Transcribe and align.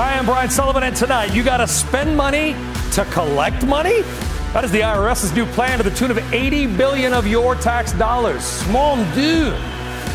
Hi, 0.00 0.16
I'm 0.16 0.26
Brian 0.26 0.48
Sullivan, 0.48 0.84
and 0.84 0.94
tonight 0.94 1.34
you 1.34 1.42
got 1.42 1.56
to 1.56 1.66
spend 1.66 2.16
money 2.16 2.52
to 2.92 3.04
collect 3.06 3.66
money? 3.66 4.02
That 4.52 4.62
is 4.62 4.70
the 4.70 4.78
IRS's 4.82 5.32
new 5.32 5.44
plan 5.44 5.78
to 5.78 5.82
the 5.82 5.90
tune 5.90 6.12
of 6.12 6.18
80 6.32 6.68
billion 6.76 7.12
of 7.12 7.26
your 7.26 7.56
tax 7.56 7.90
dollars. 7.94 8.64
Mon 8.68 8.98
Dieu. 9.12 9.52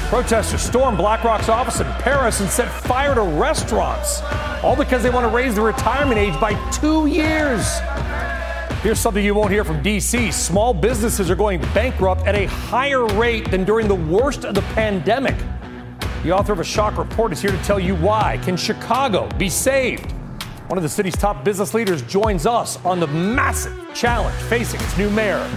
Protesters 0.08 0.62
stormed 0.62 0.98
BlackRock's 0.98 1.50
office 1.50 1.82
in 1.82 1.88
Paris 2.00 2.40
and 2.40 2.50
set 2.50 2.70
fire 2.70 3.14
to 3.14 3.24
restaurants, 3.24 4.22
all 4.64 4.78
because 4.78 5.04
they 5.04 5.10
want 5.10 5.26
to 5.26 5.36
raise 5.36 5.54
the 5.56 5.62
retirement 5.62 6.18
age 6.18 6.40
by 6.40 6.54
two 6.72 7.08
years. 7.08 7.68
Here's 8.84 9.02
something 9.02 9.26
you 9.26 9.36
won't 9.36 9.52
hear 9.52 9.66
from 9.66 9.84
DC. 9.84 10.32
Small 10.32 10.74
businesses 10.74 11.30
are 11.30 11.36
going 11.36 11.60
bankrupt 11.74 12.26
at 12.26 12.36
a 12.36 12.46
higher 12.46 13.06
rate 13.06 13.52
than 13.52 13.66
during 13.66 13.90
the 13.90 13.96
worst 13.96 14.46
of 14.46 14.56
the 14.56 14.62
pandemic. 14.62 15.36
The 16.24 16.32
author 16.32 16.54
of 16.54 16.60
a 16.60 16.64
shock 16.64 16.98
report 16.98 17.32
is 17.32 17.42
here 17.42 17.52
to 17.52 17.64
tell 17.64 17.80
you 17.80 17.96
why. 17.96 18.40
Can 18.44 18.58
Chicago 18.58 19.30
be 19.38 19.50
saved? 19.50 20.12
One 20.68 20.78
of 20.78 20.84
the 20.84 20.90
city's 20.90 21.16
top 21.16 21.44
business 21.44 21.74
leaders 21.74 22.02
joins 22.04 22.46
us 22.46 22.84
on 22.86 23.00
the 23.00 23.08
massive 23.08 23.78
challenge 23.94 24.36
facing 24.44 24.80
its 24.82 24.98
new 24.98 25.10
mayor. 25.10 25.50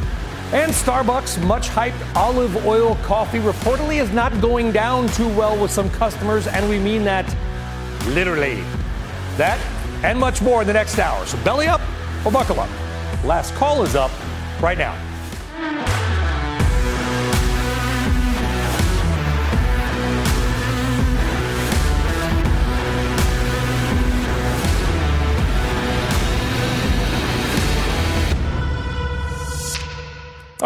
And 0.52 0.70
Starbucks' 0.70 1.44
much 1.44 1.68
hyped 1.68 2.14
olive 2.14 2.66
oil 2.66 2.96
coffee 3.02 3.38
reportedly 3.38 4.00
is 4.00 4.12
not 4.12 4.40
going 4.40 4.72
down 4.72 5.08
too 5.08 5.28
well 5.28 5.60
with 5.60 5.70
some 5.70 5.90
customers, 5.90 6.46
and 6.46 6.68
we 6.68 6.78
mean 6.78 7.02
that 7.04 7.26
literally. 8.08 8.62
That 9.36 9.58
and 10.04 10.18
much 10.18 10.42
more 10.42 10.60
in 10.60 10.66
the 10.66 10.72
next 10.72 10.98
hour. 10.98 11.26
So 11.26 11.36
belly 11.44 11.66
up 11.66 11.80
or 12.24 12.30
buckle 12.30 12.60
up. 12.60 12.70
Last 13.24 13.54
call 13.54 13.82
is 13.82 13.96
up 13.96 14.10
right 14.60 14.78
now. 14.78 14.94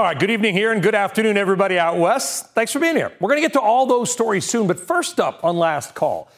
All 0.00 0.06
right, 0.06 0.18
good 0.18 0.30
evening 0.30 0.54
here 0.54 0.72
and 0.72 0.82
good 0.82 0.94
afternoon, 0.94 1.36
everybody 1.36 1.78
out 1.78 1.98
west. 1.98 2.54
Thanks 2.54 2.72
for 2.72 2.78
being 2.78 2.96
here. 2.96 3.12
We're 3.20 3.28
going 3.28 3.36
to 3.36 3.46
get 3.46 3.52
to 3.52 3.60
all 3.60 3.84
those 3.84 4.10
stories 4.10 4.46
soon, 4.46 4.66
but 4.66 4.80
first 4.80 5.20
up 5.20 5.44
on 5.44 5.58
last 5.58 5.94
call, 5.94 6.30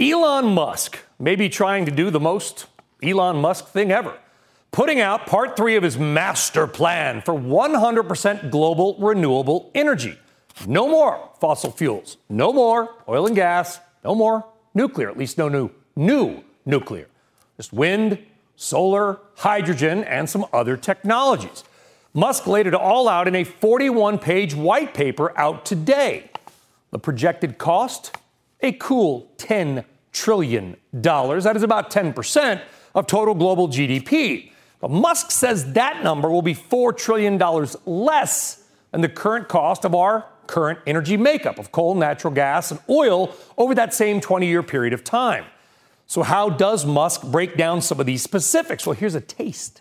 Elon 0.00 0.54
Musk 0.54 0.98
may 1.18 1.36
be 1.36 1.50
trying 1.50 1.84
to 1.84 1.90
do 1.90 2.08
the 2.08 2.18
most 2.18 2.64
Elon 3.02 3.36
Musk 3.36 3.66
thing 3.66 3.92
ever, 3.92 4.16
putting 4.72 5.00
out 5.00 5.26
part 5.26 5.54
three 5.54 5.76
of 5.76 5.82
his 5.82 5.98
master 5.98 6.66
plan 6.66 7.20
for 7.20 7.34
100% 7.34 8.50
global 8.50 8.96
renewable 8.98 9.70
energy. 9.74 10.18
No 10.66 10.88
more 10.88 11.28
fossil 11.42 11.72
fuels, 11.72 12.16
no 12.30 12.54
more 12.54 12.88
oil 13.06 13.26
and 13.26 13.36
gas, 13.36 13.80
no 14.02 14.14
more 14.14 14.46
nuclear, 14.72 15.10
at 15.10 15.18
least 15.18 15.36
no 15.36 15.50
new, 15.50 15.68
new 15.94 16.42
nuclear. 16.64 17.06
Just 17.58 17.74
wind, 17.74 18.16
solar, 18.56 19.20
hydrogen, 19.36 20.04
and 20.04 20.30
some 20.30 20.46
other 20.54 20.78
technologies. 20.78 21.64
Musk 22.12 22.46
laid 22.46 22.66
it 22.66 22.74
all 22.74 23.08
out 23.08 23.28
in 23.28 23.36
a 23.36 23.44
41 23.44 24.18
page 24.18 24.54
white 24.54 24.94
paper 24.94 25.36
out 25.38 25.64
today. 25.64 26.30
The 26.90 26.98
projected 26.98 27.56
cost? 27.56 28.16
A 28.62 28.72
cool 28.72 29.30
$10 29.38 29.84
trillion. 30.12 30.76
That 30.92 31.52
is 31.54 31.62
about 31.62 31.90
10% 31.90 32.62
of 32.94 33.06
total 33.06 33.34
global 33.34 33.68
GDP. 33.68 34.50
But 34.80 34.90
Musk 34.90 35.30
says 35.30 35.74
that 35.74 36.02
number 36.02 36.28
will 36.28 36.42
be 36.42 36.54
$4 36.54 36.96
trillion 36.96 37.38
less 37.86 38.64
than 38.90 39.02
the 39.02 39.08
current 39.08 39.48
cost 39.48 39.84
of 39.84 39.94
our 39.94 40.26
current 40.50 40.80
energy 40.84 41.16
makeup 41.16 41.60
of 41.60 41.70
coal, 41.70 41.94
natural 41.94 42.34
gas, 42.34 42.72
and 42.72 42.80
oil 42.90 43.34
over 43.56 43.72
that 43.74 43.94
same 43.94 44.20
20 44.20 44.46
year 44.46 44.64
period 44.64 44.92
of 44.92 45.04
time. 45.04 45.44
So, 46.08 46.24
how 46.24 46.50
does 46.50 46.84
Musk 46.84 47.22
break 47.22 47.56
down 47.56 47.80
some 47.80 48.00
of 48.00 48.06
these 48.06 48.20
specifics? 48.20 48.84
Well, 48.84 48.96
here's 48.96 49.14
a 49.14 49.20
taste. 49.20 49.79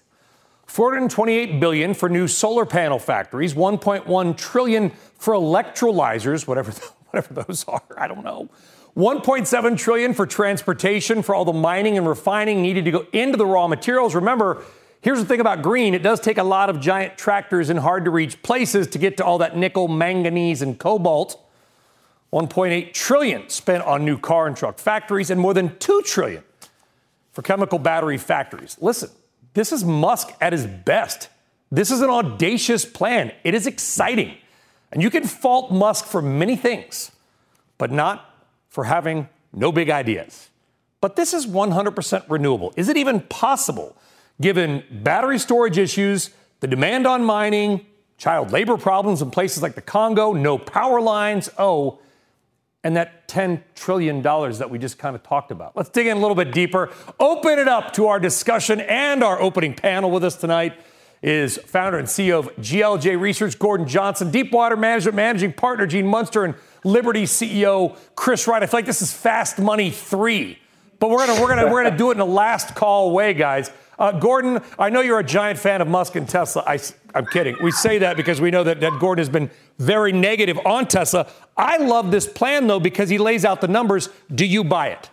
428 0.69 1.59
billion 1.59 1.95
for 1.95 2.09
new 2.09 2.27
solar 2.27 2.63
panel 2.63 2.99
factories, 2.99 3.55
1.1 3.55 4.37
trillion 4.37 4.91
for 5.17 5.33
electrolyzers, 5.33 6.47
whatever 6.47 6.71
whatever 7.09 7.33
those 7.33 7.65
are, 7.67 7.81
I 7.97 8.07
don't 8.07 8.23
know. 8.23 8.49
1.7 8.95 9.77
trillion 9.77 10.13
for 10.13 10.27
transportation 10.27 11.23
for 11.23 11.33
all 11.33 11.43
the 11.43 11.53
mining 11.53 11.97
and 11.97 12.07
refining 12.07 12.61
needed 12.61 12.85
to 12.85 12.91
go 12.91 13.07
into 13.13 13.35
the 13.35 13.47
raw 13.47 13.67
materials. 13.67 14.13
Remember, 14.13 14.63
here's 15.01 15.17
the 15.17 15.25
thing 15.25 15.39
about 15.39 15.63
green, 15.63 15.95
it 15.95 16.03
does 16.03 16.19
take 16.19 16.37
a 16.37 16.43
lot 16.43 16.69
of 16.69 16.79
giant 16.79 17.17
tractors 17.17 17.71
in 17.71 17.77
hard 17.77 18.05
to 18.05 18.11
reach 18.11 18.41
places 18.43 18.85
to 18.87 18.99
get 18.99 19.17
to 19.17 19.25
all 19.25 19.39
that 19.39 19.57
nickel, 19.57 19.87
manganese 19.87 20.61
and 20.61 20.77
cobalt. 20.77 21.43
1.8 22.31 22.93
trillion 22.93 23.49
spent 23.49 23.83
on 23.85 24.05
new 24.05 24.19
car 24.19 24.45
and 24.45 24.55
truck 24.55 24.77
factories 24.77 25.31
and 25.31 25.41
more 25.41 25.55
than 25.55 25.75
2 25.79 26.03
trillion 26.05 26.43
for 27.31 27.41
chemical 27.41 27.79
battery 27.79 28.19
factories. 28.19 28.77
Listen, 28.79 29.09
this 29.59 29.73
is 29.73 29.83
Musk 29.83 30.29
at 30.39 30.53
his 30.53 30.65
best. 30.65 31.27
This 31.69 31.91
is 31.91 31.99
an 31.99 32.09
audacious 32.09 32.85
plan. 32.85 33.33
It 33.43 33.53
is 33.53 33.67
exciting. 33.67 34.37
And 34.89 35.03
you 35.03 35.09
can 35.09 35.25
fault 35.25 35.69
Musk 35.69 36.05
for 36.05 36.21
many 36.21 36.55
things, 36.55 37.11
but 37.77 37.91
not 37.91 38.33
for 38.69 38.85
having 38.85 39.27
no 39.51 39.73
big 39.73 39.89
ideas. 39.89 40.47
But 41.01 41.17
this 41.17 41.33
is 41.33 41.45
100% 41.45 42.23
renewable. 42.29 42.73
Is 42.77 42.87
it 42.87 42.95
even 42.95 43.19
possible, 43.19 43.97
given 44.39 44.81
battery 44.89 45.37
storage 45.37 45.77
issues, 45.77 46.29
the 46.61 46.67
demand 46.67 47.05
on 47.05 47.25
mining, 47.25 47.85
child 48.17 48.53
labor 48.53 48.77
problems 48.77 49.21
in 49.21 49.29
places 49.29 49.61
like 49.61 49.75
the 49.75 49.81
Congo, 49.81 50.31
no 50.31 50.57
power 50.57 51.01
lines? 51.01 51.49
Oh, 51.57 51.99
and 52.83 52.95
that 52.95 53.27
$10 53.27 53.61
trillion 53.75 54.21
that 54.21 54.69
we 54.69 54.79
just 54.79 54.97
kind 54.97 55.15
of 55.15 55.23
talked 55.23 55.51
about. 55.51 55.75
Let's 55.75 55.89
dig 55.89 56.07
in 56.07 56.17
a 56.17 56.19
little 56.19 56.35
bit 56.35 56.51
deeper. 56.51 56.89
Open 57.19 57.59
it 57.59 57.67
up 57.67 57.93
to 57.93 58.07
our 58.07 58.19
discussion 58.19 58.79
and 58.79 59.23
our 59.23 59.41
opening 59.41 59.73
panel 59.73 60.11
with 60.11 60.23
us 60.23 60.35
tonight 60.37 60.79
is 61.21 61.57
founder 61.57 61.97
and 61.97 62.07
CEO 62.07 62.39
of 62.39 62.55
GLJ 62.57 63.19
Research, 63.19 63.59
Gordon 63.59 63.87
Johnson, 63.87 64.31
Deepwater 64.31 64.77
Management 64.77 65.15
Managing 65.15 65.51
Partner, 65.51 65.85
Gene 65.85 66.07
Munster, 66.07 66.45
and 66.45 66.55
Liberty 66.85 67.23
CEO, 67.23 67.97
Chris 68.15 68.47
Wright. 68.47 68.63
I 68.63 68.67
feel 68.67 68.77
like 68.77 68.85
this 68.85 69.01
is 69.01 69.11
Fast 69.11 69.59
Money 69.59 69.91
3, 69.91 70.57
but 70.99 71.09
we're 71.09 71.25
gonna, 71.27 71.41
we're 71.41 71.49
gonna, 71.49 71.69
we're 71.69 71.83
gonna 71.83 71.97
do 71.97 72.11
it 72.11 72.13
in 72.13 72.21
a 72.21 72.25
last 72.25 72.73
call 72.73 73.11
way, 73.11 73.33
guys. 73.33 73.69
Uh, 73.97 74.13
Gordon, 74.13 74.61
I 74.77 74.89
know 74.89 75.01
you're 75.01 75.19
a 75.19 75.23
giant 75.25 75.59
fan 75.59 75.81
of 75.81 75.89
Musk 75.89 76.15
and 76.15 76.27
Tesla. 76.27 76.63
I, 76.65 76.79
am 77.15 77.25
kidding. 77.25 77.55
We 77.61 77.71
say 77.71 77.97
that 77.99 78.17
because 78.17 78.39
we 78.41 78.51
know 78.51 78.63
that, 78.63 78.79
that 78.81 78.99
Gordon 78.99 79.21
has 79.21 79.29
been 79.29 79.49
very 79.77 80.11
negative 80.11 80.59
on 80.65 80.87
Tesla. 80.87 81.27
I 81.57 81.77
love 81.77 82.11
this 82.11 82.27
plan, 82.27 82.67
though, 82.67 82.79
because 82.79 83.09
he 83.09 83.17
lays 83.17 83.45
out 83.45 83.61
the 83.61 83.67
numbers. 83.67 84.09
Do 84.33 84.45
you 84.45 84.63
buy 84.63 84.89
it? 84.89 85.09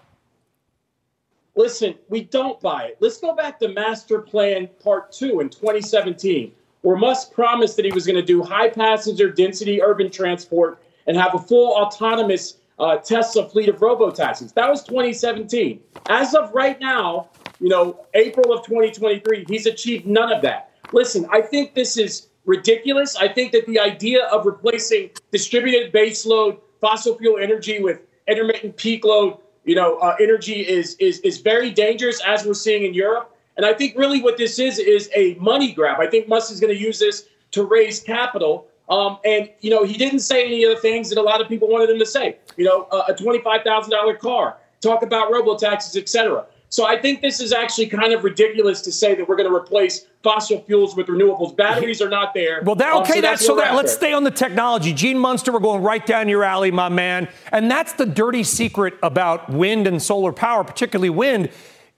Listen, 1.56 1.95
we 2.11 2.23
don't 2.23 2.61
buy 2.61 2.85
it. 2.85 2.99
Let's 3.01 3.19
go 3.19 3.35
back 3.35 3.59
to 3.61 3.69
Master 3.69 4.21
Plan 4.21 4.69
Part 4.83 5.11
2 5.12 5.41
in 5.41 5.49
2017, 5.49 6.53
where 6.83 6.97
Musk 6.97 7.33
promised 7.33 7.77
that 7.77 7.87
he 7.87 7.93
was 7.93 8.06
going 8.06 8.17
to 8.17 8.23
do 8.23 8.43
high 8.43 8.69
passenger 8.69 9.31
density 9.31 9.81
urban 9.81 10.11
transport 10.11 10.83
and 11.06 11.17
have 11.17 11.35
a 11.35 11.39
full 11.39 11.75
autonomous 11.75 12.59
uh, 12.79 12.99
Tesla 12.99 13.49
fleet 13.49 13.71
of 13.71 13.81
robo 13.81 14.11
taxis. 14.11 14.53
That 14.53 14.69
was 14.69 14.85
2017. 14.85 15.81
As 16.11 16.35
of 16.35 16.53
right 16.53 16.79
now, 16.79 17.31
you 17.59 17.70
know, 17.70 18.06
April 18.12 18.53
of 18.53 18.67
2023, 18.67 19.47
he's 19.49 19.65
achieved 19.65 20.06
none 20.06 20.31
of 20.31 20.43
that. 20.43 20.73
Listen, 20.93 21.27
I 21.31 21.41
think 21.41 21.75
this 21.75 21.97
is 21.97 22.29
ridiculous. 22.44 23.17
I 23.17 23.29
think 23.29 23.53
that 23.53 23.67
the 23.67 23.79
idea 23.79 24.25
of 24.27 24.47
replacing 24.47 25.11
distributed 25.33 25.93
baseload 25.93 26.59
fossil 26.81 27.17
fuel 27.19 27.38
energy 27.38 27.83
with 27.83 28.00
intermittent 28.29 28.77
peak 28.77 29.05
load, 29.05 29.38
you 29.65 29.75
know, 29.75 29.99
uh, 29.99 30.17
energy 30.21 30.61
is 30.67 30.94
is 30.97 31.19
is 31.21 31.38
very 31.38 31.71
dangerous, 31.71 32.21
as 32.25 32.44
we're 32.44 32.55
seeing 32.55 32.85
in 32.85 32.94
Europe. 32.94 33.37
And 33.56 33.67
I 33.67 33.73
think 33.73 33.97
really 33.97 34.23
what 34.23 34.37
this 34.37 34.59
is 34.59 34.79
is 34.79 35.11
a 35.15 35.35
money 35.35 35.73
grab. 35.73 35.99
I 36.00 36.06
think 36.06 36.29
Musk 36.29 36.53
is 36.53 36.61
going 36.61 36.75
to 36.75 36.81
use 36.81 36.99
this 36.99 37.27
to 37.53 37.65
raise 37.65 38.00
capital. 38.00 38.69
Um, 38.89 39.19
and 39.25 39.50
you 39.61 39.71
know, 39.71 39.82
he 39.85 39.97
didn't 39.97 40.21
say 40.21 40.44
any 40.44 40.62
of 40.62 40.75
the 40.75 40.81
things 40.81 41.09
that 41.09 41.19
a 41.19 41.23
lot 41.23 41.41
of 41.41 41.49
people 41.49 41.69
wanted 41.69 41.91
him 41.91 41.99
to 41.99 42.06
say. 42.06 42.39
You 42.56 42.65
know, 42.67 42.82
uh, 42.93 43.05
a 43.09 43.15
twenty-five 43.15 43.62
thousand 43.65 43.91
dollar 43.91 44.15
car, 44.15 44.59
talk 44.81 45.03
about 45.03 45.32
robo 45.32 45.56
taxis, 45.56 45.97
etc. 45.97 46.47
So 46.69 46.87
I 46.87 47.01
think 47.01 47.23
this 47.23 47.41
is 47.41 47.53
actually 47.53 47.87
kind 47.87 48.13
of 48.13 48.25
ridiculous 48.25 48.81
to 48.83 48.93
say 48.93 49.15
that 49.15 49.29
we're 49.29 49.37
going 49.37 49.49
to 49.49 49.55
replace 49.55 50.07
fossil 50.23 50.63
fuels 50.63 50.97
with 50.97 51.07
renewables. 51.07 51.57
Batteries 51.57 52.03
are 52.03 52.09
not 52.09 52.35
there. 52.35 52.63
Well, 52.65 52.75
that, 52.77 52.93
Um, 52.93 53.03
okay, 53.03 53.15
so 53.15 53.21
that's, 53.21 53.41
that's 53.41 53.47
so 53.47 53.57
that, 53.57 53.75
let's 53.75 53.93
stay 53.93 54.13
on 54.13 54.25
the 54.25 54.31
technology. 54.31 54.93
Gene 54.93 55.19
Munster, 55.19 55.53
we're 55.53 55.61
going 55.61 55.83
right 55.83 56.05
down 56.05 56.29
your 56.29 56.43
alley, 56.43 56.71
my 56.71 56.89
man. 56.89 57.29
And 57.53 57.71
that's 57.71 57.93
the 57.93 58.07
dirty 58.07 58.43
secret 58.43 58.95
about 59.03 59.49
wind 59.49 59.87
and 59.87 60.03
solar 60.03 60.33
power, 60.33 60.65
particularly 60.65 61.11
wind, 61.11 61.51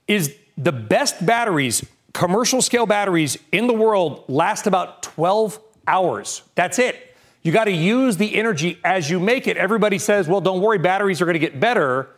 is 0.07 0.35
the 0.57 0.71
best 0.71 1.25
batteries, 1.25 1.85
commercial 2.13 2.61
scale 2.61 2.85
batteries 2.85 3.37
in 3.51 3.67
the 3.67 3.73
world 3.73 4.25
last 4.27 4.67
about 4.67 5.01
12 5.01 5.59
hours. 5.87 6.43
That's 6.55 6.77
it. 6.77 7.15
You 7.41 7.51
got 7.51 7.65
to 7.65 7.71
use 7.71 8.17
the 8.17 8.35
energy 8.35 8.79
as 8.83 9.09
you 9.09 9.19
make 9.19 9.47
it. 9.47 9.57
Everybody 9.57 9.97
says, 9.97 10.27
well, 10.27 10.41
don't 10.41 10.61
worry, 10.61 10.77
batteries 10.77 11.21
are 11.21 11.25
going 11.25 11.33
to 11.35 11.39
get 11.39 11.59
better. 11.59 12.09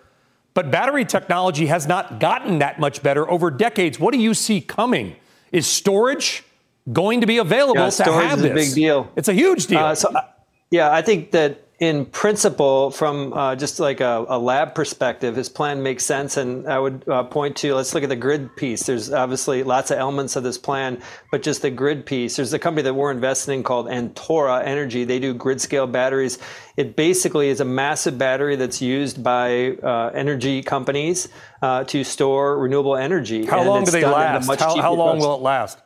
But 0.54 0.72
battery 0.72 1.06
technology 1.06 1.68
has 1.68 1.88
not 1.88 2.20
gotten 2.20 2.60
that 2.60 2.80
much 2.80 3.02
better 3.02 3.30
over 3.30 3.50
decades. 3.50 4.00
What 4.00 4.14
do 4.14 4.20
you 4.20 4.34
see 4.34 4.60
coming? 4.62 5.16
Is 5.52 5.68
storage 5.68 6.44
going 6.92 7.22
to 7.22 7.28
be 7.28 7.38
available 7.38 7.82
Yeah, 7.82 7.86
to 7.86 7.92
storage 7.92 8.30
have 8.30 8.40
is 8.40 8.46
a 8.46 8.54
big 8.54 8.74
deal. 8.74 9.12
It's 9.16 9.28
a 9.28 9.34
huge 9.34 9.68
deal. 9.68 9.80
Uh, 9.80 9.96
so, 9.96 10.10
uh, 10.10 10.24
yeah, 10.70 10.92
I 10.92 11.02
think 11.02 11.32
that 11.32 11.68
in 11.82 12.06
principle, 12.06 12.92
from 12.92 13.34
uh, 13.34 13.56
just 13.56 13.80
like 13.80 14.02
a, 14.02 14.24
a 14.30 14.38
lab 14.38 14.76
perspective, 14.76 15.36
his 15.36 15.50
plan 15.50 15.82
makes 15.82 16.06
sense. 16.06 16.38
And 16.38 16.68
I 16.68 16.78
would 16.78 17.10
uh, 17.10 17.24
point 17.24 17.58
to 17.58 17.74
let's 17.74 17.96
look 17.96 18.04
at 18.04 18.10
the 18.10 18.16
grid 18.16 18.56
piece. 18.56 18.84
There's 18.84 19.12
obviously 19.12 19.64
lots 19.64 19.90
of 19.90 19.98
elements 19.98 20.36
of 20.36 20.44
this 20.44 20.60
plan, 20.60 21.02
but 21.32 21.42
just 21.42 21.64
the 21.64 21.72
grid 21.72 22.06
piece. 22.06 22.36
There's 22.36 22.54
a 22.54 22.60
company 22.60 22.84
that 22.84 22.94
we're 22.94 23.10
investing 23.10 23.56
in 23.56 23.64
called 23.64 23.88
Antora 23.88 24.64
Energy. 24.64 25.06
They 25.06 25.18
do 25.18 25.34
grid 25.34 25.60
scale 25.60 25.88
batteries. 25.88 26.38
It 26.78 26.96
basically 26.96 27.50
is 27.50 27.62
a 27.62 27.66
massive 27.66 28.16
battery 28.16 28.56
that's 28.58 28.80
used 28.80 29.24
by 29.24 29.72
uh, 29.78 30.12
energy 30.14 30.62
companies 30.62 31.30
uh, 31.64 31.84
to 31.86 32.04
store 32.04 32.60
renewable 32.60 32.96
energy. 32.96 33.48
how 33.48 33.62
And 33.62 33.68
long 33.68 33.86
do 33.86 33.92
they 33.92 34.02
done 34.02 34.22
at 34.22 34.44
a 34.44 34.46
last? 34.46 34.60
How, 34.60 34.80
how 34.80 34.94
long 34.94 35.16
cost. 35.16 35.28
will 35.28 35.36
it 35.36 35.42
last? 35.42 35.82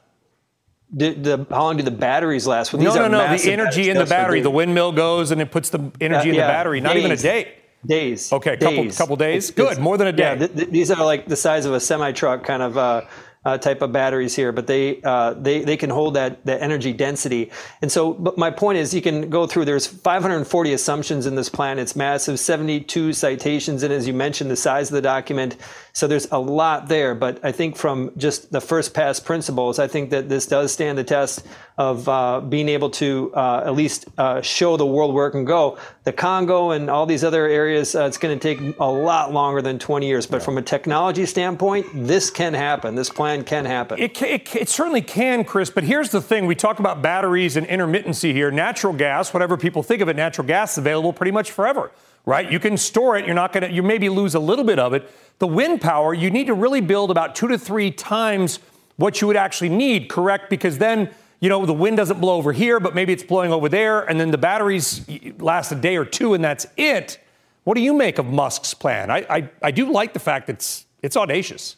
The, 0.98 1.14
the, 1.14 1.46
how 1.50 1.64
long 1.64 1.76
do 1.78 1.84
the 1.84 1.92
batteries 1.92 2.48
last? 2.48 2.72
Well, 2.72 2.82
No, 2.82 2.92
these 2.92 2.96
no, 3.00 3.08
no. 3.10 3.38
The 3.38 3.52
energy 3.52 3.90
in 3.90 3.98
the 3.98 4.06
battery. 4.06 4.40
The 4.42 4.50
windmill 4.50 4.94
goes 4.94 5.32
and 5.32 5.42
it 5.42 5.52
puts 5.52 5.70
the 5.70 5.80
energy 6.00 6.30
Uh, 6.30 6.32
in 6.32 6.32
the 6.32 6.36
yeah, 6.38 6.48
battery. 6.48 6.80
Not 6.80 6.96
even 6.96 7.12
a 7.12 7.18
day. 7.18 7.56
Days. 7.86 8.32
Okay, 8.34 8.54
a 8.54 8.58
couple- 8.58 8.84
days. 8.84 8.98
couple 8.98 9.16
days? 9.16 9.50
It's- 9.50 9.52
Good, 9.56 9.72
it's- 9.74 9.80
more 9.80 9.98
than 9.98 10.08
a 10.08 10.12
day. 10.14 10.38
Yeah, 10.40 10.48
th- 10.48 10.70
these 10.70 10.90
are 10.90 11.04
like 11.06 11.28
the 11.28 11.36
size 11.36 11.66
of 11.66 11.74
a 11.74 11.80
semi 11.80 12.12
truck 12.14 12.44
kind 12.44 12.64
of 12.64 12.78
uh, 12.78 13.02
uh, 13.46 13.60
type 13.60 13.84
of 13.84 13.92
batteries 13.92 14.36
here, 14.36 14.52
but 14.52 14.66
they 14.66 15.00
uh, 15.04 15.36
they 15.36 15.60
they 15.64 15.78
can 15.78 15.92
hold 15.92 16.16
that 16.16 16.44
that 16.48 16.64
energy 16.64 16.94
density. 16.94 17.52
And 17.84 17.92
so, 17.92 18.12
but 18.14 18.40
my 18.40 18.50
point 18.50 18.80
is, 18.80 18.92
you 18.92 19.04
can 19.04 19.30
go 19.30 19.46
through. 19.46 19.66
There's 19.66 19.86
540 19.86 20.74
assumptions 20.74 21.28
in 21.28 21.36
this 21.36 21.48
plan. 21.48 21.78
It's 21.78 21.96
massive, 21.96 22.40
72 22.40 23.14
citations, 23.14 23.84
and 23.84 23.94
as 23.94 24.08
you 24.08 24.16
mentioned, 24.16 24.50
the 24.50 24.56
size 24.56 24.90
of 24.90 24.96
the 24.96 25.02
document. 25.04 25.58
So 25.96 26.08
there's 26.08 26.28
a 26.30 26.38
lot 26.38 26.90
there. 26.90 27.16
But 27.16 27.40
I 27.42 27.54
think 27.54 27.78
from 27.78 28.12
just 28.18 28.52
the 28.52 28.60
first 28.60 28.94
pass 28.94 29.18
principles, 29.22 29.80
I 29.80 29.88
think 29.88 30.10
that 30.10 30.28
this 30.28 30.46
does 30.46 30.74
stand 30.74 30.98
the 30.98 31.06
test 31.06 31.48
of 31.78 32.08
uh, 32.10 32.42
being 32.42 32.68
able 32.68 32.90
to 32.90 33.34
uh, 33.34 33.64
at 33.66 33.76
least 33.76 34.06
uh, 34.18 34.42
show 34.42 34.76
the 34.76 34.86
world 34.86 35.14
where 35.14 35.28
it 35.28 35.32
can 35.32 35.46
go. 35.46 35.78
The 36.04 36.12
Congo 36.12 36.72
and 36.72 36.90
all 36.90 37.06
these 37.06 37.24
other 37.24 37.48
areas, 37.48 37.96
uh, 37.96 38.04
it's 38.04 38.18
going 38.18 38.38
to 38.38 38.56
take 38.56 38.78
a 38.78 38.86
lot 38.86 39.32
longer 39.32 39.62
than 39.62 39.80
20 39.80 40.06
years. 40.06 40.28
But 40.28 40.44
from 40.44 40.58
a 40.58 40.62
technology 40.62 41.26
standpoint, 41.26 41.86
this 41.94 42.30
can 42.30 42.54
happen. 42.54 42.96
This 42.96 43.10
plan 43.10 43.46
can 43.46 43.64
happen. 43.64 43.98
It, 43.98 44.18
ca- 44.18 44.34
it, 44.34 44.54
it 44.54 44.70
certainly 44.70 45.02
can, 45.02 45.46
Chris. 45.46 45.70
But 45.70 45.86
here's 45.86 46.10
the 46.10 46.22
thing: 46.22 46.46
we 46.46 46.56
talk 46.56 46.80
about 46.80 47.02
batteries 47.02 47.56
and 47.56 47.66
intermittency 47.68 48.34
here. 48.34 48.52
Natural 48.52 48.92
gas, 48.92 49.34
whatever 49.34 49.56
people 49.56 49.82
think 49.82 50.02
of 50.02 50.10
it, 50.10 50.18
natural 50.18 50.46
gas 50.46 50.74
is 50.74 50.80
available 50.80 51.14
pretty 51.14 51.32
much 51.32 51.52
forever, 51.52 51.92
right? 52.26 52.52
You 52.52 52.60
can 52.60 52.78
store 52.78 53.18
it. 53.18 53.26
You're 53.26 53.36
not 53.36 53.54
going 53.54 53.64
to. 53.64 53.72
You 53.72 53.84
maybe 53.84 54.10
lose 54.10 54.36
a 54.36 54.40
little 54.40 54.66
bit 54.66 54.80
of 54.80 54.94
it. 54.94 55.10
The 55.40 55.48
wind 55.48 55.82
power, 55.82 56.14
you 56.14 56.30
need 56.30 56.48
to 56.48 56.54
really 56.54 56.82
build 56.82 57.12
about 57.12 57.36
two 57.36 57.48
to 57.48 57.58
three 57.58 57.92
times 57.92 58.60
what 58.98 59.22
you 59.22 59.28
would 59.28 59.38
actually 59.38 59.70
need, 59.70 60.10
correct? 60.10 60.50
Because 60.50 60.78
then. 60.78 61.10
You 61.42 61.50
know, 61.50 61.66
the 61.66 61.74
wind 61.74 61.98
doesn't 61.98 62.22
blow 62.22 62.38
over 62.38 62.54
here, 62.54 62.80
but 62.80 62.96
maybe 62.96 63.12
it's 63.12 63.22
blowing 63.22 63.52
over 63.52 63.68
there, 63.68 64.00
and 64.10 64.20
then 64.20 64.32
the 64.32 64.38
batteries 64.38 65.06
last 65.38 65.70
a 65.72 65.76
day 65.76 65.98
or 65.98 66.06
two, 66.06 66.34
and 66.34 66.44
that's 66.44 66.66
it. 66.78 67.20
What 67.66 67.76
do 67.76 67.82
you 67.82 67.94
make 67.94 68.18
of 68.18 68.26
Musk's 68.26 68.74
plan? 68.74 69.12
I, 69.12 69.26
I, 69.30 69.50
I 69.62 69.72
do 69.72 69.92
like 69.92 70.14
the 70.14 70.20
fact 70.20 70.48
that 70.48 70.54
it's, 70.54 70.86
it's 71.04 71.18
audacious. 71.18 71.76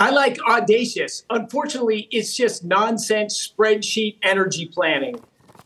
I 0.00 0.10
like 0.10 0.36
audacious. 0.46 1.24
Unfortunately, 1.30 2.08
it's 2.10 2.36
just 2.36 2.64
nonsense 2.64 3.54
spreadsheet 3.56 4.16
energy 4.22 4.66
planning. 4.66 5.20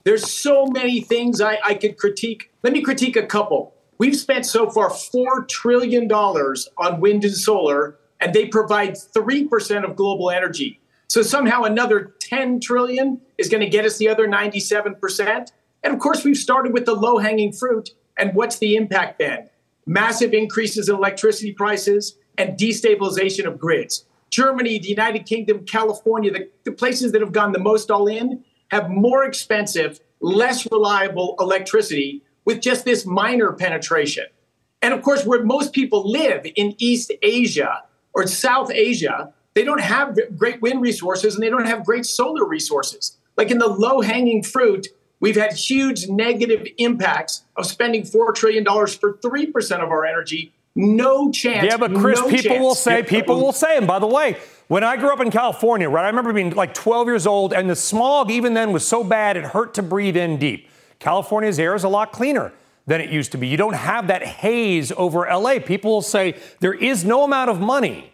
There's 0.07 0.31
so 0.31 0.67
many 0.67 1.01
things 1.01 1.41
I, 1.41 1.59
I 1.67 1.75
could 1.75 1.99
critique. 1.99 2.53
Let 2.63 2.73
me 2.73 2.81
critique 2.81 3.17
a 3.17 3.27
couple. 3.27 3.75
We've 3.99 4.15
spent 4.15 4.47
so 4.47 4.71
far 4.71 4.89
$4 4.89 5.49
trillion 5.49 6.09
on 6.13 7.01
wind 7.01 7.25
and 7.25 7.35
solar, 7.35 7.99
and 8.21 8.33
they 8.33 8.47
provide 8.47 8.95
3% 8.95 9.83
of 9.83 9.97
global 9.97 10.31
energy. 10.31 10.79
So 11.09 11.23
somehow 11.23 11.65
another 11.65 12.15
10 12.21 12.61
trillion 12.61 13.21
is 13.37 13.49
going 13.49 13.63
to 13.65 13.69
get 13.69 13.85
us 13.85 13.99
the 13.99 14.09
other 14.09 14.29
97%. 14.29 15.51
And 15.83 15.93
of 15.93 15.99
course, 15.99 16.23
we've 16.25 16.37
started 16.37 16.73
with 16.73 16.87
the 16.87 16.95
low 16.95 17.19
hanging 17.19 17.53
fruit. 17.53 17.91
And 18.17 18.33
what's 18.33 18.61
the 18.61 18.77
impact 18.77 19.19
then? 19.19 19.51
Massive 19.87 20.33
increases 20.33 20.89
in 20.89 20.95
electricity 20.95 21.53
prices 21.53 22.17
and 22.39 22.57
destabilization 22.57 23.45
of 23.45 23.59
grids. 23.59 24.05
Germany, 24.31 24.79
the 24.79 24.89
United 24.89 25.27
Kingdom, 25.27 25.65
California, 25.65 26.31
the, 26.31 26.49
the 26.63 26.71
places 26.71 27.11
that 27.11 27.23
have 27.23 27.33
gone 27.33 27.51
the 27.51 27.59
most 27.59 27.91
all 27.91 28.07
in 28.07 28.45
have 28.71 28.91
more 28.91 29.25
expensive, 29.25 30.01
less 30.21 30.67
reliable 30.71 31.37
electricity 31.39 32.23
with 32.45 32.61
just 32.61 32.85
this 32.85 33.05
minor 33.07 33.53
penetration. 33.53 34.27
And 34.83 34.95
of 34.95 35.03
course, 35.03 35.25
where 35.25 35.43
most 35.43 35.73
people 35.73 36.11
live 36.11 36.47
in 36.55 36.75
East 36.79 37.13
Asia 37.23 37.83
or 38.15 38.27
South 38.27 38.71
Asia, 38.71 39.33
they 39.55 39.65
don't 39.65 39.81
have 39.81 40.19
great 40.37 40.61
wind 40.61 40.83
resources 40.83 41.35
and 41.35 41.43
they 41.43 41.49
don't 41.49 41.67
have 41.67 41.85
great 41.85 42.07
solar 42.07 42.47
resources. 42.47 43.17
Like 43.37 43.51
in 43.51 43.59
the 43.59 43.69
low 43.69 44.01
hanging 44.01 44.43
fruit, 44.43 44.89
we've 45.21 45.37
had 45.37 45.55
huge 45.55 46.09
negative 46.09 46.67
impacts 46.79 47.45
of 47.57 47.67
spending 47.67 48.03
$4 48.03 48.35
trillion 48.35 48.65
for 48.65 49.15
3% 49.15 49.83
of 49.83 49.91
our 49.91 50.05
energy. 50.05 50.53
No 50.75 51.31
chance. 51.31 51.67
Yeah, 51.67 51.79
but 51.79 51.95
Chris, 51.95 52.21
no 52.21 52.29
people 52.29 52.43
chance. 52.43 52.61
will 52.61 52.75
say, 52.75 53.03
people 53.03 53.41
will 53.41 53.53
say, 53.53 53.79
and 53.79 53.87
by 53.87 53.99
the 53.99 54.07
way, 54.07 54.37
when 54.69 54.83
I 54.83 54.97
grew 54.97 55.13
up 55.13 55.21
in 55.21 55.31
California, 55.31 55.89
right, 55.89 56.05
I 56.05 56.09
remember 56.09 56.33
being 56.33 56.51
like 56.51 56.75
12 56.75 57.07
years 57.07 57.27
old, 57.27 57.53
and 57.53 57.71
the 57.71 57.77
smog 57.77 58.31
even 58.31 58.55
then 58.55 58.73
was 58.73 58.87
so 58.87 59.05
bad 59.05 59.37
it 59.37 59.45
hurt 59.45 59.75
to 59.75 59.83
breathe 59.83 60.17
in 60.17 60.39
deep. 60.39 60.69
California's 60.99 61.59
air 61.59 61.75
is 61.75 61.85
a 61.85 61.89
lot 61.89 62.13
cleaner 62.13 62.53
than 62.87 63.01
it 63.01 63.11
used 63.11 63.33
to 63.33 63.39
be. 63.39 63.47
You 63.49 63.57
don't 63.57 63.75
have 63.75 64.09
that 64.09 64.23
haze 64.23 64.93
over 64.97 65.27
LA. 65.27 65.59
People 65.59 65.93
will 65.93 66.03
say 66.03 66.37
there 66.61 66.75
is 66.75 67.05
no 67.05 67.25
amount 67.25 67.51
of 67.51 67.61
money 67.61 68.13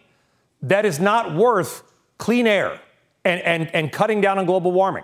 that 0.61 0.85
is 0.85 0.99
not 0.99 1.35
worth 1.35 1.83
clean 2.17 2.47
air 2.47 2.79
and, 3.25 3.41
and, 3.41 3.73
and 3.73 3.91
cutting 3.91 4.21
down 4.21 4.37
on 4.37 4.45
global 4.45 4.71
warming. 4.71 5.03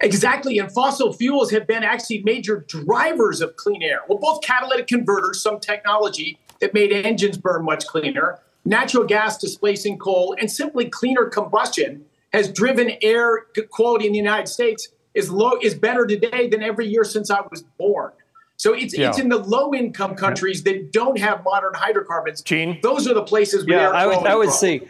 Exactly. 0.00 0.58
And 0.58 0.70
fossil 0.70 1.12
fuels 1.12 1.50
have 1.50 1.66
been 1.66 1.82
actually 1.82 2.22
major 2.24 2.64
drivers 2.68 3.40
of 3.40 3.56
clean 3.56 3.82
air. 3.82 4.00
Well, 4.08 4.18
both 4.18 4.42
catalytic 4.42 4.86
converters, 4.86 5.40
some 5.40 5.60
technology 5.60 6.38
that 6.60 6.74
made 6.74 6.92
engines 6.92 7.38
burn 7.38 7.64
much 7.64 7.86
cleaner, 7.86 8.40
natural 8.64 9.04
gas 9.04 9.38
displacing 9.38 9.98
coal, 9.98 10.34
and 10.40 10.50
simply 10.50 10.88
cleaner 10.88 11.26
combustion 11.26 12.04
has 12.32 12.50
driven 12.50 12.92
air 13.02 13.46
quality 13.70 14.06
in 14.06 14.12
the 14.12 14.18
United 14.18 14.48
States 14.48 14.88
is 15.14 15.30
low 15.30 15.52
is 15.62 15.74
better 15.74 16.06
today 16.06 16.48
than 16.48 16.62
every 16.62 16.86
year 16.86 17.04
since 17.04 17.30
I 17.30 17.40
was 17.50 17.62
born. 17.78 18.10
So 18.56 18.72
it's 18.72 18.96
Yeah. 18.96 19.08
it's 19.10 19.18
in 19.18 19.28
the 19.28 19.38
low 19.38 19.72
income 19.74 20.14
countries 20.16 20.62
that 20.64 20.92
don't 20.92 21.18
have 21.18 21.44
modern 21.44 21.74
hydrocarbons. 21.74 22.42
Gene? 22.42 22.78
Those 22.82 23.06
are 23.06 23.14
the 23.14 23.22
places 23.22 23.66
where 23.66 23.78
Yeah, 23.80 23.90
I 23.90 24.06
would, 24.06 24.18
I 24.26 24.34
would 24.34 24.48
from. 24.48 24.56
say, 24.56 24.80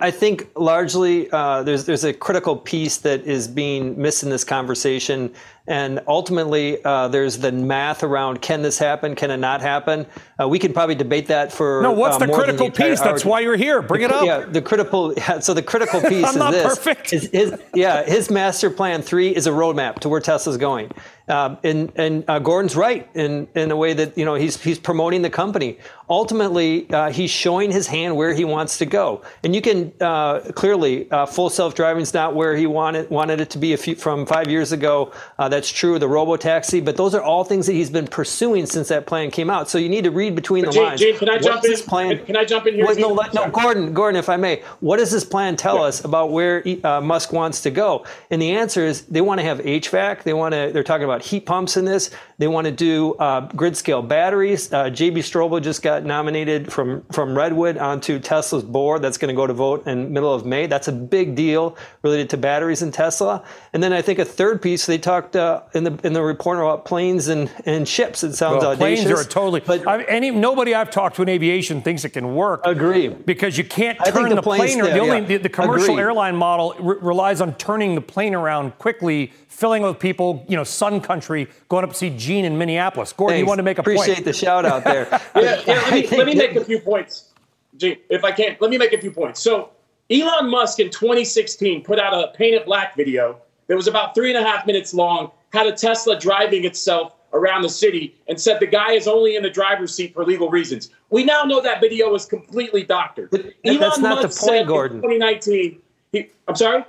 I, 0.00 0.10
think 0.10 0.48
largely 0.56 1.30
uh, 1.30 1.62
there's 1.62 1.84
there's 1.84 2.02
a 2.02 2.12
critical 2.12 2.56
piece 2.56 2.96
that 2.98 3.22
is 3.22 3.46
being 3.46 4.00
missed 4.00 4.24
in 4.24 4.30
this 4.30 4.42
conversation, 4.42 5.32
and 5.68 6.00
ultimately 6.08 6.84
uh, 6.84 7.06
there's 7.06 7.38
the 7.38 7.52
math 7.52 8.02
around 8.02 8.42
can 8.42 8.62
this 8.62 8.76
happen, 8.76 9.14
can 9.14 9.30
it 9.30 9.36
not 9.36 9.60
happen? 9.60 10.06
Uh, 10.40 10.48
we 10.48 10.58
could 10.58 10.74
probably 10.74 10.96
debate 10.96 11.28
that 11.28 11.52
for 11.52 11.80
No, 11.80 11.92
what's 11.92 12.16
uh, 12.16 12.26
the 12.26 12.32
critical 12.32 12.66
entire 12.66 12.90
piece? 12.90 13.00
That's 13.00 13.24
why 13.24 13.38
you're 13.40 13.56
here. 13.56 13.80
Bring 13.82 14.02
it 14.02 14.10
up. 14.10 14.24
Yeah, 14.24 14.40
the 14.40 14.60
critical. 14.60 15.14
Yeah, 15.14 15.38
so 15.38 15.54
the 15.54 15.62
critical 15.62 16.00
piece 16.08 16.24
I'm 16.24 16.30
is 16.30 16.36
not 16.36 16.52
this: 16.52 16.66
perfect. 16.66 17.12
is 17.12 17.30
his, 17.30 17.54
yeah, 17.72 18.02
his 18.02 18.30
master 18.30 18.68
plan 18.68 19.00
three 19.00 19.34
is 19.34 19.46
a 19.46 19.52
roadmap 19.52 20.00
to 20.00 20.08
where 20.08 20.20
Tesla's 20.20 20.56
going. 20.56 20.90
Um, 21.28 21.58
and 21.62 21.92
and 21.94 22.24
uh, 22.26 22.40
Gordon's 22.40 22.74
right 22.74 23.08
in 23.14 23.46
in 23.54 23.70
a 23.70 23.76
way 23.76 23.92
that 23.92 24.18
you 24.18 24.24
know 24.24 24.34
he's 24.34 24.60
he's 24.60 24.80
promoting 24.80 25.22
the 25.22 25.30
company. 25.30 25.78
Ultimately, 26.12 26.90
uh, 26.90 27.10
he's 27.10 27.30
showing 27.30 27.72
his 27.72 27.86
hand 27.86 28.14
where 28.18 28.34
he 28.34 28.44
wants 28.44 28.76
to 28.78 28.84
go, 28.84 29.22
and 29.42 29.54
you 29.54 29.62
can 29.62 29.94
uh, 29.98 30.40
clearly 30.54 31.10
uh, 31.10 31.24
full 31.24 31.48
self 31.48 31.74
driving 31.74 32.02
is 32.02 32.12
not 32.12 32.34
where 32.34 32.54
he 32.54 32.66
wanted 32.66 33.08
wanted 33.08 33.40
it 33.40 33.48
to 33.48 33.58
be 33.58 33.72
a 33.72 33.78
few, 33.78 33.94
from 33.94 34.26
five 34.26 34.46
years 34.46 34.72
ago. 34.72 35.10
Uh, 35.38 35.48
that's 35.48 35.70
true. 35.70 35.98
The 35.98 36.06
robo 36.06 36.36
taxi, 36.36 36.82
but 36.82 36.98
those 36.98 37.14
are 37.14 37.22
all 37.22 37.44
things 37.44 37.64
that 37.64 37.72
he's 37.72 37.88
been 37.88 38.06
pursuing 38.06 38.66
since 38.66 38.88
that 38.88 39.06
plan 39.06 39.30
came 39.30 39.48
out. 39.48 39.70
So 39.70 39.78
you 39.78 39.88
need 39.88 40.04
to 40.04 40.10
read 40.10 40.34
between 40.34 40.66
the 40.66 40.70
Gene, 40.72 40.82
lines. 40.82 41.00
Can 41.00 41.30
I 41.30 41.32
What 41.36 41.42
jump 41.42 41.64
in? 41.64 41.70
this 41.70 41.80
plan? 41.80 42.26
Can- 42.26 42.36
I 42.36 42.44
jump 42.44 42.66
in 42.66 42.74
here, 42.74 42.84
What- 42.84 42.98
no, 42.98 43.14
no, 43.32 43.48
Gordon, 43.50 43.94
Gordon, 43.94 44.18
if 44.18 44.28
I 44.28 44.36
may, 44.36 44.62
what 44.80 44.98
does 44.98 45.10
this 45.10 45.24
plan 45.24 45.56
tell 45.56 45.82
us 45.82 46.04
about 46.04 46.30
where 46.30 46.62
uh, 46.84 47.00
Musk 47.00 47.32
wants 47.32 47.62
to 47.62 47.70
go? 47.70 48.04
And 48.30 48.42
the 48.42 48.50
answer 48.50 48.84
is 48.84 49.06
they 49.06 49.22
want 49.22 49.40
to 49.40 49.44
have 49.44 49.60
HVAC. 49.60 50.24
They 50.24 50.34
want 50.34 50.52
to. 50.52 50.72
They're 50.74 50.82
talking 50.82 51.04
about 51.04 51.22
heat 51.22 51.46
pumps 51.46 51.78
in 51.78 51.86
this. 51.86 52.10
They 52.42 52.48
want 52.48 52.64
to 52.64 52.72
do 52.72 53.14
uh, 53.20 53.42
grid 53.54 53.76
scale 53.76 54.02
batteries. 54.02 54.72
Uh, 54.72 54.86
JB 54.86 55.18
Straubel 55.18 55.62
just 55.62 55.80
got 55.80 56.02
nominated 56.04 56.72
from, 56.72 57.04
from 57.12 57.38
Redwood 57.38 57.78
onto 57.78 58.18
Tesla's 58.18 58.64
board. 58.64 59.00
That's 59.00 59.16
going 59.16 59.28
to 59.28 59.36
go 59.36 59.46
to 59.46 59.52
vote 59.52 59.86
in 59.86 60.12
middle 60.12 60.34
of 60.34 60.44
May. 60.44 60.66
That's 60.66 60.88
a 60.88 60.92
big 60.92 61.36
deal 61.36 61.76
related 62.02 62.30
to 62.30 62.36
batteries 62.36 62.82
in 62.82 62.90
Tesla. 62.90 63.44
And 63.72 63.80
then 63.80 63.92
I 63.92 64.02
think 64.02 64.18
a 64.18 64.24
third 64.24 64.60
piece, 64.60 64.86
they 64.86 64.98
talked 64.98 65.36
uh, 65.36 65.62
in 65.72 65.84
the 65.84 65.96
in 66.02 66.14
the 66.14 66.22
report 66.24 66.58
about 66.58 66.84
planes 66.84 67.28
and, 67.28 67.48
and 67.64 67.86
ships. 67.86 68.24
It 68.24 68.34
sounds 68.34 68.62
well, 68.62 68.72
audacious. 68.72 69.04
Planes 69.04 69.20
are 69.20 69.30
totally. 69.30 69.60
But 69.60 69.86
I, 69.86 70.02
any 70.02 70.32
nobody 70.32 70.74
I've 70.74 70.90
talked 70.90 71.14
to 71.16 71.22
in 71.22 71.28
aviation 71.28 71.80
thinks 71.80 72.04
it 72.04 72.10
can 72.10 72.34
work. 72.34 72.62
Agree. 72.64 73.06
Because 73.06 73.56
you 73.56 73.62
can't 73.62 74.04
turn 74.04 74.30
the, 74.30 74.34
the 74.34 74.42
plane. 74.42 74.80
There, 74.80 74.92
the 74.92 74.98
only 74.98 75.20
yeah. 75.20 75.26
the, 75.26 75.36
the, 75.36 75.48
commercial 75.48 75.90
Agreed. 75.90 76.02
airline 76.02 76.34
model 76.34 76.74
re- 76.80 76.96
relies 77.00 77.40
on 77.40 77.54
turning 77.54 77.94
the 77.94 78.00
plane 78.00 78.34
around 78.34 78.76
quickly 78.78 79.30
filling 79.52 79.82
with 79.82 79.98
people, 79.98 80.44
you 80.48 80.56
know, 80.56 80.64
sun 80.64 81.00
country, 81.00 81.46
going 81.68 81.84
up 81.84 81.90
to 81.90 81.96
see 81.96 82.10
Gene 82.32 82.44
in 82.46 82.56
Minneapolis. 82.56 83.12
Gordon, 83.12 83.34
Thanks. 83.34 83.40
you 83.40 83.46
want 83.46 83.58
to 83.58 83.62
make 83.62 83.78
a 83.78 83.82
Appreciate 83.82 84.14
point. 84.14 84.24
the 84.24 84.32
shout 84.32 84.64
out 84.64 84.84
there. 84.84 85.06
yeah, 85.36 85.60
yeah, 85.66 85.74
let 85.74 85.92
me, 85.92 86.16
let 86.16 86.26
me 86.26 86.34
make 86.34 86.56
a 86.56 86.64
few 86.64 86.80
points, 86.80 87.30
Gene, 87.76 87.98
if 88.08 88.24
I 88.24 88.32
can. 88.32 88.56
Let 88.58 88.70
me 88.70 88.78
make 88.78 88.94
a 88.94 89.00
few 89.00 89.10
points. 89.10 89.40
So, 89.42 89.70
Elon 90.10 90.48
Musk 90.48 90.80
in 90.80 90.88
2016 90.88 91.84
put 91.84 91.98
out 91.98 92.14
a 92.14 92.32
painted 92.34 92.64
black 92.64 92.96
video 92.96 93.38
that 93.66 93.76
was 93.76 93.86
about 93.86 94.14
three 94.14 94.34
and 94.34 94.42
a 94.42 94.48
half 94.48 94.66
minutes 94.66 94.94
long, 94.94 95.30
had 95.52 95.66
a 95.66 95.72
Tesla 95.72 96.18
driving 96.18 96.64
itself 96.64 97.14
around 97.34 97.62
the 97.62 97.68
city, 97.68 98.14
and 98.28 98.40
said 98.40 98.60
the 98.60 98.66
guy 98.66 98.92
is 98.92 99.06
only 99.06 99.36
in 99.36 99.42
the 99.42 99.50
driver's 99.50 99.94
seat 99.94 100.14
for 100.14 100.24
legal 100.24 100.50
reasons. 100.50 100.90
We 101.10 101.24
now 101.24 101.42
know 101.42 101.60
that 101.60 101.80
video 101.80 102.10
was 102.10 102.24
completely 102.24 102.82
doctored. 102.82 103.30
But 103.30 103.52
Elon 103.64 103.80
that's 103.80 103.98
not 103.98 104.22
Musk 104.22 104.40
the 104.40 104.46
point, 104.46 104.68
Gordon. 104.68 104.98
2019. 104.98 105.80
He, 106.12 106.30
I'm 106.48 106.56
sorry. 106.56 106.84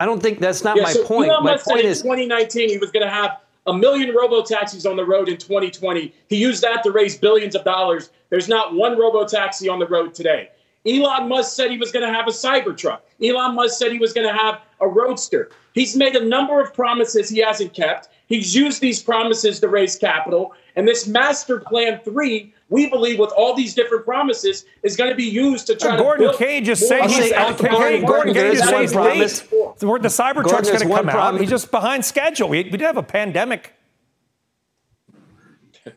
I 0.00 0.06
don't 0.06 0.22
think 0.22 0.38
that's 0.38 0.64
not 0.64 0.76
yeah, 0.76 0.84
my 0.84 0.92
so 0.92 1.04
point. 1.04 1.30
Elon 1.30 1.44
my 1.44 1.52
Musk 1.52 1.66
point 1.66 1.84
is 1.84 2.00
2019 2.02 2.68
he 2.68 2.78
was 2.78 2.90
going 2.90 3.04
to 3.04 3.10
have 3.10 3.40
a 3.68 3.72
million 3.72 4.14
robo 4.14 4.42
taxis 4.42 4.86
on 4.86 4.96
the 4.96 5.04
road 5.04 5.28
in 5.28 5.36
2020. 5.36 6.12
He 6.28 6.36
used 6.36 6.62
that 6.62 6.82
to 6.84 6.90
raise 6.90 7.16
billions 7.16 7.54
of 7.54 7.64
dollars. 7.64 8.10
There's 8.30 8.48
not 8.48 8.74
one 8.74 8.98
robo 8.98 9.26
taxi 9.26 9.68
on 9.68 9.78
the 9.78 9.86
road 9.86 10.14
today. 10.14 10.48
Elon 10.86 11.28
Musk 11.28 11.54
said 11.54 11.70
he 11.70 11.76
was 11.76 11.92
going 11.92 12.06
to 12.06 12.12
have 12.12 12.26
a 12.26 12.30
Cybertruck. 12.30 13.00
Elon 13.22 13.54
Musk 13.54 13.78
said 13.78 13.92
he 13.92 13.98
was 13.98 14.12
going 14.12 14.26
to 14.26 14.32
have 14.32 14.62
a 14.80 14.88
Roadster. 14.88 15.50
He's 15.74 15.94
made 15.96 16.16
a 16.16 16.24
number 16.24 16.60
of 16.60 16.72
promises 16.72 17.28
he 17.28 17.40
hasn't 17.40 17.74
kept. 17.74 18.08
He's 18.26 18.54
used 18.54 18.80
these 18.80 19.02
promises 19.02 19.60
to 19.60 19.68
raise 19.68 19.96
capital. 19.96 20.54
And 20.76 20.88
this 20.88 21.06
master 21.06 21.60
plan 21.60 22.00
three, 22.04 22.54
we 22.70 22.88
believe, 22.90 23.18
with 23.18 23.32
all 23.36 23.54
these 23.54 23.74
different 23.74 24.04
promises, 24.04 24.66
is 24.82 24.96
going 24.96 25.10
to 25.10 25.16
be 25.16 25.24
used 25.24 25.66
to 25.68 25.74
try 25.74 25.96
Gordon 25.96 26.32
to. 26.32 26.38
Gordon 26.38 26.64
just 26.64 26.86
say 26.86 27.00
he's 27.08 27.32
out. 27.32 27.58
Gordon, 27.58 28.04
Gordon 28.04 28.34
just 28.34 28.68
say 28.68 28.80
he's 28.82 28.94
late. 28.94 29.18
The 29.18 30.08
Cybertruck's 30.08 30.68
going 30.68 30.80
to 30.80 30.94
come 30.94 31.08
out. 31.08 31.40
He's 31.40 31.50
just 31.50 31.70
behind 31.70 32.04
schedule. 32.04 32.48
We, 32.48 32.64
we 32.64 32.70
did 32.70 32.82
have 32.82 32.98
a 32.98 33.02
pandemic. 33.02 33.74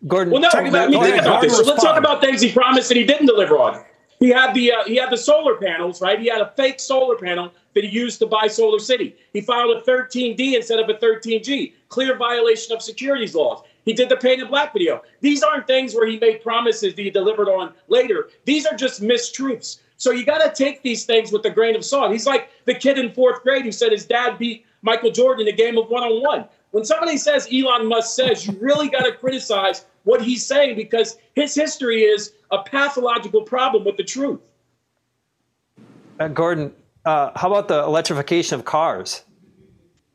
Gordon, 0.07 0.31
well, 0.31 0.41
no, 0.41 0.49
I 0.53 0.87
mean, 0.87 1.01
think 1.01 1.21
about 1.21 1.41
this. 1.41 1.57
So 1.57 1.63
let's 1.63 1.83
talk 1.83 1.97
about 1.97 2.21
things 2.21 2.39
he 2.41 2.51
promised 2.51 2.87
that 2.87 2.95
he 2.95 3.03
didn't 3.03 3.25
deliver 3.25 3.57
on. 3.57 3.83
He 4.21 4.29
had 4.29 4.53
the 4.53 4.71
uh, 4.71 4.83
he 4.85 4.95
had 4.95 5.09
the 5.09 5.17
solar 5.17 5.55
panels, 5.55 5.99
right? 5.99 6.19
He 6.19 6.27
had 6.27 6.41
a 6.41 6.53
fake 6.55 6.79
solar 6.79 7.17
panel 7.17 7.51
that 7.73 7.83
he 7.83 7.89
used 7.89 8.19
to 8.19 8.27
buy 8.27 8.45
SolarCity. 8.45 9.15
He 9.33 9.41
filed 9.41 9.75
a 9.75 9.81
13D 9.81 10.53
instead 10.53 10.79
of 10.79 10.89
a 10.89 10.93
13G. 10.93 11.73
Clear 11.89 12.15
violation 12.17 12.75
of 12.75 12.81
securities 12.81 13.33
laws. 13.33 13.63
He 13.85 13.93
did 13.93 14.09
the 14.09 14.17
painted 14.17 14.49
black 14.49 14.73
video. 14.73 15.01
These 15.21 15.43
aren't 15.43 15.67
things 15.67 15.95
where 15.95 16.07
he 16.07 16.19
made 16.19 16.41
promises 16.41 16.93
that 16.93 17.01
he 17.01 17.09
delivered 17.09 17.49
on 17.49 17.73
later. 17.87 18.29
These 18.45 18.65
are 18.65 18.75
just 18.75 19.01
mistruths. 19.01 19.79
So 19.97 20.11
you 20.11 20.25
got 20.25 20.39
to 20.39 20.63
take 20.63 20.81
these 20.81 21.05
things 21.05 21.31
with 21.31 21.45
a 21.45 21.49
grain 21.49 21.75
of 21.75 21.85
salt. 21.85 22.11
He's 22.11 22.25
like 22.25 22.49
the 22.65 22.73
kid 22.73 22.97
in 22.97 23.11
fourth 23.11 23.43
grade 23.43 23.65
who 23.65 23.71
said 23.71 23.91
his 23.91 24.05
dad 24.05 24.37
beat 24.37 24.65
Michael 24.81 25.11
Jordan 25.11 25.47
in 25.47 25.53
a 25.53 25.55
game 25.55 25.77
of 25.77 25.89
one 25.89 26.03
on 26.03 26.21
one. 26.23 26.45
When 26.71 26.85
somebody 26.85 27.17
says 27.17 27.47
Elon 27.53 27.87
Musk 27.87 28.15
says, 28.15 28.47
you 28.47 28.57
really 28.59 28.89
got 28.89 29.03
to 29.03 29.11
criticize 29.11 29.85
what 30.03 30.21
he's 30.21 30.45
saying 30.45 30.75
because 30.75 31.17
his 31.35 31.53
history 31.53 32.03
is 32.03 32.33
a 32.49 32.63
pathological 32.63 33.43
problem 33.43 33.83
with 33.83 33.97
the 33.97 34.03
truth. 34.03 34.39
Uh, 36.19 36.27
Gordon, 36.29 36.73
uh, 37.05 37.31
how 37.35 37.47
about 37.51 37.67
the 37.67 37.83
electrification 37.83 38.55
of 38.59 38.65
cars? 38.65 39.23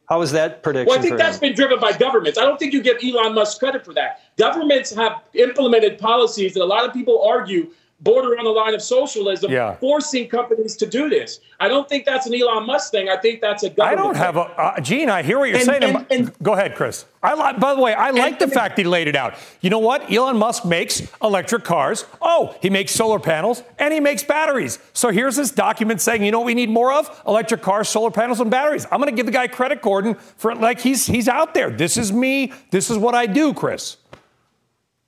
How 0.08 0.20
was 0.20 0.32
that 0.32 0.62
prediction? 0.62 0.88
Well, 0.88 0.98
I 0.98 1.02
think 1.02 1.18
that's 1.18 1.36
him? 1.36 1.48
been 1.48 1.54
driven 1.54 1.80
by 1.80 1.92
governments. 1.92 2.38
I 2.38 2.42
don't 2.42 2.58
think 2.58 2.72
you 2.72 2.82
give 2.82 2.98
Elon 3.02 3.34
Musk 3.34 3.58
credit 3.58 3.84
for 3.84 3.92
that. 3.94 4.20
Governments 4.36 4.94
have 4.94 5.22
implemented 5.34 5.98
policies 5.98 6.54
that 6.54 6.62
a 6.62 6.64
lot 6.64 6.84
of 6.84 6.92
people 6.92 7.22
argue 7.26 7.70
border 8.00 8.38
on 8.38 8.44
the 8.44 8.50
line 8.50 8.74
of 8.74 8.82
socialism, 8.82 9.50
yeah. 9.50 9.74
forcing 9.76 10.28
companies 10.28 10.76
to 10.76 10.86
do 10.86 11.08
this. 11.08 11.40
I 11.58 11.68
don't 11.68 11.88
think 11.88 12.04
that's 12.04 12.26
an 12.26 12.34
Elon 12.34 12.66
Musk 12.66 12.90
thing. 12.90 13.08
I 13.08 13.16
think 13.16 13.40
that's 13.40 13.62
a 13.62 13.70
government. 13.70 13.98
I 13.98 14.02
don't 14.02 14.16
have 14.16 14.36
a 14.36 14.40
uh, 14.40 14.80
Gene. 14.80 15.08
I 15.08 15.22
hear 15.22 15.38
what 15.38 15.48
you're 15.48 15.56
and, 15.56 15.66
saying. 15.66 15.82
And, 15.82 16.06
and, 16.10 16.38
Go 16.42 16.52
ahead, 16.52 16.74
Chris. 16.74 17.06
I 17.22 17.34
like. 17.34 17.58
By 17.58 17.74
the 17.74 17.80
way, 17.80 17.94
I 17.94 18.10
like 18.10 18.38
the 18.38 18.48
fact 18.48 18.76
he 18.78 18.84
laid 18.84 19.08
it 19.08 19.16
out. 19.16 19.34
You 19.62 19.70
know 19.70 19.78
what? 19.78 20.12
Elon 20.12 20.36
Musk 20.36 20.64
makes 20.64 21.02
electric 21.22 21.64
cars. 21.64 22.04
Oh, 22.20 22.54
he 22.60 22.68
makes 22.68 22.92
solar 22.92 23.18
panels 23.18 23.62
and 23.78 23.92
he 23.92 24.00
makes 24.00 24.22
batteries. 24.22 24.78
So 24.92 25.10
here's 25.10 25.36
this 25.36 25.50
document 25.50 26.00
saying, 26.00 26.22
you 26.22 26.30
know 26.30 26.40
what 26.40 26.46
we 26.46 26.54
need 26.54 26.70
more 26.70 26.92
of? 26.92 27.22
Electric 27.26 27.62
cars, 27.62 27.88
solar 27.88 28.10
panels, 28.10 28.40
and 28.40 28.50
batteries. 28.50 28.86
I'm 28.92 29.00
going 29.00 29.10
to 29.10 29.16
give 29.16 29.26
the 29.26 29.32
guy 29.32 29.48
credit, 29.48 29.80
Gordon, 29.80 30.14
for 30.36 30.54
like 30.54 30.80
he's 30.80 31.06
he's 31.06 31.28
out 31.28 31.54
there. 31.54 31.70
This 31.70 31.96
is 31.96 32.12
me. 32.12 32.52
This 32.70 32.90
is 32.90 32.98
what 32.98 33.14
I 33.14 33.26
do, 33.26 33.54
Chris. 33.54 33.96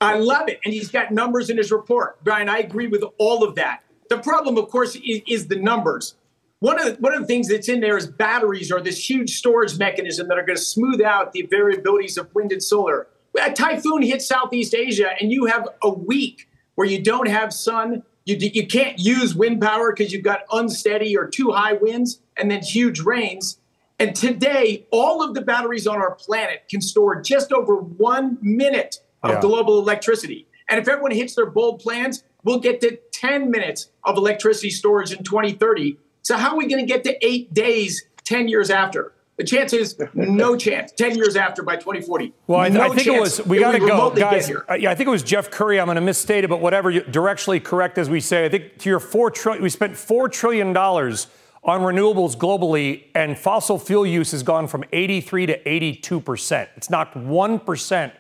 I 0.01 0.19
love 0.19 0.49
it. 0.49 0.61
And 0.65 0.73
he's 0.73 0.91
got 0.91 1.11
numbers 1.11 1.51
in 1.51 1.57
his 1.57 1.73
report. 1.73 2.23
Brian, 2.23 2.49
I 2.49 2.59
agree 2.59 2.87
with 2.87 3.03
all 3.19 3.43
of 3.45 3.57
that. 3.57 3.83
The 4.09 4.19
problem, 4.19 4.57
of 4.57 4.69
course, 4.71 4.97
is, 4.97 5.21
is 5.27 5.49
the 5.49 5.57
numbers. 5.57 6.15
One 6.61 6.81
of, 6.81 6.87
the, 6.87 7.01
one 7.01 7.15
of 7.15 7.21
the 7.21 7.27
things 7.27 7.49
that's 7.49 7.69
in 7.69 7.81
there 7.81 7.97
is 7.97 8.07
batteries 8.07 8.73
or 8.73 8.81
this 8.81 9.09
huge 9.09 9.37
storage 9.37 9.79
mechanism 9.79 10.29
that 10.29 10.39
are 10.39 10.43
going 10.45 10.57
to 10.57 10.63
smooth 10.63 11.01
out 11.01 11.33
the 11.33 11.47
variabilities 11.47 12.19
of 12.19 12.35
wind 12.35 12.53
and 12.53 12.63
solar. 12.63 13.07
A 13.41 13.53
typhoon 13.53 14.03
hits 14.03 14.27
Southeast 14.27 14.75
Asia, 14.75 15.11
and 15.21 15.31
you 15.31 15.47
have 15.47 15.69
a 15.83 15.91
week 15.91 16.49
where 16.75 16.87
you 16.87 17.01
don't 17.01 17.29
have 17.29 17.53
sun. 17.53 18.03
You, 18.25 18.37
you 18.37 18.67
can't 18.67 18.99
use 18.99 19.35
wind 19.35 19.61
power 19.61 19.93
because 19.93 20.13
you've 20.13 20.25
got 20.25 20.41
unsteady 20.51 21.17
or 21.17 21.29
too 21.29 21.51
high 21.51 21.75
winds 21.75 22.21
and 22.37 22.51
then 22.51 22.63
huge 22.63 23.01
rains. 23.01 23.61
And 24.01 24.15
today, 24.15 24.87
all 24.91 25.23
of 25.23 25.35
the 25.35 25.41
batteries 25.41 25.87
on 25.87 25.97
our 25.97 26.15
planet 26.15 26.65
can 26.69 26.81
store 26.81 27.21
just 27.21 27.53
over 27.53 27.77
one 27.77 28.39
minute 28.41 28.99
of 29.23 29.31
yeah. 29.31 29.41
global 29.41 29.79
electricity. 29.79 30.47
And 30.69 30.79
if 30.79 30.89
everyone 30.89 31.13
hits 31.13 31.35
their 31.35 31.47
bold 31.47 31.81
plans, 31.81 32.25
we'll 32.45 32.61
get 32.61 32.81
to 32.83 32.99
10 33.13 33.51
minutes 33.51 33.91
of 34.05 34.17
electricity 34.17 34.71
storage 34.71 35.13
in 35.13 35.25
2030. 35.25 35.99
So, 36.23 36.37
how 36.37 36.51
are 36.51 36.57
we 36.57 36.67
going 36.67 36.85
to 36.85 36.87
get 36.87 37.05
to 37.05 37.27
eight 37.27 37.53
days 37.55 38.05
10 38.25 38.49
years 38.49 38.71
after? 38.71 39.13
The 39.39 39.45
chance 39.45 39.73
is 39.73 39.97
no 40.15 40.57
chance. 40.59 40.91
Ten 40.93 41.17
years 41.17 41.37
after 41.37 41.63
by 41.63 41.77
2040. 41.77 42.35
Well, 42.49 42.59
I, 42.59 42.69
no 42.69 42.83
I 42.83 42.89
think 42.89 43.07
it 43.07 43.21
was. 43.21 43.45
We 43.47 43.61
got 43.61 43.73
to 43.73 43.79
go, 43.79 44.11
guys. 44.11 44.51
Uh, 44.51 44.75
yeah, 44.75 44.91
I 44.91 44.97
think 44.97 45.07
it 45.07 45.11
was 45.11 45.23
Jeff 45.23 45.49
Currie. 45.49 45.79
I'm 45.79 45.87
going 45.87 45.95
to 45.95 46.01
misstate 46.01 46.43
it, 46.43 46.51
but 46.51 46.61
whatever. 46.61 46.93
Directionally 46.93 47.63
correct 47.63 47.99
as 47.99 48.11
we 48.11 48.21
say. 48.21 48.45
I 48.45 48.49
think 48.49 48.79
to 48.79 48.91
your 48.91 48.99
four 48.99 49.31
trillion. 49.31 49.63
We 49.63 49.71
spent 49.71 49.97
four 49.97 50.29
trillion 50.29 50.73
dollars 50.73 51.29
on 51.63 51.83
renewables 51.83 52.37
globally, 52.37 53.05
and 53.15 53.39
fossil 53.39 53.79
fuel 53.79 54.05
use 54.05 54.33
has 54.33 54.43
gone 54.43 54.67
from 54.67 54.85
83 54.93 55.47
to 55.47 55.69
82 55.69 56.21
percent. 56.21 56.69
It's 56.77 56.91
knocked 56.91 57.17
one 57.17 57.61
percent 57.61 58.13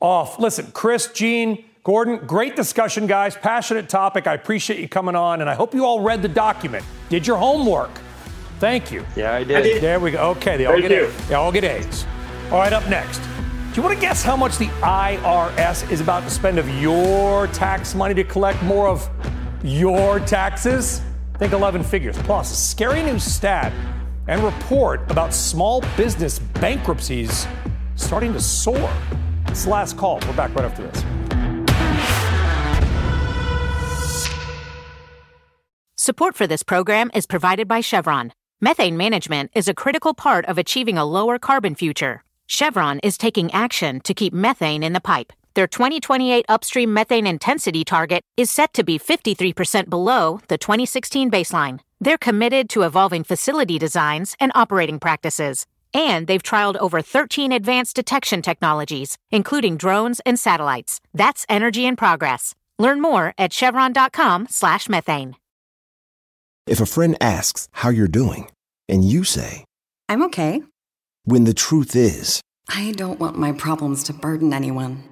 off. 0.00 0.38
Listen, 0.38 0.70
Chris, 0.72 1.08
Gene, 1.12 1.64
Gordon, 1.84 2.26
great 2.26 2.56
discussion, 2.56 3.06
guys. 3.06 3.36
Passionate 3.36 3.88
topic. 3.88 4.26
I 4.26 4.34
appreciate 4.34 4.80
you 4.80 4.88
coming 4.88 5.14
on, 5.14 5.40
and 5.40 5.48
I 5.48 5.54
hope 5.54 5.74
you 5.74 5.84
all 5.84 6.00
read 6.00 6.22
the 6.22 6.28
document. 6.28 6.84
Did 7.08 7.26
your 7.26 7.36
homework. 7.36 7.90
Thank 8.58 8.90
you. 8.90 9.04
Yeah, 9.14 9.34
I 9.34 9.44
did. 9.44 9.56
I 9.56 9.62
did. 9.62 9.82
There 9.82 10.00
we 10.00 10.10
go. 10.10 10.30
Okay, 10.30 10.56
they 10.56 10.66
all 10.66 10.72
Thank 10.72 10.88
get 10.88 11.02
A's. 11.02 11.28
They 11.28 11.34
all 11.34 11.52
get 11.52 11.64
A's. 11.64 12.06
All 12.50 12.58
right, 12.58 12.72
up 12.72 12.88
next. 12.88 13.18
Do 13.18 13.82
you 13.82 13.82
want 13.82 13.94
to 13.94 14.00
guess 14.00 14.22
how 14.22 14.36
much 14.36 14.56
the 14.56 14.68
IRS 14.80 15.90
is 15.90 16.00
about 16.00 16.22
to 16.22 16.30
spend 16.30 16.58
of 16.58 16.68
your 16.80 17.46
tax 17.48 17.94
money 17.94 18.14
to 18.14 18.24
collect 18.24 18.62
more 18.62 18.88
of 18.88 19.08
your 19.62 20.20
taxes? 20.20 21.02
Think 21.38 21.52
11 21.52 21.82
figures. 21.82 22.16
Plus, 22.18 22.50
a 22.50 22.56
scary 22.56 23.02
new 23.02 23.18
stat 23.18 23.72
and 24.28 24.42
report 24.42 25.08
about 25.10 25.34
small 25.34 25.82
business 25.96 26.38
bankruptcies 26.38 27.46
starting 27.96 28.32
to 28.32 28.40
soar. 28.40 28.90
The 29.64 29.70
last 29.70 29.96
call. 29.96 30.20
We're 30.26 30.36
back 30.36 30.54
right 30.54 30.64
after 30.64 30.82
this. 30.86 31.02
Support 35.96 36.36
for 36.36 36.46
this 36.46 36.62
program 36.62 37.10
is 37.14 37.26
provided 37.26 37.66
by 37.66 37.80
Chevron. 37.80 38.32
Methane 38.60 38.96
management 38.96 39.50
is 39.54 39.66
a 39.66 39.74
critical 39.74 40.14
part 40.14 40.44
of 40.46 40.58
achieving 40.58 40.98
a 40.98 41.04
lower 41.04 41.38
carbon 41.38 41.74
future. 41.74 42.22
Chevron 42.46 43.00
is 43.00 43.18
taking 43.18 43.50
action 43.52 44.00
to 44.00 44.14
keep 44.14 44.32
methane 44.32 44.82
in 44.82 44.92
the 44.92 45.00
pipe. 45.00 45.32
Their 45.54 45.66
2028 45.66 46.44
upstream 46.48 46.92
methane 46.92 47.26
intensity 47.26 47.82
target 47.82 48.22
is 48.36 48.50
set 48.50 48.72
to 48.74 48.84
be 48.84 48.98
53% 48.98 49.88
below 49.88 50.40
the 50.48 50.58
2016 50.58 51.30
baseline. 51.30 51.80
They're 52.00 52.18
committed 52.18 52.68
to 52.70 52.82
evolving 52.82 53.24
facility 53.24 53.78
designs 53.78 54.36
and 54.38 54.52
operating 54.54 55.00
practices 55.00 55.66
and 55.94 56.26
they've 56.26 56.42
trialed 56.42 56.76
over 56.76 57.02
13 57.02 57.52
advanced 57.52 57.96
detection 57.96 58.42
technologies, 58.42 59.18
including 59.30 59.76
drones 59.76 60.20
and 60.26 60.38
satellites. 60.38 61.00
That's 61.14 61.46
energy 61.48 61.86
in 61.86 61.96
progress. 61.96 62.54
Learn 62.78 63.00
more 63.00 63.34
at 63.38 63.52
chevron.com/slash 63.52 64.88
methane. 64.88 65.36
If 66.66 66.80
a 66.80 66.86
friend 66.86 67.16
asks 67.20 67.68
how 67.72 67.90
you're 67.90 68.08
doing, 68.08 68.50
and 68.88 69.04
you 69.04 69.24
say, 69.24 69.64
I'm 70.08 70.22
okay. 70.24 70.62
When 71.24 71.44
the 71.44 71.54
truth 71.54 71.94
is, 71.96 72.40
I 72.68 72.92
don't 72.96 73.20
want 73.20 73.38
my 73.38 73.52
problems 73.52 74.02
to 74.04 74.12
burden 74.12 74.52
anyone. 74.52 75.04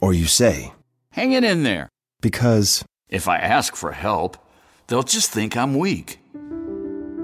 Or 0.00 0.14
you 0.14 0.26
say, 0.26 0.72
Hang 1.12 1.32
it 1.32 1.42
in 1.44 1.64
there. 1.64 1.88
Because 2.20 2.84
if 3.08 3.26
I 3.26 3.38
ask 3.38 3.74
for 3.74 3.92
help, 3.92 4.36
they'll 4.86 5.02
just 5.02 5.30
think 5.30 5.56
I'm 5.56 5.76
weak. 5.76 6.20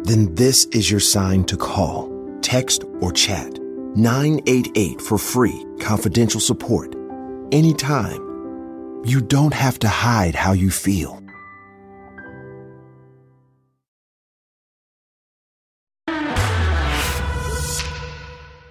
Then 0.02 0.34
this 0.34 0.64
is 0.66 0.90
your 0.90 1.00
sign 1.00 1.44
to 1.44 1.56
call, 1.56 2.08
text, 2.46 2.84
or 3.00 3.12
chat 3.12 3.58
988 3.96 5.00
for 5.00 5.18
free, 5.18 5.66
confidential 5.80 6.40
support. 6.40 6.94
Anytime. 7.50 8.22
You 9.04 9.20
don't 9.20 9.54
have 9.54 9.78
to 9.80 9.88
hide 9.88 10.34
how 10.34 10.52
you 10.52 10.70
feel. 10.70 11.22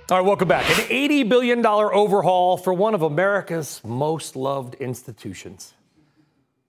All 0.08 0.18
right, 0.20 0.26
welcome 0.26 0.48
back. 0.48 0.70
An 0.70 0.86
$80 0.86 1.28
billion 1.30 1.66
overhaul 1.66 2.58
for 2.58 2.74
one 2.74 2.94
of 2.94 3.02
America's 3.02 3.82
most 3.84 4.36
loved 4.36 4.76
institutions, 4.76 5.74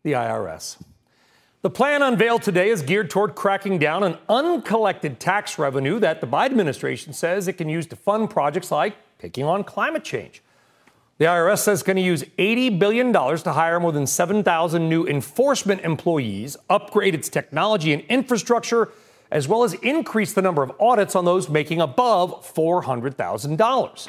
the 0.04 0.12
IRS. 0.12 0.78
The 1.66 1.70
plan 1.70 2.00
unveiled 2.00 2.42
today 2.42 2.68
is 2.68 2.80
geared 2.80 3.10
toward 3.10 3.34
cracking 3.34 3.80
down 3.80 4.04
on 4.04 4.18
uncollected 4.28 5.18
tax 5.18 5.58
revenue 5.58 5.98
that 5.98 6.20
the 6.20 6.26
Biden 6.28 6.52
administration 6.52 7.12
says 7.12 7.48
it 7.48 7.54
can 7.54 7.68
use 7.68 7.88
to 7.88 7.96
fund 7.96 8.30
projects 8.30 8.70
like 8.70 8.94
taking 9.18 9.42
on 9.42 9.64
climate 9.64 10.04
change. 10.04 10.44
The 11.18 11.24
IRS 11.24 11.58
says 11.58 11.80
it's 11.80 11.82
going 11.82 11.96
to 11.96 12.02
use 12.02 12.22
$80 12.38 12.78
billion 12.78 13.12
to 13.12 13.52
hire 13.52 13.80
more 13.80 13.90
than 13.90 14.06
7,000 14.06 14.88
new 14.88 15.08
enforcement 15.08 15.80
employees, 15.80 16.56
upgrade 16.70 17.16
its 17.16 17.28
technology 17.28 17.92
and 17.92 18.04
infrastructure, 18.04 18.92
as 19.32 19.48
well 19.48 19.64
as 19.64 19.74
increase 19.74 20.34
the 20.34 20.42
number 20.42 20.62
of 20.62 20.70
audits 20.78 21.16
on 21.16 21.24
those 21.24 21.48
making 21.48 21.80
above 21.80 22.46
$400,000. 22.54 24.08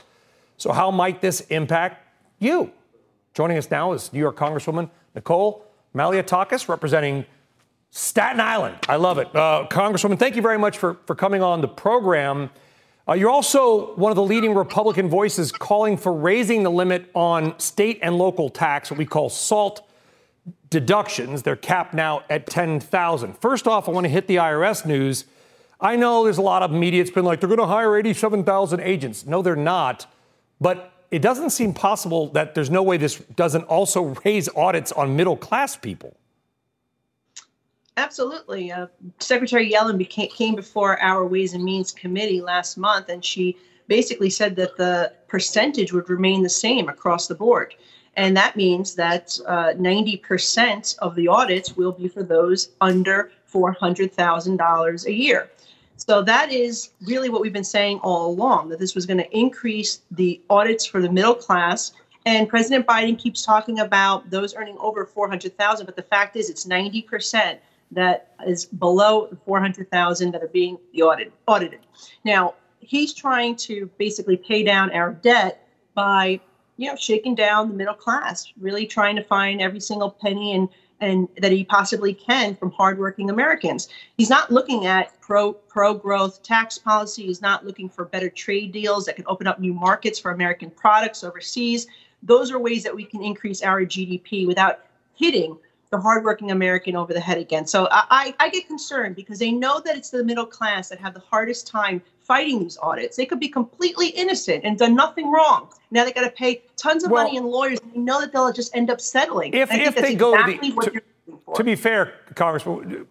So, 0.57 0.73
how 0.73 0.91
might 0.91 1.21
this 1.21 1.41
impact 1.49 2.07
you? 2.37 2.71
Joining 3.33 3.57
us 3.57 3.71
now 3.71 3.93
is 3.93 4.13
New 4.13 4.19
York 4.19 4.37
Congresswoman 4.37 4.91
Nicole 5.15 5.65
Malliotakis, 5.95 6.69
representing 6.69 7.25
Staten 7.97 8.39
Island. 8.39 8.77
I 8.87 8.97
love 8.97 9.17
it. 9.17 9.35
Uh, 9.35 9.65
Congresswoman, 9.71 10.19
thank 10.19 10.35
you 10.35 10.41
very 10.43 10.59
much 10.59 10.77
for, 10.77 10.99
for 11.07 11.15
coming 11.15 11.41
on 11.41 11.61
the 11.61 11.67
program. 11.67 12.51
Uh, 13.09 13.13
you're 13.13 13.31
also 13.31 13.95
one 13.95 14.11
of 14.11 14.15
the 14.15 14.23
leading 14.23 14.53
Republican 14.53 15.09
voices 15.09 15.51
calling 15.51 15.97
for 15.97 16.13
raising 16.13 16.61
the 16.61 16.69
limit 16.69 17.09
on 17.15 17.57
state 17.57 17.97
and 18.03 18.15
local 18.15 18.51
tax, 18.51 18.91
what 18.91 18.99
we 18.99 19.05
call 19.05 19.31
SALT 19.31 19.89
deductions. 20.69 21.41
They're 21.41 21.55
capped 21.55 21.95
now 21.95 22.23
at 22.29 22.45
10,000. 22.45 23.35
First 23.39 23.65
off, 23.65 23.89
I 23.89 23.91
want 23.91 24.03
to 24.03 24.09
hit 24.09 24.27
the 24.27 24.35
IRS 24.35 24.85
news. 24.85 25.25
I 25.81 25.95
know 25.95 26.23
there's 26.23 26.37
a 26.37 26.43
lot 26.43 26.61
of 26.61 26.69
media. 26.69 27.01
It's 27.01 27.09
been 27.09 27.25
like 27.25 27.39
they're 27.39 27.49
going 27.49 27.57
to 27.57 27.65
hire 27.65 27.97
87,000 27.97 28.79
agents. 28.79 29.25
No, 29.25 29.41
they're 29.41 29.55
not. 29.55 30.05
But 30.61 30.91
it 31.09 31.23
doesn't 31.23 31.49
seem 31.49 31.73
possible 31.73 32.27
that 32.33 32.53
there's 32.53 32.69
no 32.69 32.83
way 32.83 32.97
this 32.97 33.15
doesn't 33.35 33.63
also 33.63 34.15
raise 34.23 34.49
audits 34.55 34.91
on 34.91 35.15
middle 35.15 35.35
class 35.35 35.75
people. 35.75 36.15
Absolutely. 37.97 38.71
Uh, 38.71 38.85
Secretary 39.19 39.71
Yellen 39.71 39.97
became, 39.97 40.29
came 40.29 40.55
before 40.55 41.01
our 41.01 41.25
Ways 41.25 41.53
and 41.53 41.63
Means 41.63 41.91
Committee 41.91 42.41
last 42.41 42.77
month, 42.77 43.09
and 43.09 43.25
she 43.25 43.57
basically 43.87 44.29
said 44.29 44.55
that 44.57 44.77
the 44.77 45.11
percentage 45.27 45.91
would 45.91 46.07
remain 46.07 46.43
the 46.43 46.49
same 46.49 46.89
across 46.89 47.27
the 47.27 47.33
board. 47.33 47.73
And 48.15 48.37
that 48.37 48.55
means 48.55 48.95
that 48.95 49.37
uh, 49.47 49.73
90% 49.73 50.97
of 50.99 51.15
the 51.15 51.27
audits 51.27 51.75
will 51.75 51.91
be 51.91 52.07
for 52.07 52.21
those 52.21 52.69
under 52.81 53.31
$400,000 53.51 55.05
a 55.05 55.13
year. 55.13 55.49
So 55.95 56.21
that 56.21 56.51
is 56.51 56.91
really 57.01 57.29
what 57.29 57.41
we've 57.41 57.53
been 57.53 57.63
saying 57.63 57.99
all 58.03 58.27
along 58.27 58.69
that 58.69 58.79
this 58.79 58.93
was 58.93 59.07
going 59.07 59.17
to 59.17 59.37
increase 59.37 60.01
the 60.11 60.39
audits 60.51 60.85
for 60.85 61.01
the 61.01 61.11
middle 61.11 61.33
class. 61.33 61.93
And 62.27 62.47
President 62.47 62.85
Biden 62.85 63.17
keeps 63.17 63.43
talking 63.43 63.79
about 63.79 64.29
those 64.29 64.53
earning 64.53 64.77
over 64.79 65.05
400,000, 65.05 65.85
but 65.85 65.95
the 65.95 66.03
fact 66.03 66.35
is 66.35 66.51
it's 66.51 66.65
90% 66.65 67.57
that 67.91 68.33
is 68.45 68.65
below 68.65 69.29
400,000 69.45 70.31
that 70.31 70.43
are 70.43 70.47
being 70.47 70.77
audited. 71.01 71.33
audited. 71.47 71.79
Now, 72.23 72.55
he's 72.79 73.13
trying 73.13 73.55
to 73.57 73.89
basically 73.97 74.37
pay 74.37 74.63
down 74.63 74.91
our 74.91 75.13
debt 75.13 75.67
by 75.93 76.39
you 76.77 76.87
know, 76.87 76.95
shaking 76.95 77.35
down 77.35 77.69
the 77.69 77.73
middle 77.73 77.93
class, 77.93 78.51
really 78.59 78.85
trying 78.85 79.15
to 79.15 79.23
find 79.23 79.61
every 79.61 79.79
single 79.79 80.11
penny 80.11 80.53
and 80.53 80.69
and 80.99 81.27
that 81.37 81.51
he 81.51 81.63
possibly 81.63 82.11
can 82.11 82.55
from 82.55 82.71
hardworking 82.71 83.29
Americans. 83.29 83.87
He's 84.17 84.31
not 84.31 84.51
looking 84.51 84.87
at 84.87 85.19
pro 85.21 85.53
pro 85.53 85.93
growth 85.93 86.41
tax 86.41 86.79
policy. 86.79 87.27
He's 87.27 87.41
not 87.41 87.65
looking 87.65 87.87
for 87.87 88.05
better 88.05 88.29
trade 88.29 88.71
deals 88.71 89.05
that 89.05 89.15
can 89.15 89.25
open 89.27 89.45
up 89.45 89.59
new 89.59 89.73
markets 89.73 90.17
for 90.17 90.31
American 90.31 90.71
products 90.71 91.23
overseas. 91.23 91.85
Those 92.23 92.51
are 92.51 92.57
ways 92.57 92.83
that 92.83 92.95
we 92.95 93.05
can 93.05 93.21
increase 93.21 93.61
our 93.61 93.81
GDP 93.81 94.47
without 94.47 94.85
hitting 95.15 95.57
the 95.89 95.99
hardworking 95.99 96.51
American 96.51 96.95
over 96.95 97.13
the 97.13 97.19
head 97.19 97.37
again. 97.37 97.65
So 97.65 97.87
I, 97.91 98.33
I 98.39 98.49
get 98.49 98.67
concerned 98.67 99.15
because 99.15 99.39
they 99.39 99.51
know 99.51 99.79
that 99.85 99.95
it's 99.95 100.09
the 100.09 100.23
middle 100.23 100.45
class 100.45 100.89
that 100.89 100.99
have 100.99 101.13
the 101.13 101.21
hardest 101.21 101.67
time 101.67 102.01
fighting 102.19 102.59
these 102.59 102.77
audits. 102.81 103.15
They 103.15 103.25
could 103.25 103.39
be 103.39 103.47
completely 103.47 104.09
innocent 104.09 104.65
and 104.65 104.77
done 104.77 104.95
nothing 104.95 105.31
wrong. 105.31 105.69
Now 105.91 106.03
they 106.03 106.11
got 106.11 106.23
to 106.23 106.29
pay 106.29 106.61
tons 106.75 107.05
of 107.05 107.11
well, 107.11 107.23
money 107.23 107.37
in 107.37 107.45
lawyers. 107.45 107.79
And 107.79 107.93
they 107.93 107.99
know 107.99 108.19
that 108.19 108.33
they'll 108.33 108.51
just 108.51 108.75
end 108.75 108.89
up 108.89 108.99
settling. 108.99 109.53
If, 109.53 109.71
if 109.71 109.95
they 109.95 110.13
go 110.13 110.33
exactly 110.33 110.71
the, 110.71 110.81
to, 110.81 111.53
to, 111.55 111.63
be 111.63 111.75
fair, 111.75 112.15
Congressman, 112.35 113.07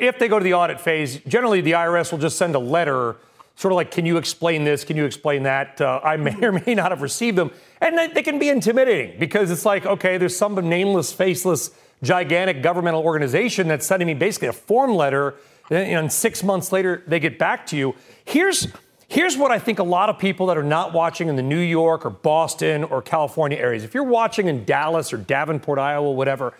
if 0.00 0.18
they 0.20 0.28
go 0.28 0.38
to 0.38 0.44
the 0.44 0.54
audit 0.54 0.80
phase, 0.80 1.18
generally 1.26 1.60
the 1.60 1.72
IRS 1.72 2.12
will 2.12 2.20
just 2.20 2.38
send 2.38 2.54
a 2.54 2.60
letter, 2.60 3.16
sort 3.56 3.72
of 3.72 3.76
like, 3.76 3.90
"Can 3.90 4.06
you 4.06 4.16
explain 4.16 4.62
this? 4.62 4.84
Can 4.84 4.96
you 4.96 5.04
explain 5.04 5.42
that?" 5.42 5.80
Uh, 5.80 6.00
I 6.04 6.16
may 6.16 6.36
or 6.42 6.52
may 6.52 6.74
not 6.74 6.92
have 6.92 7.02
received 7.02 7.36
them, 7.36 7.50
and 7.80 7.98
they, 7.98 8.06
they 8.08 8.22
can 8.22 8.38
be 8.38 8.48
intimidating 8.48 9.18
because 9.18 9.50
it's 9.50 9.64
like, 9.64 9.84
okay, 9.84 10.16
there's 10.16 10.36
some 10.36 10.54
nameless, 10.54 11.12
faceless, 11.12 11.70
gigantic 12.02 12.62
governmental 12.62 13.02
organization 13.02 13.68
that's 13.68 13.86
sending 13.86 14.06
me 14.06 14.14
basically 14.14 14.48
a 14.48 14.52
form 14.52 14.94
letter 14.94 15.34
and 15.70 16.12
six 16.12 16.42
months 16.42 16.72
later 16.72 17.02
they 17.06 17.20
get 17.20 17.38
back 17.38 17.66
to 17.66 17.76
you. 17.76 17.94
Here's 18.24 18.68
here's 19.08 19.36
what 19.36 19.50
I 19.50 19.58
think 19.58 19.78
a 19.78 19.84
lot 19.84 20.08
of 20.08 20.18
people 20.18 20.46
that 20.46 20.56
are 20.56 20.62
not 20.62 20.92
watching 20.92 21.28
in 21.28 21.36
the 21.36 21.42
New 21.42 21.58
York 21.58 22.06
or 22.06 22.10
Boston 22.10 22.84
or 22.84 23.02
California 23.02 23.58
areas. 23.58 23.84
If 23.84 23.92
you're 23.92 24.04
watching 24.04 24.46
in 24.46 24.64
Dallas 24.64 25.12
or 25.12 25.16
Davenport, 25.16 25.78
Iowa, 25.78 26.12
whatever, 26.12 26.54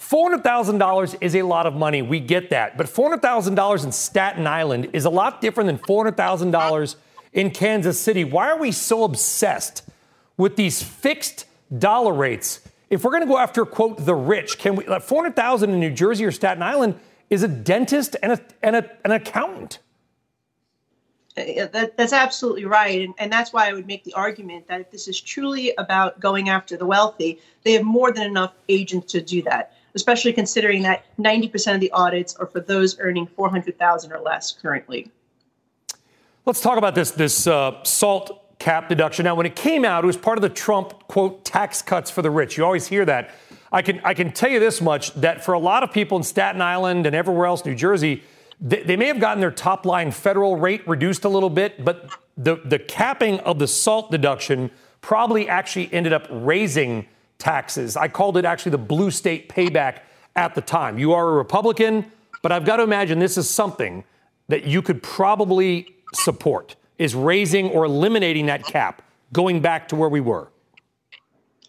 $400,000 0.00 1.16
is 1.20 1.34
a 1.34 1.42
lot 1.42 1.66
of 1.66 1.74
money. 1.74 2.02
We 2.02 2.20
get 2.20 2.50
that. 2.50 2.76
But 2.76 2.86
$400,000 2.86 3.84
in 3.84 3.92
Staten 3.92 4.46
Island 4.46 4.90
is 4.92 5.04
a 5.04 5.10
lot 5.10 5.40
different 5.40 5.66
than 5.66 5.78
$400,000 5.78 6.96
in 7.32 7.50
Kansas 7.50 8.00
City. 8.00 8.22
Why 8.22 8.48
are 8.48 8.58
we 8.58 8.70
so 8.70 9.02
obsessed 9.02 9.82
with 10.36 10.54
these 10.54 10.82
fixed 10.82 11.46
dollar 11.76 12.12
rates? 12.12 12.60
If 12.90 13.04
we're 13.04 13.10
going 13.10 13.22
to 13.22 13.28
go 13.28 13.38
after 13.38 13.64
quote 13.66 14.04
the 14.04 14.14
rich, 14.14 14.58
can 14.58 14.76
we 14.76 14.86
like 14.86 15.02
400,000 15.02 15.70
in 15.70 15.80
New 15.80 15.90
Jersey 15.90 16.24
or 16.24 16.32
Staten 16.32 16.62
Island 16.62 16.98
is 17.30 17.42
a 17.42 17.48
dentist 17.48 18.16
and, 18.22 18.32
a, 18.32 18.40
and 18.62 18.76
a, 18.76 18.90
an 19.04 19.12
accountant. 19.12 19.78
That, 21.36 21.96
that's 21.96 22.12
absolutely 22.12 22.64
right. 22.64 23.02
And, 23.02 23.14
and 23.18 23.32
that's 23.32 23.52
why 23.52 23.68
I 23.68 23.72
would 23.72 23.86
make 23.86 24.02
the 24.02 24.14
argument 24.14 24.66
that 24.66 24.80
if 24.80 24.90
this 24.90 25.06
is 25.06 25.20
truly 25.20 25.72
about 25.78 26.18
going 26.18 26.48
after 26.48 26.76
the 26.76 26.86
wealthy, 26.86 27.38
they 27.62 27.72
have 27.74 27.84
more 27.84 28.10
than 28.10 28.24
enough 28.24 28.54
agents 28.68 29.12
to 29.12 29.20
do 29.20 29.42
that, 29.42 29.72
especially 29.94 30.32
considering 30.32 30.82
that 30.82 31.04
90% 31.18 31.74
of 31.74 31.80
the 31.80 31.92
audits 31.92 32.34
are 32.36 32.46
for 32.46 32.60
those 32.60 32.98
earning 32.98 33.26
400,000 33.26 34.12
or 34.12 34.18
less 34.18 34.50
currently. 34.50 35.10
Let's 36.44 36.60
talk 36.60 36.76
about 36.76 36.96
this, 36.96 37.12
this 37.12 37.46
uh, 37.46 37.84
SALT 37.84 38.47
cap 38.58 38.88
deduction. 38.88 39.24
Now, 39.24 39.34
when 39.34 39.46
it 39.46 39.56
came 39.56 39.84
out, 39.84 40.04
it 40.04 40.06
was 40.06 40.16
part 40.16 40.38
of 40.38 40.42
the 40.42 40.48
Trump, 40.48 41.06
quote, 41.08 41.44
tax 41.44 41.82
cuts 41.82 42.10
for 42.10 42.22
the 42.22 42.30
rich. 42.30 42.56
You 42.56 42.64
always 42.64 42.86
hear 42.88 43.04
that. 43.04 43.30
I 43.70 43.82
can, 43.82 44.00
I 44.02 44.14
can 44.14 44.32
tell 44.32 44.50
you 44.50 44.60
this 44.60 44.80
much 44.80 45.12
that 45.14 45.44
for 45.44 45.52
a 45.52 45.58
lot 45.58 45.82
of 45.82 45.92
people 45.92 46.16
in 46.16 46.24
Staten 46.24 46.60
Island 46.60 47.06
and 47.06 47.14
everywhere 47.14 47.46
else, 47.46 47.64
New 47.64 47.74
Jersey, 47.74 48.22
they, 48.60 48.82
they 48.82 48.96
may 48.96 49.06
have 49.06 49.20
gotten 49.20 49.40
their 49.40 49.50
top 49.50 49.86
line 49.86 50.10
federal 50.10 50.56
rate 50.56 50.86
reduced 50.88 51.24
a 51.24 51.28
little 51.28 51.50
bit, 51.50 51.84
but 51.84 52.10
the, 52.36 52.56
the 52.64 52.78
capping 52.78 53.40
of 53.40 53.58
the 53.58 53.68
SALT 53.68 54.10
deduction 54.10 54.70
probably 55.00 55.48
actually 55.48 55.92
ended 55.92 56.12
up 56.12 56.26
raising 56.30 57.06
taxes. 57.38 57.96
I 57.96 58.08
called 58.08 58.36
it 58.36 58.44
actually 58.44 58.70
the 58.70 58.78
blue 58.78 59.10
state 59.10 59.48
payback 59.48 60.00
at 60.34 60.54
the 60.54 60.60
time. 60.60 60.98
You 60.98 61.12
are 61.12 61.28
a 61.28 61.32
Republican, 61.32 62.10
but 62.42 62.52
I've 62.52 62.64
got 62.64 62.76
to 62.76 62.82
imagine 62.82 63.18
this 63.18 63.36
is 63.36 63.48
something 63.48 64.04
that 64.48 64.64
you 64.64 64.82
could 64.82 65.02
probably 65.02 65.94
support 66.14 66.74
is 66.98 67.14
raising 67.14 67.70
or 67.70 67.84
eliminating 67.84 68.46
that 68.46 68.64
cap, 68.64 69.02
going 69.32 69.60
back 69.60 69.88
to 69.88 69.96
where 69.96 70.08
we 70.08 70.20
were. 70.20 70.50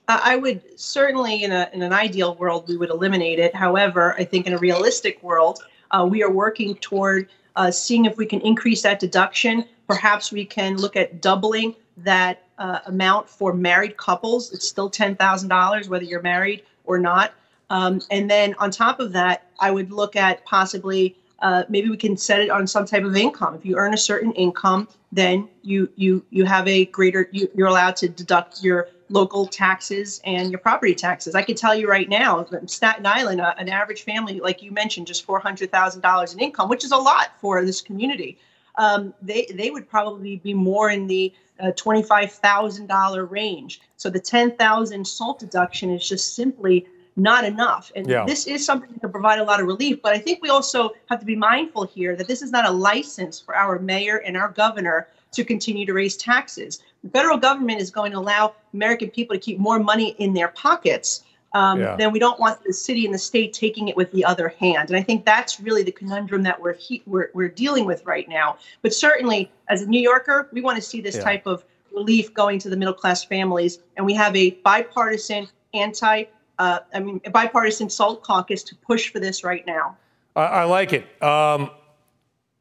I 0.09 0.37
would 0.37 0.79
certainly, 0.79 1.43
in, 1.43 1.51
a, 1.51 1.69
in 1.71 1.83
an 1.83 1.93
ideal 1.93 2.33
world, 2.35 2.67
we 2.67 2.77
would 2.77 2.89
eliminate 2.89 3.37
it. 3.37 3.55
However, 3.55 4.15
I 4.17 4.23
think 4.23 4.47
in 4.47 4.53
a 4.53 4.57
realistic 4.57 5.21
world, 5.21 5.59
uh, 5.91 6.07
we 6.09 6.23
are 6.23 6.31
working 6.31 6.75
toward 6.75 7.29
uh, 7.55 7.69
seeing 7.69 8.05
if 8.05 8.17
we 8.17 8.25
can 8.25 8.41
increase 8.41 8.81
that 8.81 8.99
deduction. 8.99 9.65
Perhaps 9.87 10.31
we 10.31 10.45
can 10.45 10.77
look 10.77 10.95
at 10.95 11.21
doubling 11.21 11.75
that 11.97 12.43
uh, 12.57 12.79
amount 12.87 13.29
for 13.29 13.53
married 13.53 13.97
couples. 13.97 14.51
It's 14.51 14.67
still 14.67 14.89
$10,000, 14.89 15.89
whether 15.89 16.03
you're 16.03 16.21
married 16.23 16.63
or 16.85 16.97
not. 16.97 17.33
Um, 17.69 18.01
and 18.09 18.29
then 18.29 18.55
on 18.57 18.71
top 18.71 18.99
of 18.99 19.11
that, 19.13 19.45
I 19.59 19.69
would 19.69 19.91
look 19.91 20.15
at 20.15 20.43
possibly 20.43 21.15
uh, 21.39 21.63
maybe 21.69 21.89
we 21.89 21.97
can 21.97 22.17
set 22.17 22.39
it 22.39 22.49
on 22.49 22.65
some 22.65 22.85
type 22.85 23.03
of 23.03 23.15
income. 23.15 23.55
If 23.55 23.65
you 23.65 23.77
earn 23.77 23.93
a 23.93 23.97
certain 23.97 24.31
income, 24.33 24.87
then 25.11 25.49
you 25.63 25.89
you 25.95 26.23
you 26.29 26.45
have 26.45 26.67
a 26.67 26.85
greater 26.85 27.27
you, 27.31 27.49
you're 27.55 27.67
allowed 27.67 27.95
to 27.97 28.09
deduct 28.09 28.63
your 28.63 28.87
local 29.09 29.45
taxes 29.47 30.21
and 30.23 30.51
your 30.51 30.59
property 30.59 30.93
taxes. 30.93 31.33
I 31.33 31.41
can 31.41 31.55
tell 31.55 31.75
you 31.75 31.89
right 31.89 32.07
now, 32.07 32.45
Staten 32.67 33.05
Island, 33.05 33.41
uh, 33.41 33.55
an 33.57 33.69
average 33.69 34.03
family, 34.03 34.39
like 34.39 34.61
you 34.61 34.71
mentioned, 34.71 35.07
just 35.07 35.25
four 35.25 35.39
hundred 35.39 35.71
thousand 35.71 36.01
dollars 36.01 36.33
in 36.33 36.39
income, 36.39 36.69
which 36.69 36.83
is 36.83 36.91
a 36.91 36.97
lot 36.97 37.31
for 37.39 37.65
this 37.65 37.81
community. 37.81 38.37
Um, 38.77 39.13
they 39.21 39.47
they 39.53 39.71
would 39.71 39.89
probably 39.89 40.37
be 40.37 40.53
more 40.53 40.89
in 40.89 41.07
the 41.07 41.33
uh, 41.59 41.71
twenty 41.75 42.03
five 42.03 42.31
thousand 42.31 42.87
dollar 42.87 43.25
range. 43.25 43.81
So 43.97 44.09
the 44.09 44.19
ten 44.19 44.55
thousand 44.55 45.05
SALT 45.05 45.39
deduction 45.39 45.89
is 45.89 46.07
just 46.07 46.35
simply 46.35 46.85
not 47.19 47.43
enough. 47.43 47.91
And 47.95 48.07
yeah. 48.07 48.25
this 48.25 48.47
is 48.47 48.65
something 48.65 48.91
that 48.91 48.99
can 48.99 49.11
provide 49.11 49.39
a 49.39 49.43
lot 49.43 49.59
of 49.59 49.67
relief. 49.67 50.01
But 50.01 50.13
I 50.13 50.19
think 50.19 50.41
we 50.41 50.49
also 50.49 50.91
have 51.09 51.19
to 51.19 51.25
be 51.25 51.35
mindful 51.35 51.85
here 51.85 52.15
that 52.15 52.27
this 52.27 52.41
is 52.41 52.51
not 52.51 52.65
a 52.65 52.71
license 52.71 53.39
for 53.39 53.55
our 53.55 53.79
mayor 53.79 54.17
and 54.17 54.37
our 54.37 54.49
governor 54.49 55.07
to 55.31 55.43
continue 55.43 55.85
to 55.85 55.93
raise 55.93 56.17
taxes. 56.17 56.81
The 57.03 57.09
federal 57.09 57.37
government 57.37 57.81
is 57.81 57.91
going 57.91 58.11
to 58.13 58.17
allow 58.17 58.55
American 58.73 59.09
people 59.09 59.35
to 59.35 59.39
keep 59.39 59.59
more 59.59 59.79
money 59.79 60.15
in 60.17 60.33
their 60.33 60.49
pockets. 60.49 61.23
Um, 61.53 61.79
yeah. 61.79 61.95
Then 61.95 62.11
we 62.11 62.19
don't 62.19 62.39
want 62.39 62.63
the 62.63 62.73
city 62.73 63.05
and 63.05 63.13
the 63.13 63.19
state 63.19 63.53
taking 63.53 63.87
it 63.87 63.95
with 63.95 64.11
the 64.11 64.23
other 64.25 64.49
hand. 64.49 64.89
And 64.89 64.97
I 64.97 65.01
think 65.01 65.25
that's 65.25 65.59
really 65.59 65.83
the 65.83 65.91
conundrum 65.91 66.43
that 66.43 66.59
we're, 66.59 66.73
he- 66.73 67.01
we're, 67.05 67.29
we're 67.33 67.49
dealing 67.49 67.85
with 67.85 68.05
right 68.05 68.27
now. 68.29 68.57
But 68.81 68.93
certainly, 68.93 69.51
as 69.67 69.81
a 69.81 69.87
New 69.87 70.01
Yorker, 70.01 70.49
we 70.51 70.61
want 70.61 70.75
to 70.77 70.81
see 70.81 71.01
this 71.01 71.15
yeah. 71.15 71.23
type 71.23 71.47
of 71.47 71.63
relief 71.93 72.33
going 72.33 72.59
to 72.59 72.69
the 72.69 72.77
middle 72.77 72.93
class 72.93 73.23
families. 73.23 73.79
And 73.97 74.05
we 74.05 74.13
have 74.13 74.35
a 74.35 74.51
bipartisan 74.51 75.47
anti 75.73 76.25
uh, 76.59 76.79
I 76.93 76.99
mean, 76.99 77.21
bipartisan 77.31 77.89
SALT 77.89 78.21
caucus 78.21 78.63
to 78.63 78.75
push 78.75 79.09
for 79.11 79.19
this 79.19 79.43
right 79.43 79.65
now. 79.65 79.97
I, 80.35 80.43
I 80.43 80.63
like 80.65 80.93
it. 80.93 81.03
Um, 81.23 81.71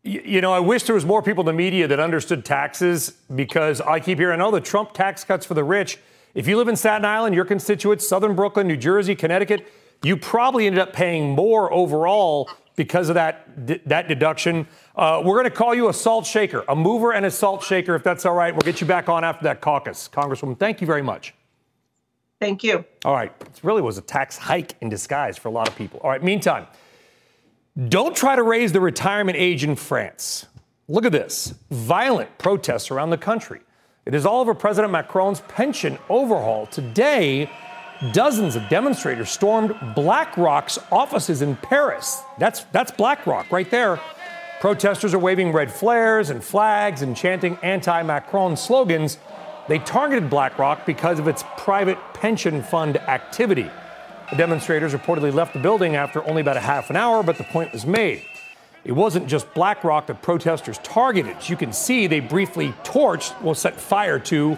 y- 0.05 0.23
you 0.25 0.41
know, 0.41 0.53
I 0.53 0.61
wish 0.61 0.85
there 0.85 0.95
was 0.95 1.05
more 1.05 1.23
people 1.23 1.43
in 1.43 1.47
the 1.47 1.53
media 1.53 1.87
that 1.89 2.01
understood 2.01 2.45
taxes 2.45 3.11
because 3.35 3.81
I 3.81 4.01
keep 4.01 4.19
hearing, 4.19 4.41
oh, 4.41 4.51
the 4.51 4.61
Trump 4.61 4.95
tax 4.95 5.25
cuts 5.25 5.45
for 5.45 5.55
the 5.55 5.65
rich. 5.65 5.99
If 6.35 6.47
you 6.47 6.57
live 6.57 6.69
in 6.69 6.77
Staten 6.77 7.05
Island, 7.05 7.35
your 7.35 7.45
constituents, 7.45 8.09
Southern 8.09 8.37
Brooklyn, 8.37 8.69
New 8.69 8.77
Jersey, 8.77 9.15
Connecticut, 9.15 9.67
you 10.05 10.17
probably 10.17 10.67
ended 10.67 10.79
up 10.81 10.93
paying 10.93 11.31
more 11.31 11.73
overall 11.73 12.49
because 12.77 13.09
of 13.09 13.17
that 13.17 13.45
that 13.89 14.07
deduction. 14.07 14.69
Uh, 14.95 15.21
we're 15.25 15.35
going 15.35 15.51
to 15.51 15.51
call 15.51 15.75
you 15.75 15.89
a 15.89 15.93
salt 15.93 16.25
shaker, 16.25 16.65
a 16.69 16.77
mover 16.77 17.13
and 17.13 17.27
a 17.27 17.31
salt 17.31 17.65
shaker, 17.65 17.97
if 17.97 18.05
that's 18.05 18.25
all 18.25 18.35
right. 18.35 18.55
We'll 18.55 18.61
get 18.61 18.81
you 18.81 18.87
back 18.87 19.09
on 19.09 19.25
after 19.25 19.43
that 19.45 19.61
caucus, 19.61 20.09
Congresswoman. 20.09 20.57
Thank 20.57 20.81
you 20.81 20.87
very 20.87 21.03
much. 21.03 21.35
Thank 22.41 22.63
you. 22.63 22.85
All 23.05 23.15
right. 23.15 23.33
It 23.41 23.61
really 23.63 23.83
was 23.83 23.99
a 23.99 24.03
tax 24.03 24.39
hike 24.39 24.75
in 24.81 24.89
disguise 24.89 25.37
for 25.37 25.49
a 25.49 25.51
lot 25.51 25.69
of 25.69 25.77
people. 25.77 26.01
All 26.05 26.11
right. 26.11 26.23
Meantime, 26.23 26.67
don't 27.89 28.15
try 28.15 28.37
to 28.37 28.43
raise 28.43 28.73
the 28.73 28.81
retirement 28.81 29.37
age 29.37 29.65
in 29.65 29.75
France. 29.75 30.47
Look 30.89 31.05
at 31.05 31.13
this 31.13 31.55
violent 31.71 32.39
protests 32.39 32.91
around 32.91 33.11
the 33.11 33.19
country. 33.19 33.61
It 34.07 34.15
is 34.15 34.25
all 34.25 34.41
over 34.41 34.55
President 34.55 34.93
Macron's 34.93 35.41
pension 35.43 35.99
overhaul. 36.09 36.67
Today, 36.67 37.51
dozens 38.13 38.57
of 38.57 38.69
demonstrators 38.69 39.31
stormed 39.31 39.75
BlackRock's 39.95 40.79
offices 40.91 41.43
in 41.43 41.57
Paris. 41.57 42.23
That's, 42.39 42.65
that's 42.73 42.91
BlackRock 42.91 43.53
right 43.53 43.71
there. 43.71 44.01
Protesters 44.61 45.13
are 45.13 45.19
waving 45.19 45.53
red 45.53 45.71
flares 45.71 46.31
and 46.31 46.43
flags 46.43 47.03
and 47.03 47.17
chanting 47.17 47.59
anti 47.63 48.03
Macron 48.03 48.57
slogans. 48.57 49.19
They 49.69 49.79
targeted 49.79 50.31
BlackRock 50.31 50.87
because 50.87 51.19
of 51.19 51.29
its 51.29 51.45
private 51.59 51.99
pension 52.21 52.63
fund 52.63 52.97
activity. 52.97 53.71
The 54.31 54.37
demonstrators 54.37 54.93
reportedly 54.93 55.33
left 55.33 55.55
the 55.55 55.59
building 55.59 55.97
after 55.97 56.23
only 56.29 56.43
about 56.43 56.57
a 56.57 56.61
half 56.61 56.91
an 56.91 56.97
hour, 56.97 57.23
but 57.23 57.39
the 57.39 57.45
point 57.45 57.73
was 57.73 57.87
made. 57.87 58.23
It 58.85 58.93
wasn't 58.93 59.27
just 59.27 59.53
BlackRock 59.55 60.07
that 60.07 60.23
protesters 60.23 60.79
targeted. 60.79 61.49
You 61.49 61.57
can 61.57 61.73
see, 61.73 62.07
they 62.07 62.21
briefly 62.21 62.75
torched, 62.85 63.41
well, 63.41 63.55
set 63.55 63.81
fire 63.81 64.19
to 64.21 64.55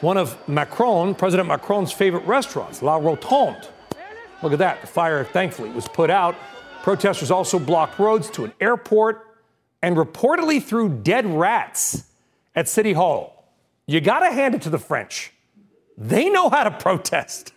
one 0.00 0.16
of 0.16 0.36
Macron, 0.48 1.14
President 1.14 1.48
Macron's 1.48 1.92
favorite 1.92 2.24
restaurants, 2.26 2.82
La 2.82 2.98
Rotonde. 2.98 3.68
Look 4.42 4.52
at 4.52 4.58
that. 4.58 4.80
The 4.80 4.86
fire, 4.88 5.24
thankfully, 5.24 5.70
was 5.70 5.86
put 5.86 6.10
out. 6.10 6.34
Protesters 6.82 7.30
also 7.30 7.58
blocked 7.58 7.98
roads 7.98 8.28
to 8.30 8.44
an 8.44 8.52
airport 8.60 9.26
and 9.80 9.96
reportedly 9.96 10.62
threw 10.62 10.88
dead 10.88 11.26
rats 11.26 12.04
at 12.54 12.68
City 12.68 12.92
Hall. 12.92 13.52
You 13.86 14.00
got 14.00 14.20
to 14.20 14.32
hand 14.32 14.54
it 14.54 14.62
to 14.62 14.70
the 14.70 14.78
French. 14.78 15.32
They 16.02 16.28
know 16.28 16.50
how 16.50 16.64
to 16.64 16.70
protest. 16.72 17.52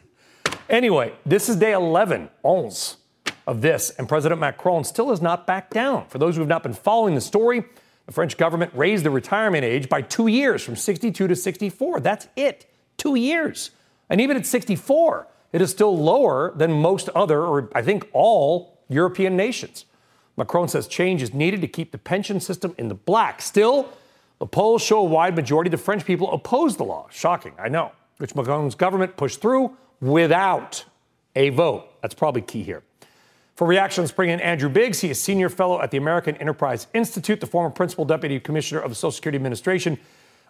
Anyway, 0.70 1.14
this 1.26 1.50
is 1.50 1.56
day 1.56 1.72
11, 1.72 2.30
11 2.44 2.72
of 3.48 3.62
this, 3.62 3.90
and 3.90 4.08
President 4.08 4.40
Macron 4.40 4.84
still 4.84 5.10
has 5.10 5.20
not 5.20 5.48
backed 5.48 5.74
down. 5.74 6.06
For 6.08 6.20
those 6.20 6.36
who 6.36 6.42
have 6.42 6.50
not 6.50 6.62
been 6.62 6.76
following 6.76 7.16
the 7.16 7.22
story, 7.22 7.64
the 8.06 8.12
French 8.12 8.38
government 8.38 8.72
raised 8.76 9.04
the 9.04 9.10
retirement 9.10 9.64
age 9.64 9.90
by 9.90 10.04
two 10.04 10.28
years 10.28 10.64
from 10.64 10.76
62 10.76 11.28
to 11.28 11.36
64. 11.36 12.02
That's 12.02 12.28
it. 12.36 12.72
Two 12.98 13.16
years. 13.16 13.72
And 14.12 14.22
even 14.22 14.38
at 14.38 14.46
64, 14.46 15.28
it 15.52 15.60
is 15.60 15.72
still 15.72 15.98
lower 15.98 16.54
than 16.56 16.72
most 16.72 17.10
other, 17.10 17.44
or 17.44 17.72
I 17.74 17.82
think 17.82 18.08
all, 18.14 18.80
European 18.90 19.36
nations. 19.36 19.86
Macron 20.38 20.68
says 20.68 20.88
change 20.88 21.24
is 21.24 21.34
needed 21.34 21.62
to 21.62 21.68
keep 21.68 21.92
the 21.92 21.98
pension 21.98 22.40
system 22.40 22.76
in 22.78 22.90
the 22.90 22.96
black. 22.96 23.42
Still, 23.42 23.90
the 24.38 24.46
polls 24.46 24.84
show 24.84 25.00
a 25.00 25.04
wide 25.04 25.36
majority 25.36 25.70
of 25.70 25.72
the 25.72 25.84
French 25.84 26.06
people 26.06 26.32
oppose 26.32 26.78
the 26.78 26.84
law. 26.84 27.08
Shocking, 27.10 27.54
I 27.58 27.70
know, 27.70 27.92
which 28.18 28.36
Macron's 28.36 28.76
government 28.76 29.18
pushed 29.18 29.42
through 29.42 29.76
without 30.02 30.86
a 31.36 31.50
vote. 31.50 32.02
That's 32.02 32.16
probably 32.16 32.42
key 32.42 32.64
here. 32.64 32.84
For 33.56 33.66
reactions, 33.66 34.12
bring 34.12 34.30
in 34.30 34.42
Andrew 34.42 34.70
Biggs. 34.70 35.00
He 35.00 35.10
is 35.10 35.22
senior 35.22 35.50
fellow 35.50 35.82
at 35.82 35.90
the 35.90 35.98
American 35.98 36.36
Enterprise 36.38 36.88
Institute, 36.94 37.40
the 37.40 37.48
former 37.48 37.70
principal 37.70 38.04
deputy 38.04 38.40
commissioner 38.40 38.82
of 38.82 38.92
the 38.92 38.96
Social 38.96 39.12
Security 39.12 39.38
Administration. 39.38 39.98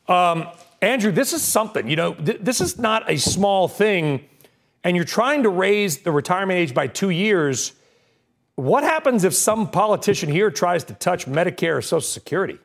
Um, 0.08 0.48
Andrew, 0.82 1.12
this 1.12 1.32
is 1.32 1.44
something. 1.44 1.88
You 1.88 1.96
know, 1.96 2.14
th- 2.16 2.40
this 2.42 2.62
is 2.62 2.80
not 2.80 3.10
a 3.10 3.18
small 3.18 3.68
thing, 3.68 4.26
and 4.84 4.96
you're 4.96 5.06
trying 5.06 5.44
to 5.44 5.50
raise 5.50 6.00
the 6.00 6.12
retirement 6.12 6.58
age 6.58 6.74
by 6.74 6.88
two 6.88 7.12
years. 7.12 7.74
What 8.56 8.84
happens 8.84 9.24
if 9.24 9.34
some 9.34 9.70
politician 9.70 10.30
here 10.30 10.50
tries 10.50 10.84
to 10.86 10.94
touch 10.94 11.28
Medicare 11.28 11.78
or 11.78 11.82
Social 11.82 12.02
Security? 12.02 12.58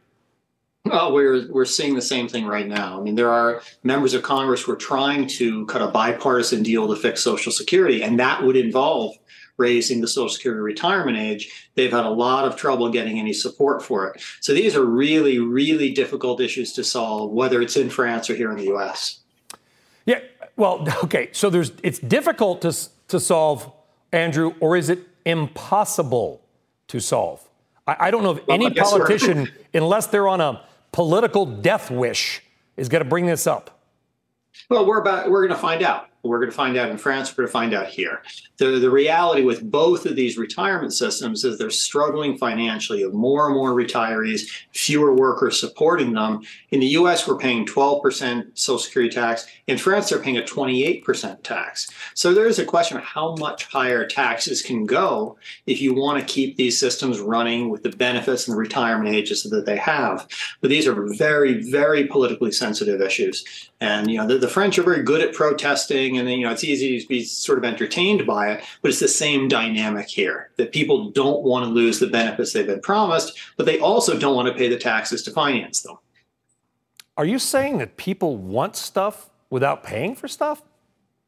Well, 0.85 1.12
we're 1.12 1.47
we're 1.51 1.66
seeing 1.66 1.95
the 1.95 2.03
same 2.03 2.27
thing 2.27 2.47
right 2.47 2.66
now. 2.66 2.99
I 2.99 3.03
mean, 3.03 3.14
there 3.14 3.31
are 3.31 3.62
members 3.85 4.14
of 4.14 4.23
Congress 4.23 4.62
who 4.62 4.73
are 4.73 4.77
trying 4.77 5.27
to 5.29 5.66
cut 5.66 5.83
a 5.83 5.88
bipartisan 5.88 6.62
deal 6.62 6.88
to 6.88 6.97
fix 6.97 7.23
Social 7.23 7.53
Security, 7.53 8.03
and 8.03 8.19
that 8.19 8.43
would 8.43 8.57
involve 8.57 9.16
raising 9.59 10.01
the 10.01 10.09
Social 10.09 10.31
Security 10.31 10.62
retirement 10.62 11.19
age. 11.19 11.69
They've 11.75 11.93
had 11.93 12.07
a 12.07 12.11
lot 12.11 12.47
of 12.47 12.57
trouble 12.57 12.90
getting 12.90 13.19
any 13.19 13.35
support 13.35 13.83
for 13.83 14.09
it. 14.09 14.23
So 14.40 14.55
these 14.55 14.75
are 14.75 14.85
really, 14.85 15.38
really 15.38 15.93
difficult 15.93 16.40
issues 16.40 16.73
to 16.73 16.83
solve, 16.83 17.31
whether 17.31 17.61
it's 17.61 17.77
in 17.77 17.90
France 17.90 18.31
or 18.31 18.35
here 18.35 18.51
in 18.51 18.57
the 18.57 18.64
U.S. 18.64 19.21
Yeah. 20.07 20.21
Well, 20.57 20.88
okay. 21.05 21.29
So 21.33 21.51
there's 21.51 21.73
it's 21.83 21.99
difficult 21.99 22.62
to 22.62 22.75
to 23.09 23.21
solve, 23.21 23.71
Andrew, 24.12 24.55
or 24.61 24.77
is 24.77 24.88
it 24.88 25.01
impossible 25.27 26.40
to 26.88 27.01
solve? 27.01 27.47
I, 27.87 27.97
I 28.07 28.11
don't 28.11 28.23
know 28.23 28.33
if 28.33 28.47
well, 28.47 28.55
any 28.55 28.71
politician, 28.71 29.51
unless 29.75 30.07
they're 30.07 30.29
on 30.29 30.40
a 30.40 30.62
political 30.92 31.46
death 31.46 31.90
wish 31.90 32.42
is 32.76 32.88
going 32.88 33.03
to 33.03 33.09
bring 33.09 33.26
this 33.26 33.46
up? 33.46 33.81
Well, 34.68 34.87
we're 34.87 35.00
about 35.00 35.31
we're 35.31 35.46
going 35.46 35.57
to 35.57 35.61
find 35.61 35.83
out. 35.83 36.10
We're 36.22 36.38
going 36.38 36.50
to 36.50 36.56
find 36.56 36.76
out 36.76 36.90
in 36.90 36.98
France. 36.98 37.30
We're 37.30 37.44
going 37.44 37.48
to 37.48 37.52
find 37.52 37.74
out 37.74 37.87
here. 37.87 38.22
The, 38.59 38.78
the 38.78 38.90
reality 38.90 39.42
with 39.42 39.70
both 39.70 40.04
of 40.04 40.16
these 40.16 40.37
retirement 40.37 40.92
systems 40.92 41.44
is 41.44 41.59
they're 41.59 41.70
struggling 41.70 42.37
financially. 42.37 43.02
Have 43.02 43.14
more 43.14 43.46
and 43.46 43.54
more 43.54 43.72
retirees, 43.72 44.42
fewer 44.72 45.14
workers 45.14 45.59
supporting 45.59 46.12
them. 46.12 46.42
In 46.70 46.80
the 46.80 46.88
US, 46.88 47.26
we're 47.26 47.38
paying 47.38 47.64
12% 47.64 48.59
Social 48.59 48.78
Security 48.78 49.14
tax. 49.14 49.46
In 49.66 49.78
France, 49.78 50.11
they're 50.11 50.18
paying 50.18 50.37
a 50.37 50.42
28% 50.42 51.42
tax. 51.42 51.90
So 52.14 52.35
there 52.35 52.46
is 52.46 52.59
a 52.59 52.64
question 52.64 52.98
of 52.98 53.04
how 53.04 53.35
much 53.37 53.64
higher 53.64 54.06
taxes 54.06 54.61
can 54.61 54.85
go 54.85 55.38
if 55.66 55.80
you 55.80 55.94
want 55.94 56.20
to 56.20 56.33
keep 56.33 56.56
these 56.56 56.78
systems 56.78 57.18
running 57.20 57.70
with 57.70 57.83
the 57.83 57.90
benefits 57.90 58.46
and 58.46 58.54
the 58.54 58.61
retirement 58.61 59.14
ages 59.14 59.42
that 59.44 59.64
they 59.64 59.76
have. 59.76 60.28
But 60.61 60.70
these 60.70 60.87
are 60.87 61.06
very, 61.14 61.62
very 61.70 62.04
politically 62.06 62.52
sensitive 62.52 63.00
issues. 63.00 63.70
And, 63.80 64.11
you 64.11 64.18
know, 64.18 64.26
the, 64.26 64.38
the 64.38 64.48
French 64.48 64.78
are 64.78 64.83
very 64.83 65.02
good 65.02 65.22
at 65.22 65.33
protesting 65.33 66.10
and 66.18 66.27
then 66.27 66.38
you 66.38 66.44
know 66.44 66.53
it's 66.53 66.64
easy 66.64 67.01
to 67.01 67.07
be 67.09 67.23
sort 67.23 67.59
of 67.59 67.64
entertained 67.64 68.27
by 68.27 68.53
it 68.53 68.64
but 68.83 68.90
it's 68.90 69.01
the 69.01 69.09
same 69.09 69.49
dynamic 69.49 70.09
here 70.09 70.51
that 70.57 70.73
people 70.73 71.11
don't 71.11 71.42
want 71.42 71.64
to 71.64 71.70
lose 71.70 71.99
the 71.99 72.07
benefits 72.07 72.53
they've 72.53 72.66
been 72.66 72.81
promised 72.81 73.38
but 73.57 73.66
they 73.66 73.79
also 73.79 74.18
don't 74.18 74.37
want 74.37 74.49
to 74.49 74.55
pay 74.55 74.68
the 74.68 74.79
taxes 74.79 75.23
to 75.23 75.31
finance 75.31 75.83
them. 75.83 75.96
Are 77.16 77.25
you 77.25 77.38
saying 77.38 77.79
that 77.79 77.96
people 77.96 78.37
want 78.37 78.77
stuff 78.77 79.31
without 79.51 79.83
paying 79.83 80.14
for 80.14 80.29
stuff 80.29 80.62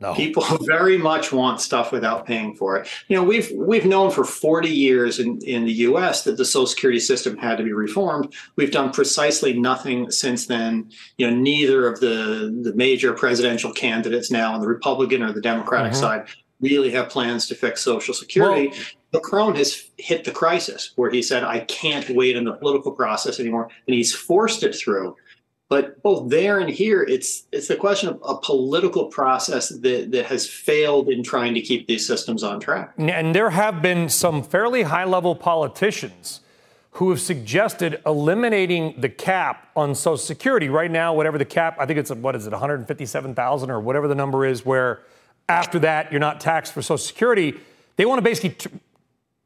no. 0.02 0.14
People 0.14 0.44
very 0.62 0.98
much 0.98 1.32
want 1.32 1.60
stuff 1.60 1.92
without 1.92 2.26
paying 2.26 2.56
for 2.56 2.76
it. 2.76 2.88
You 3.08 3.16
know, 3.16 3.22
we've 3.22 3.50
we've 3.54 3.86
known 3.86 4.10
for 4.10 4.24
40 4.24 4.68
years 4.68 5.20
in, 5.20 5.40
in 5.42 5.64
the 5.64 5.72
US 5.72 6.24
that 6.24 6.36
the 6.36 6.44
Social 6.44 6.66
Security 6.66 6.98
system 6.98 7.36
had 7.36 7.56
to 7.58 7.64
be 7.64 7.72
reformed. 7.72 8.34
We've 8.56 8.72
done 8.72 8.92
precisely 8.92 9.58
nothing 9.58 10.10
since 10.10 10.46
then. 10.46 10.90
You 11.18 11.30
know, 11.30 11.36
neither 11.36 11.86
of 11.86 12.00
the, 12.00 12.60
the 12.62 12.74
major 12.74 13.12
presidential 13.12 13.72
candidates 13.72 14.30
now 14.30 14.52
on 14.52 14.60
the 14.60 14.68
Republican 14.68 15.22
or 15.22 15.32
the 15.32 15.40
Democratic 15.40 15.92
mm-hmm. 15.92 16.00
side 16.00 16.26
really 16.60 16.90
have 16.90 17.08
plans 17.08 17.46
to 17.46 17.54
fix 17.54 17.82
Social 17.82 18.14
Security. 18.14 18.68
Well, 18.68 18.78
Macron 19.12 19.56
has 19.56 19.90
hit 19.98 20.24
the 20.24 20.30
crisis 20.30 20.92
where 20.96 21.10
he 21.10 21.22
said, 21.22 21.44
I 21.44 21.60
can't 21.60 22.08
wait 22.10 22.34
in 22.34 22.44
the 22.44 22.54
political 22.54 22.92
process 22.92 23.38
anymore. 23.38 23.68
And 23.86 23.94
he's 23.94 24.14
forced 24.14 24.62
it 24.62 24.74
through. 24.74 25.16
But 25.72 26.02
both 26.02 26.28
there 26.28 26.58
and 26.58 26.68
here, 26.68 27.02
it's 27.02 27.46
it's 27.50 27.68
the 27.68 27.76
question 27.76 28.10
of 28.10 28.20
a 28.28 28.36
political 28.36 29.06
process 29.06 29.70
that, 29.70 30.10
that 30.10 30.26
has 30.26 30.46
failed 30.46 31.08
in 31.08 31.22
trying 31.22 31.54
to 31.54 31.62
keep 31.62 31.86
these 31.86 32.06
systems 32.06 32.42
on 32.42 32.60
track. 32.60 32.92
And 32.98 33.34
there 33.34 33.48
have 33.48 33.80
been 33.80 34.10
some 34.10 34.42
fairly 34.42 34.82
high 34.82 35.04
level 35.04 35.34
politicians 35.34 36.40
who 36.90 37.08
have 37.08 37.22
suggested 37.22 38.02
eliminating 38.04 39.00
the 39.00 39.08
cap 39.08 39.70
on 39.74 39.94
Social 39.94 40.18
Security. 40.18 40.68
Right 40.68 40.90
now, 40.90 41.14
whatever 41.14 41.38
the 41.38 41.46
cap, 41.46 41.78
I 41.80 41.86
think 41.86 41.98
it's 41.98 42.10
what 42.10 42.36
is 42.36 42.46
it, 42.46 42.50
157,000 42.50 43.70
or 43.70 43.80
whatever 43.80 44.08
the 44.08 44.14
number 44.14 44.44
is, 44.44 44.66
where 44.66 45.00
after 45.48 45.78
that 45.78 46.12
you're 46.12 46.20
not 46.20 46.38
taxed 46.38 46.74
for 46.74 46.82
Social 46.82 46.98
Security. 46.98 47.54
They 47.96 48.04
want 48.04 48.18
to 48.18 48.22
basically 48.22 48.50
t- 48.50 48.78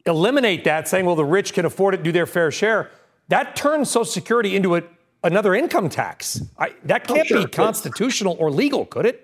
eliminate 0.07 0.65
that, 0.65 0.89
saying, 0.89 1.07
well, 1.07 1.15
the 1.15 1.25
rich 1.25 1.53
can 1.53 1.65
afford 1.65 1.95
it, 1.95 2.03
do 2.03 2.11
their 2.11 2.27
fair 2.27 2.51
share. 2.51 2.91
That 3.29 3.55
turns 3.55 3.93
Social 3.93 4.05
Security 4.07 4.57
into 4.57 4.75
a 4.75 4.83
another 5.27 5.55
income 5.55 5.89
tax. 5.89 6.41
I, 6.59 6.75
that 6.85 7.11
oh, 7.11 7.15
can't 7.15 7.27
oh, 7.27 7.35
sure. 7.35 7.47
be 7.47 7.51
constitutional 7.51 8.37
or 8.39 8.51
legal, 8.51 8.87
could 8.87 9.07
it? 9.07 9.23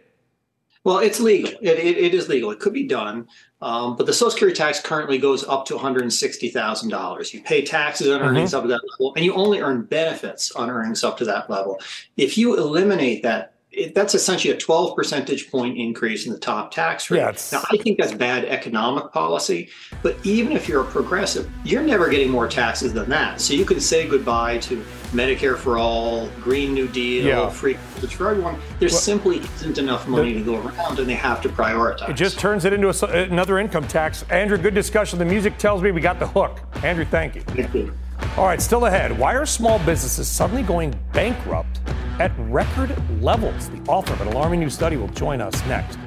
Well, 0.84 0.98
it's 0.98 1.20
legal. 1.20 1.52
It, 1.62 1.78
it, 1.78 1.96
it 1.96 2.14
is 2.14 2.28
legal. 2.28 2.50
It 2.50 2.58
could 2.58 2.72
be 2.72 2.86
done. 2.86 3.28
Um, 3.60 3.96
but 3.96 4.06
the 4.06 4.12
Social 4.12 4.32
Security 4.32 4.56
tax 4.56 4.80
currently 4.80 5.16
goes 5.16 5.44
up 5.44 5.64
to 5.66 5.74
$160,000. 5.74 7.32
You 7.32 7.42
pay 7.42 7.64
taxes 7.64 8.08
on 8.08 8.20
earnings 8.20 8.50
mm-hmm. 8.50 8.56
up 8.56 8.64
to 8.64 8.68
that 8.68 8.80
level, 8.90 9.14
and 9.14 9.24
you 9.24 9.32
only 9.34 9.60
earn 9.60 9.82
benefits 9.82 10.50
on 10.52 10.68
earnings 10.68 11.04
up 11.04 11.18
to 11.18 11.24
that 11.26 11.48
level. 11.48 11.80
If 12.16 12.36
you 12.36 12.56
eliminate 12.58 13.22
that 13.22 13.51
it, 13.72 13.94
that's 13.94 14.14
essentially 14.14 14.52
a 14.52 14.56
12 14.56 14.94
percentage 14.94 15.50
point 15.50 15.78
increase 15.78 16.26
in 16.26 16.32
the 16.32 16.38
top 16.38 16.70
tax 16.70 17.10
rate. 17.10 17.18
Yeah, 17.18 17.32
now, 17.52 17.64
I 17.70 17.76
think 17.78 17.98
that's 17.98 18.12
bad 18.12 18.44
economic 18.44 19.12
policy, 19.12 19.70
but 20.02 20.16
even 20.24 20.52
if 20.52 20.68
you're 20.68 20.82
a 20.82 20.86
progressive, 20.86 21.50
you're 21.64 21.82
never 21.82 22.08
getting 22.08 22.30
more 22.30 22.48
taxes 22.48 22.92
than 22.92 23.08
that. 23.10 23.40
So 23.40 23.54
you 23.54 23.64
could 23.64 23.82
say 23.82 24.06
goodbye 24.06 24.58
to 24.58 24.84
Medicare 25.12 25.56
for 25.56 25.78
all, 25.78 26.28
Green 26.40 26.74
New 26.74 26.88
Deal, 26.88 27.26
yeah. 27.26 27.48
free 27.48 27.76
college 27.94 28.14
for 28.14 28.30
everyone. 28.30 28.58
There 28.78 28.88
well, 28.88 28.98
simply 28.98 29.38
isn't 29.38 29.78
enough 29.78 30.06
money 30.06 30.32
the, 30.34 30.38
to 30.40 30.44
go 30.44 30.56
around, 30.58 30.98
and 30.98 31.08
they 31.08 31.14
have 31.14 31.40
to 31.42 31.48
prioritize. 31.48 32.10
It 32.10 32.14
just 32.14 32.38
turns 32.38 32.64
it 32.64 32.72
into 32.72 32.88
a, 32.88 33.22
another 33.24 33.58
income 33.58 33.86
tax. 33.88 34.24
Andrew, 34.30 34.58
good 34.58 34.74
discussion. 34.74 35.18
The 35.18 35.24
music 35.24 35.56
tells 35.58 35.82
me 35.82 35.90
we 35.90 36.00
got 36.00 36.18
the 36.18 36.26
hook. 36.26 36.60
Andrew, 36.82 37.04
thank 37.04 37.34
you. 37.34 37.42
Thank 37.42 37.74
you. 37.74 37.94
All 38.36 38.46
right, 38.46 38.60
still 38.60 38.86
ahead. 38.86 39.18
Why 39.18 39.34
are 39.34 39.44
small 39.44 39.78
businesses 39.80 40.28
suddenly 40.28 40.62
going 40.62 40.98
bankrupt 41.12 41.80
at 42.18 42.32
record 42.38 42.96
levels? 43.22 43.68
The 43.70 43.80
author 43.88 44.12
of 44.14 44.20
an 44.20 44.28
alarming 44.28 44.60
new 44.60 44.70
study 44.70 44.96
will 44.96 45.08
join 45.08 45.40
us 45.40 45.54
next. 45.66 45.98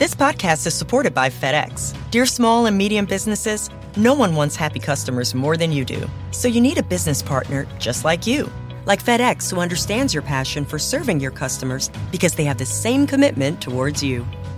This 0.00 0.14
podcast 0.14 0.66
is 0.66 0.72
supported 0.72 1.12
by 1.12 1.28
FedEx. 1.28 1.94
Dear 2.10 2.24
small 2.24 2.64
and 2.64 2.78
medium 2.78 3.04
businesses, 3.04 3.68
no 3.98 4.14
one 4.14 4.34
wants 4.34 4.56
happy 4.56 4.78
customers 4.78 5.34
more 5.34 5.58
than 5.58 5.72
you 5.72 5.84
do. 5.84 6.08
So 6.30 6.48
you 6.48 6.60
need 6.60 6.78
a 6.78 6.82
business 6.82 7.20
partner 7.20 7.66
just 7.78 8.02
like 8.02 8.26
you. 8.26 8.50
Like 8.86 9.04
FedEx, 9.04 9.50
who 9.50 9.60
understands 9.60 10.14
your 10.14 10.22
passion 10.22 10.64
for 10.64 10.78
serving 10.78 11.20
your 11.20 11.30
customers 11.30 11.90
because 12.10 12.32
they 12.34 12.44
have 12.44 12.56
the 12.56 12.64
same 12.64 13.06
commitment 13.06 13.60
towards 13.60 14.02
you. 14.02 14.26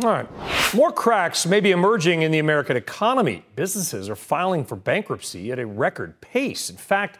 All 0.00 0.10
right. 0.10 0.28
More 0.74 0.92
cracks 0.92 1.44
may 1.44 1.58
be 1.58 1.72
emerging 1.72 2.22
in 2.22 2.30
the 2.30 2.38
American 2.38 2.76
economy. 2.76 3.44
Businesses 3.56 4.08
are 4.08 4.14
filing 4.14 4.64
for 4.64 4.76
bankruptcy 4.76 5.50
at 5.50 5.58
a 5.58 5.66
record 5.66 6.20
pace. 6.20 6.70
In 6.70 6.76
fact, 6.76 7.18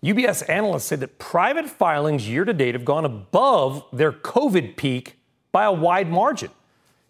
UBS 0.00 0.48
analysts 0.48 0.84
say 0.84 0.96
that 0.96 1.18
private 1.18 1.68
filings 1.68 2.28
year 2.28 2.44
to 2.44 2.52
date 2.52 2.76
have 2.76 2.84
gone 2.84 3.04
above 3.04 3.84
their 3.92 4.12
COVID 4.12 4.76
peak 4.76 5.16
by 5.50 5.64
a 5.64 5.72
wide 5.72 6.08
margin. 6.08 6.50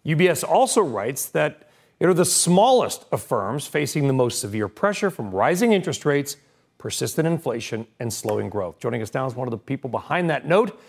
UBS 0.07 0.43
also 0.43 0.81
writes 0.81 1.27
that 1.27 1.69
it 1.99 2.07
are 2.07 2.13
the 2.13 2.25
smallest 2.25 3.05
of 3.11 3.21
firms 3.21 3.67
facing 3.67 4.07
the 4.07 4.13
most 4.13 4.39
severe 4.39 4.67
pressure 4.67 5.11
from 5.11 5.29
rising 5.29 5.71
interest 5.71 6.03
rates, 6.03 6.37
persistent 6.79 7.27
inflation, 7.27 7.85
and 7.99 8.11
slowing 8.11 8.49
growth. 8.49 8.79
Joining 8.79 9.03
us 9.03 9.13
now 9.13 9.27
is 9.27 9.35
one 9.35 9.47
of 9.47 9.51
the 9.51 9.57
people 9.57 9.89
behind 9.89 10.31
that 10.31 10.47
note, 10.47 10.79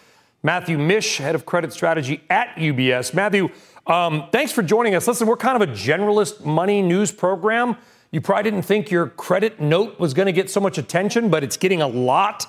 Matthew 0.43 0.79
Mish, 0.79 1.19
head 1.19 1.35
of 1.35 1.45
credit 1.45 1.73
strategy 1.73 2.23
at 2.31 2.55
UBS. 2.57 3.13
Matthew, 3.13 3.49
um, 3.87 4.29
thanks 4.33 4.53
for 4.53 4.62
joining 4.62 4.94
us. 4.94 5.07
Listen, 5.07 5.27
we're 5.27 5.37
kind 5.37 5.61
of 5.61 5.68
a 5.68 5.72
generalist 5.72 6.44
money 6.44 6.83
news 6.83 7.12
program. 7.12 7.77
You 8.11 8.20
probably 8.20 8.51
didn't 8.51 8.62
think 8.62 8.90
your 8.90 9.09
credit 9.09 9.61
note 9.61 9.99
was 10.01 10.14
going 10.14 10.27
to 10.27 10.33
get 10.33 10.51
so 10.51 10.61
much 10.61 10.79
attention, 10.79 11.29
but 11.29 11.44
it's 11.44 11.57
getting 11.57 11.83
a 11.83 11.88
lot 11.88 12.46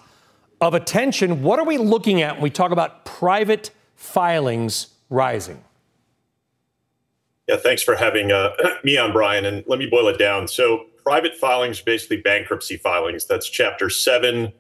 of 0.62 0.74
attention. 0.74 1.44
What 1.44 1.60
are 1.60 1.66
we 1.66 1.78
looking 1.78 2.22
at 2.22 2.36
when 2.36 2.44
we 2.44 2.50
talk 2.50 2.72
about 2.72 3.06
private 3.06 3.72
filings 3.96 4.88
rising? 5.10 5.64
Yeah, 7.48 7.58
thanks 7.58 7.82
for 7.82 7.96
having 7.96 8.32
uh, 8.32 8.52
me 8.84 8.98
on, 8.98 9.14
Brian. 9.14 9.46
And 9.46 9.64
let 9.68 9.80
me 9.80 9.88
boil 9.88 10.08
it 10.08 10.18
down. 10.18 10.48
So, 10.48 10.86
private 11.04 11.36
filings, 11.36 11.80
basically 11.80 12.18
bankruptcy 12.18 12.76
filings. 12.76 13.26
That's 13.26 13.48
Chapter 13.48 13.90
7, 13.90 14.52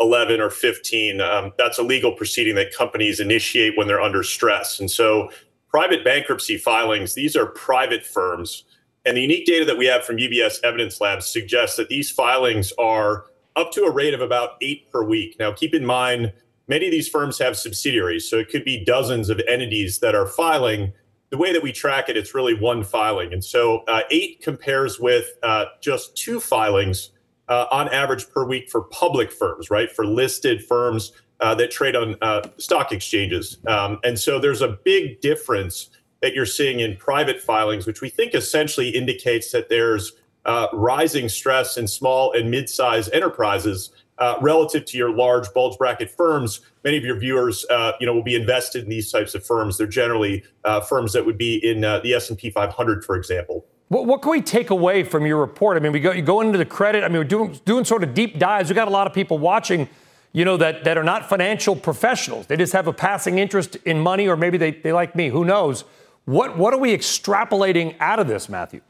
11, 0.00 0.40
or 0.40 0.50
15. 0.50 1.20
Um, 1.20 1.52
that's 1.56 1.78
a 1.78 1.82
legal 1.82 2.12
proceeding 2.12 2.54
that 2.56 2.74
companies 2.74 3.20
initiate 3.20 3.78
when 3.78 3.86
they're 3.86 4.02
under 4.02 4.22
stress. 4.22 4.80
And 4.80 4.90
so, 4.90 5.30
private 5.74 6.04
bankruptcy 6.04 6.56
filings, 6.56 7.14
these 7.14 7.34
are 7.34 7.46
private 7.46 8.06
firms. 8.06 8.62
And 9.04 9.16
the 9.16 9.22
unique 9.22 9.44
data 9.44 9.64
that 9.64 9.76
we 9.76 9.86
have 9.86 10.04
from 10.04 10.18
UBS 10.18 10.62
Evidence 10.62 11.00
Labs 11.00 11.26
suggests 11.26 11.76
that 11.78 11.88
these 11.88 12.12
filings 12.12 12.72
are 12.78 13.24
up 13.56 13.72
to 13.72 13.82
a 13.82 13.90
rate 13.90 14.14
of 14.14 14.20
about 14.20 14.50
eight 14.62 14.88
per 14.92 15.02
week. 15.02 15.34
Now, 15.36 15.50
keep 15.50 15.74
in 15.74 15.84
mind, 15.84 16.32
many 16.68 16.86
of 16.86 16.92
these 16.92 17.08
firms 17.08 17.40
have 17.40 17.56
subsidiaries, 17.56 18.30
so 18.30 18.38
it 18.38 18.50
could 18.50 18.64
be 18.64 18.84
dozens 18.84 19.28
of 19.28 19.40
entities 19.48 19.98
that 19.98 20.14
are 20.14 20.28
filing. 20.28 20.92
The 21.30 21.38
way 21.38 21.52
that 21.52 21.64
we 21.64 21.72
track 21.72 22.08
it, 22.08 22.16
it's 22.16 22.36
really 22.36 22.54
one 22.54 22.84
filing. 22.84 23.32
And 23.32 23.44
so 23.44 23.78
uh, 23.88 24.02
eight 24.12 24.42
compares 24.42 25.00
with 25.00 25.32
uh, 25.42 25.64
just 25.80 26.16
two 26.16 26.38
filings 26.38 27.10
uh, 27.48 27.66
on 27.72 27.88
average 27.88 28.30
per 28.30 28.46
week 28.46 28.70
for 28.70 28.82
public 28.82 29.32
firms, 29.32 29.70
right? 29.70 29.90
For 29.90 30.06
listed 30.06 30.64
firms 30.64 31.10
uh, 31.40 31.54
that 31.54 31.70
trade 31.70 31.96
on 31.96 32.16
uh, 32.22 32.42
stock 32.58 32.92
exchanges. 32.92 33.58
Um, 33.66 33.98
and 34.04 34.18
so 34.18 34.38
there's 34.38 34.62
a 34.62 34.78
big 34.84 35.20
difference 35.20 35.90
that 36.22 36.34
you're 36.34 36.46
seeing 36.46 36.80
in 36.80 36.96
private 36.96 37.40
filings, 37.40 37.86
which 37.86 38.00
we 38.00 38.08
think 38.08 38.34
essentially 38.34 38.88
indicates 38.88 39.52
that 39.52 39.68
there's 39.68 40.12
uh, 40.46 40.68
rising 40.72 41.28
stress 41.28 41.76
in 41.76 41.86
small 41.86 42.32
and 42.32 42.50
mid-sized 42.50 43.12
enterprises 43.12 43.90
uh, 44.18 44.36
relative 44.40 44.84
to 44.84 44.96
your 44.96 45.10
large 45.10 45.52
bulge 45.52 45.76
bracket 45.76 46.10
firms. 46.10 46.60
Many 46.84 46.96
of 46.96 47.04
your 47.04 47.18
viewers, 47.18 47.66
uh, 47.68 47.92
you 47.98 48.06
know, 48.06 48.14
will 48.14 48.22
be 48.22 48.36
invested 48.36 48.84
in 48.84 48.90
these 48.90 49.10
types 49.10 49.34
of 49.34 49.44
firms. 49.44 49.76
They're 49.76 49.86
generally 49.86 50.44
uh, 50.64 50.80
firms 50.80 51.12
that 51.14 51.26
would 51.26 51.38
be 51.38 51.56
in 51.56 51.80
the 51.80 52.14
S&P 52.14 52.50
500, 52.50 53.04
for 53.04 53.16
example. 53.16 53.66
What, 53.88 54.06
what, 54.06 54.22
can 54.22 54.30
we 54.30 54.40
take 54.40 54.70
away 54.70 55.04
from 55.04 55.26
your 55.26 55.38
report? 55.38 55.76
I 55.76 55.80
mean, 55.80 55.92
we 55.92 56.00
go 56.00 56.10
you 56.12 56.22
go 56.22 56.40
into 56.40 56.56
the 56.56 56.64
credit. 56.64 57.04
I 57.04 57.08
mean, 57.08 57.18
we're 57.18 57.24
doing 57.24 57.60
doing 57.64 57.84
sort 57.84 58.02
of 58.02 58.14
deep 58.14 58.38
dives. 58.38 58.70
We 58.70 58.74
got 58.74 58.88
a 58.88 58.90
lot 58.90 59.06
of 59.06 59.12
people 59.12 59.38
watching 59.38 59.88
you 60.34 60.44
know, 60.44 60.56
that, 60.56 60.82
that 60.82 60.98
are 60.98 61.04
not 61.04 61.28
financial 61.28 61.76
professionals. 61.76 62.48
They 62.48 62.56
just 62.56 62.72
have 62.72 62.88
a 62.88 62.92
passing 62.92 63.38
interest 63.38 63.76
in 63.86 64.00
money, 64.00 64.26
or 64.26 64.36
maybe 64.36 64.58
they, 64.58 64.72
they 64.72 64.92
like 64.92 65.14
me. 65.14 65.28
Who 65.28 65.44
knows? 65.44 65.84
What, 66.24 66.58
what 66.58 66.74
are 66.74 66.78
we 66.78 66.94
extrapolating 66.94 67.94
out 68.00 68.18
of 68.18 68.26
this, 68.26 68.48
Matthew? 68.48 68.80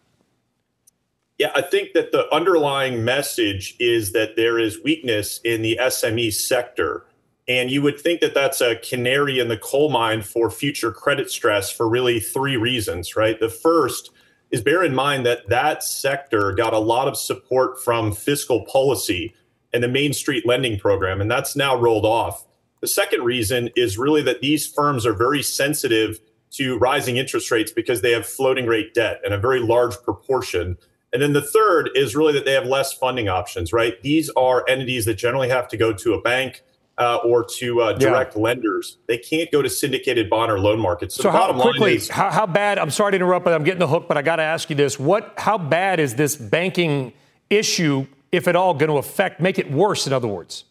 Yeah, 1.39 1.53
I 1.55 1.61
think 1.61 1.93
that 1.93 2.13
the 2.13 2.33
underlying 2.35 3.05
message 3.05 3.77
is 3.79 4.13
that 4.13 4.37
there 4.37 4.59
is 4.59 4.83
weakness 4.83 5.41
in 5.45 5.61
the 5.61 5.79
SME 5.83 6.33
sector. 6.33 7.05
And 7.47 7.71
you 7.71 7.83
would 7.83 8.01
think 8.01 8.23
that 8.23 8.33
that's 8.33 8.63
a 8.63 8.77
canary 8.77 9.39
in 9.39 9.49
the 9.49 9.59
coal 9.59 9.91
mine 9.91 10.23
for 10.23 10.51
future 10.51 10.93
credit 10.93 11.31
stress 11.31 11.71
for 11.71 11.87
really 11.87 12.21
three 12.21 12.57
reasons, 12.57 13.17
right? 13.17 13.39
The 13.39 13.51
first 13.51 14.11
is 14.51 14.63
bear 14.63 14.83
in 14.83 14.95
mind 14.95 15.27
that 15.27 15.47
that 15.49 15.83
sector 15.83 16.53
got 16.53 16.73
a 16.73 16.79
lot 16.79 17.07
of 17.07 17.19
support 17.19 17.83
from 17.83 18.13
fiscal 18.13 18.65
policy 18.65 19.35
and 19.75 19.83
the 19.83 19.89
Main 19.89 20.15
Street 20.15 20.47
lending 20.47 20.79
program, 20.79 21.21
and 21.21 21.31
that's 21.31 21.57
now 21.57 21.77
rolled 21.77 22.07
off. 22.07 22.47
The 22.81 22.87
second 22.87 23.25
reason 23.25 23.71
is 23.77 23.99
really 23.99 24.23
that 24.23 24.41
these 24.41 24.67
firms 24.67 25.05
are 25.05 25.15
very 25.15 25.43
sensitive 25.43 26.21
to 26.53 26.79
rising 26.79 27.17
interest 27.17 27.51
rates 27.51 27.73
because 27.73 28.01
they 28.01 28.13
have 28.13 28.25
floating 28.25 28.67
rate 28.67 28.95
debt 28.95 29.21
and 29.25 29.35
a 29.35 29.39
very 29.39 29.59
large 29.59 29.97
proportion. 30.03 30.79
And 31.13 31.21
then 31.21 31.33
the 31.33 31.43
third 31.43 31.91
is 31.97 32.15
really 32.15 32.33
that 32.35 32.45
they 32.45 32.53
have 32.53 32.67
less 32.67 32.93
funding 32.93 33.29
options, 33.29 33.73
right? 33.73 34.01
These 34.03 34.31
are 34.31 34.65
entities 34.69 35.05
that 35.07 35.15
generally 35.15 35.49
have 35.49 35.67
to 35.69 35.77
go 35.77 35.93
to 35.93 36.15
a 36.15 36.21
bank 36.21 36.63
uh, 36.97 37.17
or 37.25 37.45
to 37.57 37.81
uh, 37.81 37.93
direct 37.95 38.37
yeah. 38.37 38.43
lenders. 38.43 38.99
They 39.09 39.19
can't 39.19 39.51
go 39.51 39.63
to 39.63 39.69
syndicated 39.69 40.31
bond 40.31 40.53
or 40.53 40.61
loan 40.61 40.79
markets. 40.79 41.17
So, 41.17 41.25
so 41.25 41.31
how 41.31 41.61
quickly, 41.61 41.97
is, 41.97 42.09
how, 42.09 42.31
how, 42.31 42.47
bad? 42.47 42.79
I'm 42.79 42.91
sorry 42.91 43.13
to 43.13 43.17
interrupt, 43.17 43.45
but 43.45 43.53
I'm 43.53 43.65
getting 43.65 43.81
the 43.81 43.89
hook. 43.89 44.07
But 44.07 44.17
I 44.17 44.23
got 44.23 44.37
to 44.37 44.45
ask 44.45 44.71
you 44.71 44.77
this: 44.77 45.01
what? 45.01 45.35
How 45.37 45.59
bad 45.59 45.99
is 45.99 46.15
this 46.15 46.37
banking 46.37 47.13
issue, 47.51 48.07
if 48.35 48.49
at 48.49 48.57
all, 48.57 48.75
going 48.75 48.91
to 48.91 48.97
affect, 48.97 49.41
make 49.41 49.59
it 49.59 49.71
worse? 49.71 50.07
In 50.07 50.13
other 50.13 50.29
words. 50.29 50.65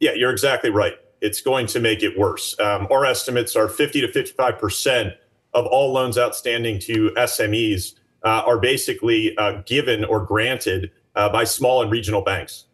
Yeah, 0.00 0.12
you're 0.14 0.30
exactly 0.30 0.70
right. 0.70 0.94
It's 1.20 1.40
going 1.40 1.66
to 1.68 1.80
make 1.80 2.02
it 2.02 2.16
worse. 2.16 2.58
Um, 2.60 2.86
our 2.90 3.04
estimates 3.04 3.56
are 3.56 3.68
50 3.68 4.02
to 4.02 4.08
55 4.08 4.58
percent 4.58 5.14
of 5.54 5.66
all 5.66 5.92
loans 5.92 6.18
outstanding 6.18 6.78
to 6.80 7.10
SMEs 7.16 7.94
uh, 8.22 8.42
are 8.46 8.58
basically 8.58 9.36
uh, 9.38 9.62
given 9.64 10.04
or 10.04 10.20
granted 10.20 10.90
uh, 11.16 11.28
by 11.28 11.44
small 11.44 11.82
and 11.82 11.90
regional 11.90 12.20
banks. 12.20 12.66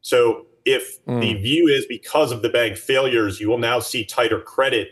So 0.00 0.46
if 0.64 1.04
mm. 1.04 1.20
the 1.20 1.34
view 1.34 1.68
is 1.68 1.86
because 1.86 2.32
of 2.32 2.42
the 2.42 2.48
bank 2.48 2.76
failures, 2.76 3.40
you 3.40 3.48
will 3.48 3.58
now 3.58 3.80
see 3.80 4.04
tighter 4.04 4.40
credit, 4.40 4.88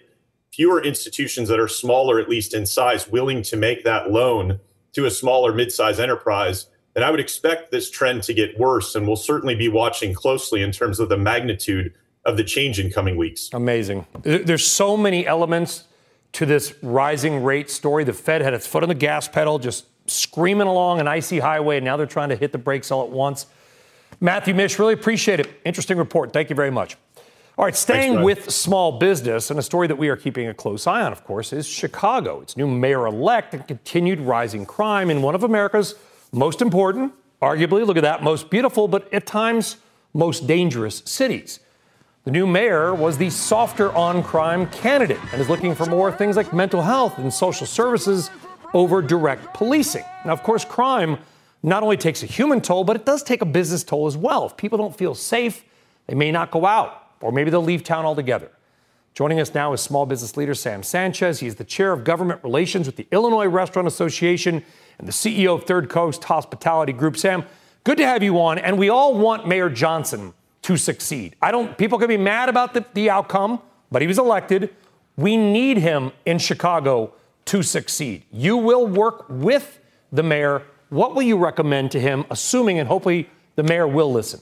fewer 0.52 0.82
institutions 0.82 1.48
that 1.48 1.58
are 1.58 1.68
smaller, 1.68 2.20
at 2.20 2.28
least 2.28 2.54
in 2.54 2.66
size, 2.66 3.08
willing 3.08 3.42
to 3.42 3.56
make 3.56 3.84
that 3.84 4.10
loan 4.10 4.60
to 4.92 5.06
a 5.06 5.10
smaller 5.10 5.52
mid-sized 5.52 6.00
enterprise, 6.00 6.66
then 6.94 7.02
I 7.04 7.10
would 7.10 7.20
expect 7.20 7.70
this 7.70 7.90
trend 7.90 8.22
to 8.24 8.34
get 8.34 8.58
worse. 8.58 8.94
And 8.94 9.06
we'll 9.06 9.16
certainly 9.16 9.54
be 9.54 9.68
watching 9.68 10.12
closely 10.14 10.62
in 10.62 10.72
terms 10.72 11.00
of 11.00 11.08
the 11.08 11.16
magnitude 11.16 11.92
of 12.24 12.36
the 12.36 12.44
change 12.44 12.78
in 12.78 12.90
coming 12.90 13.16
weeks. 13.16 13.50
Amazing. 13.52 14.06
There's 14.22 14.66
so 14.66 14.96
many 14.96 15.26
elements 15.26 15.84
to 16.32 16.46
this 16.46 16.74
rising 16.82 17.42
rate 17.42 17.70
story. 17.70 18.04
The 18.04 18.12
Fed 18.12 18.42
had 18.42 18.54
its 18.54 18.66
foot 18.66 18.82
on 18.82 18.88
the 18.88 18.94
gas 18.94 19.26
pedal, 19.26 19.58
just 19.58 19.86
screaming 20.06 20.66
along 20.66 21.00
an 21.00 21.08
icy 21.08 21.38
highway, 21.38 21.76
and 21.76 21.84
now 21.84 21.96
they're 21.96 22.06
trying 22.06 22.28
to 22.28 22.36
hit 22.36 22.52
the 22.52 22.58
brakes 22.58 22.90
all 22.90 23.04
at 23.04 23.10
once. 23.10 23.46
Matthew 24.20 24.54
Mish, 24.54 24.78
really 24.78 24.94
appreciate 24.94 25.40
it. 25.40 25.48
Interesting 25.64 25.96
report. 25.96 26.32
Thank 26.32 26.50
you 26.50 26.56
very 26.56 26.70
much. 26.70 26.96
All 27.56 27.64
right, 27.64 27.76
staying 27.76 28.14
Thanks, 28.14 28.24
with 28.24 28.50
small 28.50 28.98
business, 28.98 29.50
and 29.50 29.58
a 29.58 29.62
story 29.62 29.86
that 29.86 29.96
we 29.96 30.08
are 30.08 30.16
keeping 30.16 30.48
a 30.48 30.54
close 30.54 30.86
eye 30.86 31.02
on, 31.02 31.12
of 31.12 31.24
course, 31.24 31.52
is 31.52 31.66
Chicago. 31.66 32.40
Its 32.40 32.56
new 32.56 32.66
mayor 32.66 33.06
elect 33.06 33.54
and 33.54 33.66
continued 33.66 34.20
rising 34.20 34.64
crime 34.64 35.10
in 35.10 35.20
one 35.20 35.34
of 35.34 35.44
America's 35.44 35.94
most 36.32 36.62
important, 36.62 37.12
arguably, 37.42 37.86
look 37.86 37.96
at 37.96 38.02
that, 38.02 38.22
most 38.22 38.50
beautiful, 38.50 38.88
but 38.88 39.12
at 39.12 39.26
times 39.26 39.76
most 40.14 40.46
dangerous 40.46 41.02
cities. 41.04 41.60
The 42.24 42.30
new 42.30 42.46
mayor 42.46 42.94
was 42.94 43.16
the 43.16 43.30
softer 43.30 43.90
on 43.92 44.22
crime 44.22 44.68
candidate 44.68 45.20
and 45.32 45.40
is 45.40 45.48
looking 45.48 45.74
for 45.74 45.86
more 45.86 46.12
things 46.12 46.36
like 46.36 46.52
mental 46.52 46.82
health 46.82 47.18
and 47.18 47.32
social 47.32 47.66
services 47.66 48.30
over 48.74 49.00
direct 49.00 49.54
policing. 49.54 50.04
Now, 50.24 50.32
of 50.32 50.42
course, 50.42 50.64
crime 50.64 51.18
not 51.62 51.82
only 51.82 51.96
takes 51.96 52.22
a 52.22 52.26
human 52.26 52.60
toll, 52.60 52.84
but 52.84 52.96
it 52.96 53.04
does 53.04 53.22
take 53.22 53.42
a 53.42 53.46
business 53.46 53.82
toll 53.82 54.06
as 54.06 54.16
well. 54.16 54.46
If 54.46 54.56
people 54.56 54.78
don't 54.78 54.96
feel 54.96 55.14
safe, 55.14 55.64
they 56.06 56.14
may 56.14 56.30
not 56.30 56.50
go 56.50 56.66
out, 56.66 57.14
or 57.20 57.32
maybe 57.32 57.50
they'll 57.50 57.62
leave 57.62 57.84
town 57.84 58.04
altogether. 58.04 58.50
Joining 59.14 59.40
us 59.40 59.54
now 59.54 59.72
is 59.72 59.80
small 59.80 60.06
business 60.06 60.36
leader 60.36 60.54
Sam 60.54 60.82
Sanchez. 60.82 61.40
He's 61.40 61.56
the 61.56 61.64
chair 61.64 61.92
of 61.92 62.04
government 62.04 62.42
relations 62.44 62.86
with 62.86 62.96
the 62.96 63.08
Illinois 63.10 63.46
Restaurant 63.46 63.88
Association 63.88 64.64
and 65.00 65.08
the 65.08 65.12
CEO 65.12 65.54
of 65.54 65.64
Third 65.64 65.88
Coast 65.88 66.24
Hospitality 66.24 66.92
Group. 66.92 67.16
Sam, 67.16 67.44
good 67.84 67.96
to 67.96 68.06
have 68.06 68.22
you 68.22 68.38
on. 68.38 68.58
And 68.58 68.78
we 68.78 68.90
all 68.90 69.16
want 69.16 69.48
Mayor 69.48 69.70
Johnson 69.70 70.34
to 70.62 70.76
succeed. 70.76 71.36
I 71.40 71.50
don't. 71.50 71.76
People 71.78 71.98
can 71.98 72.08
be 72.08 72.18
mad 72.18 72.50
about 72.50 72.74
the, 72.74 72.84
the 72.92 73.08
outcome, 73.08 73.60
but 73.90 74.02
he 74.02 74.08
was 74.08 74.18
elected. 74.18 74.74
We 75.16 75.38
need 75.38 75.78
him 75.78 76.12
in 76.26 76.38
Chicago 76.38 77.14
to 77.46 77.62
succeed. 77.62 78.24
You 78.30 78.58
will 78.58 78.86
work 78.86 79.24
with 79.30 79.80
the 80.12 80.22
mayor 80.22 80.62
what 80.90 81.14
will 81.14 81.22
you 81.22 81.38
recommend 81.38 81.92
to 81.92 82.00
him, 82.00 82.24
assuming 82.30 82.78
and 82.78 82.88
hopefully 82.88 83.30
the 83.54 83.62
mayor 83.62 83.86
will 83.86 84.12
listen? 84.12 84.40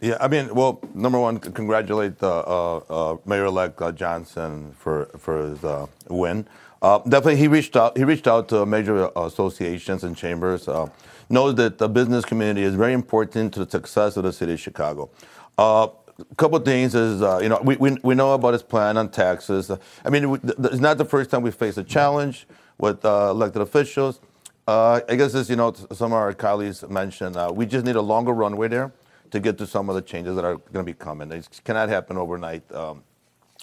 Yeah, 0.00 0.16
I 0.20 0.28
mean, 0.28 0.52
well, 0.54 0.80
number 0.92 1.18
one, 1.18 1.38
congratulate 1.38 2.22
uh, 2.22 2.76
uh, 2.76 3.16
Mayor-elect 3.24 3.80
uh, 3.80 3.92
Johnson 3.92 4.74
for 4.78 5.06
for 5.16 5.48
his 5.48 5.64
uh, 5.64 5.86
win. 6.10 6.46
Uh, 6.84 6.98
definitely, 6.98 7.36
he 7.36 7.48
reached 7.48 7.76
out. 7.76 7.96
He 7.96 8.04
reached 8.04 8.26
out 8.26 8.46
to 8.50 8.66
major 8.66 9.08
associations 9.16 10.04
and 10.04 10.14
chambers. 10.14 10.68
Uh, 10.68 10.86
knows 11.30 11.54
that 11.54 11.78
the 11.78 11.88
business 11.88 12.26
community 12.26 12.62
is 12.62 12.74
very 12.74 12.92
important 12.92 13.54
to 13.54 13.64
the 13.64 13.70
success 13.70 14.18
of 14.18 14.24
the 14.24 14.32
city 14.34 14.52
of 14.52 14.60
Chicago. 14.60 15.08
A 15.56 15.88
couple 16.36 16.58
of 16.58 16.64
things 16.66 16.94
is, 16.94 17.22
you 17.42 17.48
know, 17.48 17.58
we, 17.64 17.76
we, 17.76 17.96
we 18.02 18.14
know 18.14 18.34
about 18.34 18.52
his 18.52 18.62
plan 18.62 18.98
on 18.98 19.08
taxes. 19.08 19.70
I 20.04 20.10
mean, 20.10 20.38
it's 20.44 20.84
not 20.88 20.98
the 20.98 21.06
first 21.06 21.30
time 21.30 21.40
we 21.40 21.50
face 21.50 21.78
a 21.78 21.82
challenge 21.82 22.46
with 22.76 23.02
elected 23.06 23.62
officials. 23.62 24.20
Uh, 24.68 25.00
I 25.08 25.16
guess 25.16 25.34
as 25.34 25.48
you 25.48 25.56
know, 25.56 25.72
some 25.72 26.12
of 26.12 26.18
our 26.18 26.34
colleagues 26.34 26.86
mentioned, 26.86 27.36
uh, 27.36 27.50
we 27.54 27.64
just 27.64 27.86
need 27.86 27.96
a 27.96 28.02
longer 28.02 28.32
runway 28.32 28.68
there 28.68 28.92
to 29.30 29.40
get 29.40 29.56
to 29.56 29.66
some 29.66 29.88
of 29.88 29.94
the 29.94 30.02
changes 30.02 30.36
that 30.36 30.44
are 30.44 30.56
going 30.56 30.84
to 30.84 30.92
be 30.92 30.92
coming. 30.92 31.32
It 31.32 31.48
cannot 31.64 31.88
happen 31.88 32.18
overnight. 32.18 32.70
Um, 32.72 33.04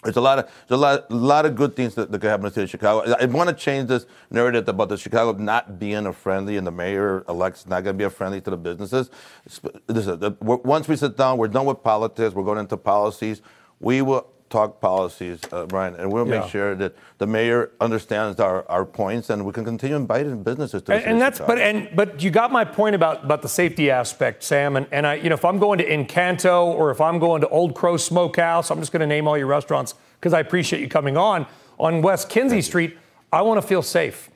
there's 0.04 0.18
a 0.18 0.22
lot 0.22 0.40
of 0.40 0.50
there's 0.68 0.80
a 0.80 0.82
lot, 0.82 1.06
a 1.10 1.16
lot 1.16 1.46
of 1.46 1.56
good 1.56 1.76
things 1.76 1.96
that, 1.96 2.12
that 2.12 2.20
could 2.20 2.30
happen 2.30 2.46
in 2.46 2.50
the 2.50 2.54
city 2.54 2.64
of 2.64 2.70
Chicago. 2.70 3.16
I, 3.20 3.26
want 3.26 3.50
to 3.50 3.56
change 3.56 3.88
this 3.88 4.06
narrative 4.30 4.68
about 4.68 4.90
the 4.90 4.98
Chicago 4.98 5.38
not 5.38 5.80
being 5.80 6.06
a 6.08 6.14
friendly 6.14 6.58
and 6.58 6.66
the 6.66 6.72
mayor 6.72 7.24
elect's 7.30 7.68
not 7.68 7.84
going 7.84 7.96
to 7.96 7.98
be 7.98 8.04
a 8.04 8.10
friendly 8.10 8.42
to 8.42 8.50
the 8.50 8.58
businesses. 8.58 9.12
Is, 9.46 9.60
the, 9.60 10.36
once 10.42 10.88
we 10.88 10.96
sit 10.96 11.18
down, 11.18 11.38
we're 11.38 11.48
done 11.48 11.66
with 11.66 11.84
politics. 11.84 12.34
We're 12.34 12.44
going 12.44 12.60
into 12.60 12.78
policies. 12.78 13.42
We 13.80 14.02
will 14.02 14.28
talk 14.52 14.80
policies, 14.80 15.40
uh, 15.52 15.66
Brian, 15.66 15.96
and 15.96 16.12
we'll 16.12 16.28
yeah. 16.28 16.42
make 16.42 16.50
sure 16.50 16.76
that 16.76 16.96
the 17.18 17.26
mayor 17.26 17.72
understands 17.80 18.40
our, 18.40 18.70
our 18.70 18.86
points, 18.86 19.30
and 19.30 19.46
we 19.46 19.54
can 19.54 19.66
continue 19.66 19.96
inviting 19.96 20.44
businesses 20.44 20.84
to. 20.84 20.94
And, 20.94 21.04
and 21.04 21.22
that's 21.22 21.40
but 21.40 21.58
and 21.58 21.90
but 21.96 22.22
you 22.22 22.30
got 22.30 22.52
my 22.52 22.66
point 22.66 22.96
about 22.96 23.24
about 23.24 23.42
the 23.42 23.50
safety 23.50 23.90
aspect, 23.90 24.44
Sam. 24.44 24.76
And 24.76 24.88
and 24.92 25.08
I 25.08 25.16
you 25.16 25.30
know 25.30 25.36
if 25.36 25.46
I'm 25.46 25.58
going 25.58 25.80
to 25.80 25.88
Encanto 25.88 26.66
or 26.66 26.92
if 26.92 27.02
I'm 27.02 27.18
going 27.18 27.42
to 27.42 27.48
Old 27.50 27.74
Crow 27.74 27.98
Smokehouse, 27.98 28.70
I'm 28.70 28.80
just 28.80 28.92
going 28.92 29.02
to 29.02 29.08
name 29.08 29.28
all 29.28 29.38
your 29.38 29.48
restaurants 29.48 29.96
because 30.20 30.34
I 30.34 30.40
appreciate 30.40 30.82
you 30.82 30.90
coming 30.90 31.18
on 31.18 31.48
on 31.80 32.02
West 32.02 32.30
Kinzie 32.30 32.62
Street. 32.62 32.98
I 33.34 33.42
want 33.42 33.62
to 33.62 33.68
feel 33.68 33.82
safe. 33.82 34.30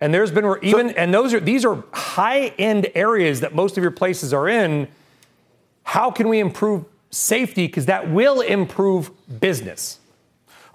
And 0.00 0.12
there's 0.12 0.30
been 0.30 0.44
even 0.62 0.90
so, 0.90 0.94
and 0.96 1.14
those 1.14 1.32
are 1.32 1.40
these 1.40 1.64
are 1.64 1.82
high 1.92 2.48
end 2.58 2.90
areas 2.94 3.40
that 3.40 3.54
most 3.54 3.78
of 3.78 3.82
your 3.82 3.92
places 3.92 4.34
are 4.34 4.48
in. 4.48 4.88
How 5.84 6.10
can 6.10 6.28
we 6.28 6.40
improve 6.40 6.84
safety 7.14 7.66
because 7.66 7.86
that 7.86 8.10
will 8.10 8.40
improve 8.40 9.10
business. 9.40 10.00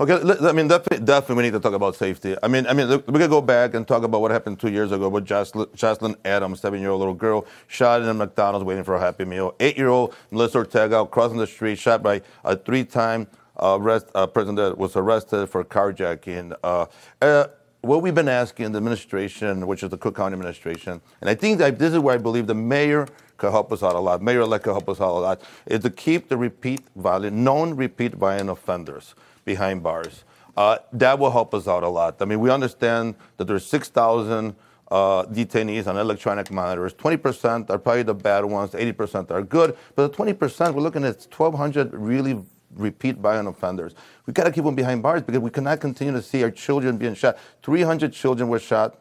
Okay, 0.01 0.13
I 0.47 0.53
mean 0.53 0.69
definitely, 0.69 1.05
definitely 1.05 1.35
we 1.35 1.43
need 1.43 1.53
to 1.53 1.59
talk 1.59 1.73
about 1.73 1.93
safety. 1.93 2.33
I 2.41 2.47
mean, 2.47 2.65
I 2.67 2.73
mean 2.73 2.87
we 3.07 3.19
could 3.19 3.29
go 3.29 3.41
back 3.41 3.73
and 3.73 3.85
talk 3.85 4.03
about 4.03 4.21
what 4.21 4.31
happened 4.31 4.57
two 4.57 4.71
years 4.71 4.93
ago 4.93 5.09
with 5.09 5.25
Jaslyn 5.25 6.15
Adams, 6.23 6.61
seven-year-old 6.61 6.99
little 6.99 7.13
girl, 7.13 7.45
shot 7.67 8.01
in 8.01 8.07
a 8.07 8.13
McDonald's 8.13 8.63
waiting 8.63 8.85
for 8.85 8.95
a 8.95 8.99
Happy 8.99 9.25
Meal. 9.25 9.55
Eight-year-old 9.59 10.15
Melissa 10.31 10.59
Ortega 10.59 11.05
crossing 11.05 11.37
the 11.37 11.47
street, 11.47 11.77
shot 11.77 12.01
by 12.01 12.21
a 12.45 12.55
three-time 12.55 13.27
uh, 13.61 13.77
arrest, 13.77 14.07
uh, 14.15 14.25
person 14.25 14.55
that 14.55 14.77
was 14.77 14.95
arrested 14.95 15.47
for 15.47 15.65
carjacking. 15.65 16.55
Uh, 16.63 16.85
uh, 17.21 17.47
what 17.81 18.01
we've 18.01 18.15
been 18.15 18.29
asking 18.29 18.71
the 18.71 18.77
administration, 18.77 19.67
which 19.67 19.83
is 19.83 19.89
the 19.89 19.97
Cook 19.97 20.15
County 20.15 20.33
administration, 20.33 21.01
and 21.19 21.29
I 21.29 21.35
think 21.35 21.57
that 21.59 21.77
this 21.77 21.91
is 21.91 21.99
where 21.99 22.15
I 22.15 22.19
believe 22.19 22.47
the 22.47 22.55
mayor 22.55 23.05
help 23.41 23.71
us 23.71 23.83
out 23.83 23.95
a 23.95 23.99
lot, 23.99 24.21
Mayor-elect 24.21 24.63
could 24.63 24.71
help 24.73 24.89
us 24.89 24.99
out 25.01 25.11
a 25.11 25.19
lot, 25.19 25.41
is 25.65 25.81
to 25.81 25.89
keep 25.89 26.29
the 26.29 26.37
repeat 26.37 26.81
violent, 26.95 27.35
known 27.35 27.75
repeat 27.75 28.13
violent 28.15 28.49
offenders 28.49 29.15
behind 29.45 29.83
bars. 29.83 30.23
Uh, 30.57 30.77
that 30.91 31.17
will 31.17 31.31
help 31.31 31.53
us 31.53 31.67
out 31.67 31.83
a 31.83 31.87
lot. 31.87 32.21
I 32.21 32.25
mean, 32.25 32.39
we 32.39 32.49
understand 32.49 33.15
that 33.37 33.45
there's 33.45 33.65
6,000 33.65 34.55
uh, 34.91 35.23
detainees 35.25 35.87
on 35.87 35.97
electronic 35.97 36.51
monitors. 36.51 36.93
20% 36.93 37.69
are 37.69 37.77
probably 37.77 38.03
the 38.03 38.13
bad 38.13 38.43
ones, 38.45 38.71
80% 38.71 39.31
are 39.31 39.41
good, 39.41 39.77
but 39.95 40.11
the 40.11 40.17
20%, 40.17 40.73
we're 40.73 40.81
looking 40.81 41.05
at 41.05 41.25
1,200 41.31 41.93
really 41.93 42.43
repeat 42.75 43.17
violent 43.17 43.47
offenders. 43.47 43.95
We 44.25 44.33
got 44.33 44.45
to 44.45 44.51
keep 44.51 44.63
them 44.63 44.75
behind 44.75 45.01
bars 45.01 45.21
because 45.21 45.41
we 45.41 45.49
cannot 45.49 45.79
continue 45.79 46.13
to 46.13 46.21
see 46.21 46.43
our 46.43 46.51
children 46.51 46.97
being 46.97 47.13
shot. 47.13 47.37
300 47.63 48.13
children 48.13 48.49
were 48.49 48.59
shot. 48.59 48.99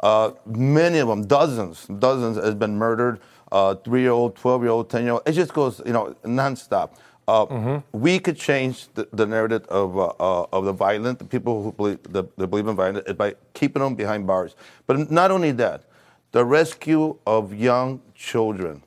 Uh, 0.00 0.32
many 0.46 0.98
of 0.98 1.08
them, 1.08 1.26
dozens, 1.26 1.86
dozens, 1.98 2.36
has 2.36 2.54
been 2.54 2.76
murdered 2.76 3.20
uh, 3.54 3.76
three-year-old, 3.76 4.34
12-year-old, 4.34 4.90
10-year-old. 4.90 5.22
It 5.26 5.32
just 5.32 5.54
goes, 5.54 5.80
you 5.86 5.92
know, 5.92 6.16
nonstop. 6.24 6.90
Uh, 7.26 7.46
mm-hmm. 7.46 7.98
We 7.98 8.18
could 8.18 8.36
change 8.36 8.88
the, 8.94 9.08
the 9.12 9.26
narrative 9.26 9.64
of, 9.66 9.96
uh, 9.96 10.08
uh, 10.18 10.46
of 10.52 10.64
the 10.64 10.72
violent, 10.72 11.20
the 11.20 11.24
people 11.24 11.62
who 11.62 11.72
believe, 11.72 12.02
the, 12.02 12.24
the 12.36 12.48
believe 12.48 12.66
in 12.66 12.74
violence, 12.74 13.10
by 13.12 13.36
keeping 13.54 13.80
them 13.80 13.94
behind 13.94 14.26
bars. 14.26 14.56
But 14.88 15.10
not 15.10 15.30
only 15.30 15.52
that, 15.52 15.84
the 16.32 16.44
rescue 16.44 17.16
of 17.26 17.54
young 17.54 18.02
children. 18.14 18.82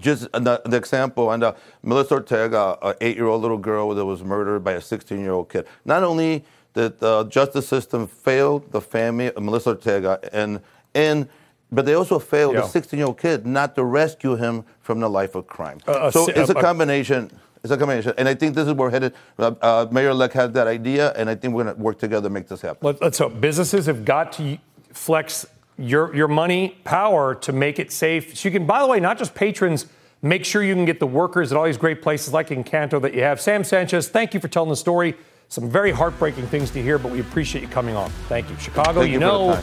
Just 0.00 0.30
the, 0.32 0.60
the 0.64 0.76
example, 0.76 1.30
and 1.30 1.44
uh, 1.44 1.54
Melissa 1.84 2.14
Ortega, 2.14 2.76
an 2.82 2.94
eight-year-old 3.00 3.40
little 3.40 3.58
girl 3.58 3.94
that 3.94 4.04
was 4.04 4.24
murdered 4.24 4.64
by 4.64 4.72
a 4.72 4.80
16-year-old 4.80 5.48
kid. 5.48 5.66
Not 5.84 6.02
only 6.02 6.44
did 6.74 6.98
the 6.98 7.22
justice 7.24 7.68
system 7.68 8.08
fail 8.08 8.58
the 8.58 8.80
family 8.80 9.32
of 9.32 9.40
Melissa 9.40 9.70
Ortega, 9.70 10.18
and 10.32 10.60
and 10.96 11.28
but 11.74 11.86
they 11.86 11.94
also 11.94 12.18
failed 12.18 12.54
yeah. 12.54 12.62
the 12.62 12.68
16 12.68 12.98
year 12.98 13.06
old 13.06 13.18
kid 13.18 13.46
not 13.46 13.74
to 13.76 13.84
rescue 13.84 14.36
him 14.36 14.64
from 14.80 15.00
the 15.00 15.08
life 15.08 15.34
of 15.34 15.46
crime. 15.46 15.78
Uh, 15.86 16.10
so 16.10 16.26
it's 16.28 16.50
a 16.50 16.54
combination. 16.54 17.30
It's 17.62 17.72
a 17.72 17.78
combination, 17.78 18.12
and 18.18 18.28
I 18.28 18.34
think 18.34 18.54
this 18.54 18.66
is 18.66 18.74
where 18.74 18.88
we're 18.88 18.90
headed. 18.90 19.14
Uh, 19.38 19.54
uh, 19.62 19.86
Mayor-elect 19.90 20.34
had 20.34 20.52
that 20.52 20.66
idea, 20.66 21.12
and 21.12 21.30
I 21.30 21.34
think 21.34 21.54
we're 21.54 21.64
going 21.64 21.76
to 21.76 21.82
work 21.82 21.98
together 21.98 22.28
to 22.28 22.32
make 22.32 22.46
this 22.46 22.60
happen. 22.60 22.78
Let, 22.82 23.02
us 23.02 23.16
hope 23.16 23.40
businesses 23.40 23.86
have 23.86 24.04
got 24.04 24.32
to 24.34 24.58
flex 24.92 25.46
your 25.78 26.14
your 26.14 26.28
money 26.28 26.76
power 26.84 27.34
to 27.36 27.52
make 27.52 27.78
it 27.78 27.90
safe. 27.90 28.36
So 28.36 28.48
you 28.48 28.52
can, 28.52 28.66
by 28.66 28.80
the 28.80 28.86
way, 28.86 29.00
not 29.00 29.18
just 29.18 29.34
patrons 29.34 29.86
Make 30.24 30.46
sure 30.46 30.62
you 30.62 30.74
can 30.74 30.86
get 30.86 31.00
the 31.00 31.06
workers 31.06 31.52
at 31.52 31.58
all 31.58 31.66
these 31.66 31.76
great 31.76 32.00
places 32.00 32.32
like 32.32 32.48
Encanto 32.48 33.00
that 33.02 33.12
you 33.12 33.20
have. 33.20 33.42
Sam 33.42 33.62
Sanchez, 33.62 34.08
thank 34.08 34.32
you 34.32 34.40
for 34.40 34.48
telling 34.48 34.70
the 34.70 34.76
story. 34.76 35.16
Some 35.50 35.68
very 35.68 35.92
heartbreaking 35.92 36.46
things 36.46 36.70
to 36.70 36.82
hear, 36.82 36.96
but 36.96 37.12
we 37.12 37.20
appreciate 37.20 37.60
you 37.60 37.68
coming 37.68 37.94
on. 37.94 38.08
Thank 38.30 38.48
you. 38.48 38.56
Chicago, 38.56 39.00
Thank 39.00 39.08
you 39.08 39.12
you 39.12 39.18
know. 39.18 39.62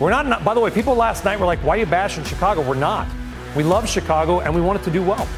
We're 0.00 0.10
not, 0.10 0.26
not, 0.26 0.44
by 0.44 0.54
the 0.54 0.60
way, 0.60 0.70
people 0.70 0.94
last 0.94 1.24
night 1.24 1.38
were 1.38 1.46
like, 1.46 1.60
why 1.60 1.76
are 1.76 1.80
you 1.80 1.86
bashing 1.86 2.24
Chicago? 2.24 2.62
We're 2.62 2.74
not. 2.74 3.06
We 3.56 3.62
love 3.62 3.88
Chicago 3.88 4.40
and 4.40 4.54
we 4.54 4.60
want 4.60 4.80
it 4.80 4.84
to 4.84 4.90
do 4.90 5.02
well. 5.02 5.28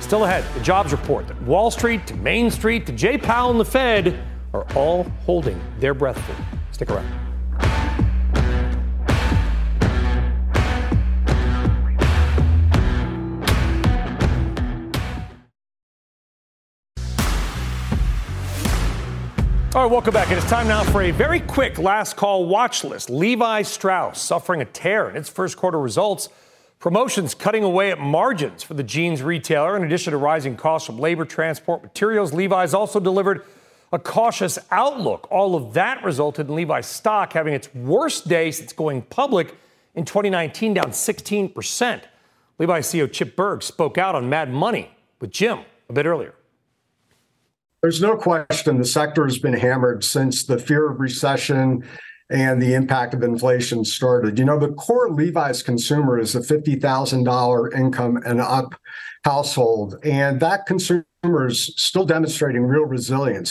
Still 0.00 0.24
ahead, 0.24 0.44
the 0.54 0.60
jobs 0.60 0.92
report 0.92 1.28
that 1.28 1.40
Wall 1.42 1.70
Street 1.70 2.06
to 2.06 2.14
Main 2.16 2.50
Street 2.50 2.86
to 2.86 2.92
Jay 2.92 3.18
Powell 3.18 3.50
and 3.50 3.60
the 3.60 3.64
Fed 3.64 4.18
are 4.54 4.66
all 4.74 5.04
holding 5.24 5.60
their 5.78 5.94
breath 5.94 6.20
for. 6.22 6.34
Stick 6.72 6.90
around. 6.90 7.29
All 19.72 19.82
right, 19.82 19.90
welcome 19.92 20.12
back. 20.12 20.32
It 20.32 20.38
is 20.38 20.44
time 20.46 20.66
now 20.66 20.82
for 20.82 21.00
a 21.02 21.12
very 21.12 21.38
quick 21.38 21.78
last 21.78 22.16
call 22.16 22.46
watch 22.46 22.82
list. 22.82 23.08
Levi 23.08 23.62
Strauss 23.62 24.20
suffering 24.20 24.60
a 24.60 24.64
tear 24.64 25.08
in 25.08 25.16
its 25.16 25.28
first 25.28 25.56
quarter 25.56 25.78
results. 25.78 26.28
Promotions 26.80 27.36
cutting 27.36 27.62
away 27.62 27.92
at 27.92 28.00
margins 28.00 28.64
for 28.64 28.74
the 28.74 28.82
jeans 28.82 29.22
retailer. 29.22 29.76
In 29.76 29.84
addition 29.84 30.10
to 30.10 30.16
rising 30.16 30.56
costs 30.56 30.86
from 30.86 30.98
labor, 30.98 31.24
transport, 31.24 31.84
materials, 31.84 32.32
Levi's 32.32 32.74
also 32.74 32.98
delivered 32.98 33.44
a 33.92 34.00
cautious 34.00 34.58
outlook. 34.72 35.28
All 35.30 35.54
of 35.54 35.72
that 35.74 36.02
resulted 36.02 36.48
in 36.48 36.56
Levi's 36.56 36.86
stock 36.86 37.32
having 37.34 37.54
its 37.54 37.72
worst 37.72 38.26
day 38.26 38.50
since 38.50 38.72
going 38.72 39.02
public 39.02 39.54
in 39.94 40.04
2019, 40.04 40.74
down 40.74 40.90
16%. 40.90 42.02
Levi's 42.58 42.88
CEO 42.88 43.10
Chip 43.10 43.36
Bergh 43.36 43.62
spoke 43.62 43.98
out 43.98 44.16
on 44.16 44.28
Mad 44.28 44.52
Money 44.52 44.90
with 45.20 45.30
Jim 45.30 45.60
a 45.88 45.92
bit 45.92 46.06
earlier. 46.06 46.34
There's 47.82 48.02
no 48.02 48.14
question 48.14 48.76
the 48.76 48.84
sector 48.84 49.24
has 49.24 49.38
been 49.38 49.54
hammered 49.54 50.04
since 50.04 50.44
the 50.44 50.58
fear 50.58 50.90
of 50.90 51.00
recession 51.00 51.82
and 52.28 52.60
the 52.60 52.74
impact 52.74 53.14
of 53.14 53.22
inflation 53.22 53.86
started. 53.86 54.38
You 54.38 54.44
know, 54.44 54.58
the 54.58 54.72
core 54.72 55.10
Levi's 55.10 55.62
consumer 55.62 56.18
is 56.18 56.34
a 56.34 56.40
$50,000 56.40 57.74
income 57.74 58.18
and 58.26 58.40
up 58.40 58.74
household, 59.24 59.96
and 60.04 60.38
that 60.40 60.66
consumer 60.66 61.04
is 61.24 61.72
still 61.76 62.04
demonstrating 62.04 62.66
real 62.66 62.84
resilience. 62.84 63.50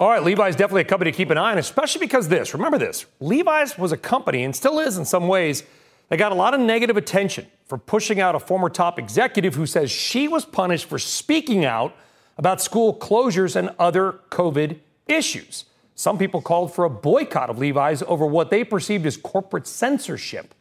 All 0.00 0.10
right, 0.10 0.22
Levi's 0.24 0.56
definitely 0.56 0.82
a 0.82 0.86
company 0.86 1.12
to 1.12 1.16
keep 1.16 1.30
an 1.30 1.38
eye 1.38 1.52
on, 1.52 1.58
especially 1.58 2.00
because 2.00 2.26
this. 2.26 2.54
Remember 2.54 2.78
this 2.78 3.06
Levi's 3.20 3.78
was 3.78 3.92
a 3.92 3.96
company, 3.96 4.42
and 4.42 4.54
still 4.54 4.80
is 4.80 4.98
in 4.98 5.04
some 5.04 5.28
ways, 5.28 5.62
that 6.08 6.16
got 6.16 6.32
a 6.32 6.34
lot 6.34 6.54
of 6.54 6.60
negative 6.60 6.96
attention 6.96 7.46
for 7.66 7.78
pushing 7.78 8.20
out 8.20 8.34
a 8.34 8.40
former 8.40 8.68
top 8.68 8.98
executive 8.98 9.54
who 9.54 9.64
says 9.64 9.92
she 9.92 10.26
was 10.26 10.44
punished 10.44 10.86
for 10.86 10.98
speaking 10.98 11.64
out 11.64 11.94
about 12.36 12.60
school 12.60 12.94
closures 12.94 13.56
and 13.56 13.70
other 13.78 14.20
COVID 14.30 14.78
issues. 15.06 15.64
Some 15.94 16.18
people 16.18 16.40
called 16.40 16.74
for 16.74 16.84
a 16.84 16.90
boycott 16.90 17.50
of 17.50 17.58
Levi's 17.58 18.02
over 18.02 18.26
what 18.26 18.50
they 18.50 18.64
perceived 18.64 19.06
as 19.06 19.16
corporate 19.16 19.66
censorship. 19.66 20.54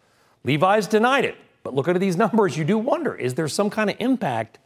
Levi's 0.44 0.88
denied 0.88 1.26
it. 1.26 1.36
But 1.64 1.74
looking 1.74 1.96
at 1.96 2.00
these 2.00 2.18
numbers, 2.26 2.58
you 2.58 2.64
do 2.64 2.78
wonder 2.78 3.16
is 3.16 3.34
there 3.34 3.48
some 3.48 3.70
kind 3.70 3.90
of 3.90 3.96
impact 4.00 4.60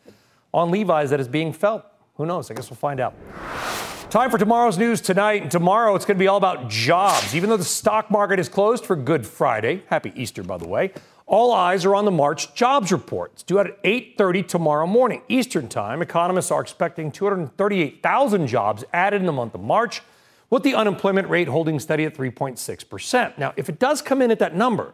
on 0.53 0.71
Levi's 0.71 1.09
that 1.11 1.19
is 1.19 1.27
being 1.27 1.53
felt? 1.53 1.85
Who 2.15 2.25
knows? 2.25 2.49
I 2.51 2.55
guess 2.55 2.69
we'll 2.69 2.77
find 2.77 2.99
out. 2.99 3.13
Time 4.09 4.31
for 4.31 4.37
tomorrow's 4.37 4.77
news 4.77 5.01
tonight. 5.01 5.41
And 5.43 5.51
tomorrow 5.51 5.93
it's 5.95 6.05
going 6.05 6.17
to 6.17 6.19
be 6.19 6.27
all 6.27 6.37
about 6.37 6.69
jobs. 6.69 7.35
Even 7.35 7.49
though 7.49 7.57
the 7.57 7.63
stock 7.63 8.09
market 8.09 8.39
is 8.39 8.49
closed 8.49 8.85
for 8.85 8.95
Good 8.95 9.27
Friday, 9.27 9.83
happy 9.87 10.13
Easter, 10.15 10.43
by 10.43 10.57
the 10.57 10.67
way, 10.67 10.93
all 11.27 11.51
eyes 11.51 11.83
are 11.83 11.93
on 11.93 12.05
the 12.05 12.11
March 12.11 12.55
jobs 12.55 12.91
report. 12.91 13.31
It's 13.33 13.43
due 13.43 13.59
out 13.59 13.67
at 13.67 13.83
8.30 13.83 14.47
tomorrow 14.47 14.87
morning, 14.87 15.21
Eastern 15.27 15.67
Time. 15.67 16.01
Economists 16.01 16.51
are 16.51 16.61
expecting 16.61 17.11
238,000 17.11 18.47
jobs 18.47 18.85
added 18.93 19.19
in 19.19 19.27
the 19.27 19.33
month 19.33 19.53
of 19.53 19.61
March, 19.61 20.01
with 20.49 20.63
the 20.63 20.73
unemployment 20.73 21.27
rate 21.29 21.49
holding 21.49 21.79
steady 21.79 22.05
at 22.05 22.15
3.6%. 22.15 23.37
Now, 23.37 23.53
if 23.57 23.67
it 23.67 23.77
does 23.77 24.01
come 24.01 24.21
in 24.21 24.31
at 24.31 24.39
that 24.39 24.55
number, 24.55 24.93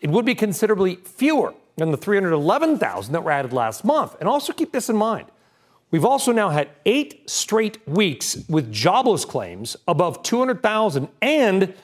it 0.00 0.08
would 0.08 0.24
be 0.24 0.34
considerably 0.34 0.96
fewer 0.96 1.52
than 1.76 1.90
the 1.90 1.98
311,000 1.98 3.12
that 3.12 3.22
were 3.22 3.30
added 3.30 3.52
last 3.52 3.84
month. 3.84 4.16
And 4.18 4.28
also 4.30 4.54
keep 4.54 4.72
this 4.72 4.88
in 4.88 4.96
mind. 4.96 5.26
We've 5.90 6.06
also 6.06 6.32
now 6.32 6.48
had 6.48 6.70
eight 6.86 7.28
straight 7.28 7.86
weeks 7.86 8.44
with 8.48 8.72
jobless 8.72 9.26
claims 9.26 9.76
above 9.86 10.22
200,000 10.22 11.08
and 11.20 11.74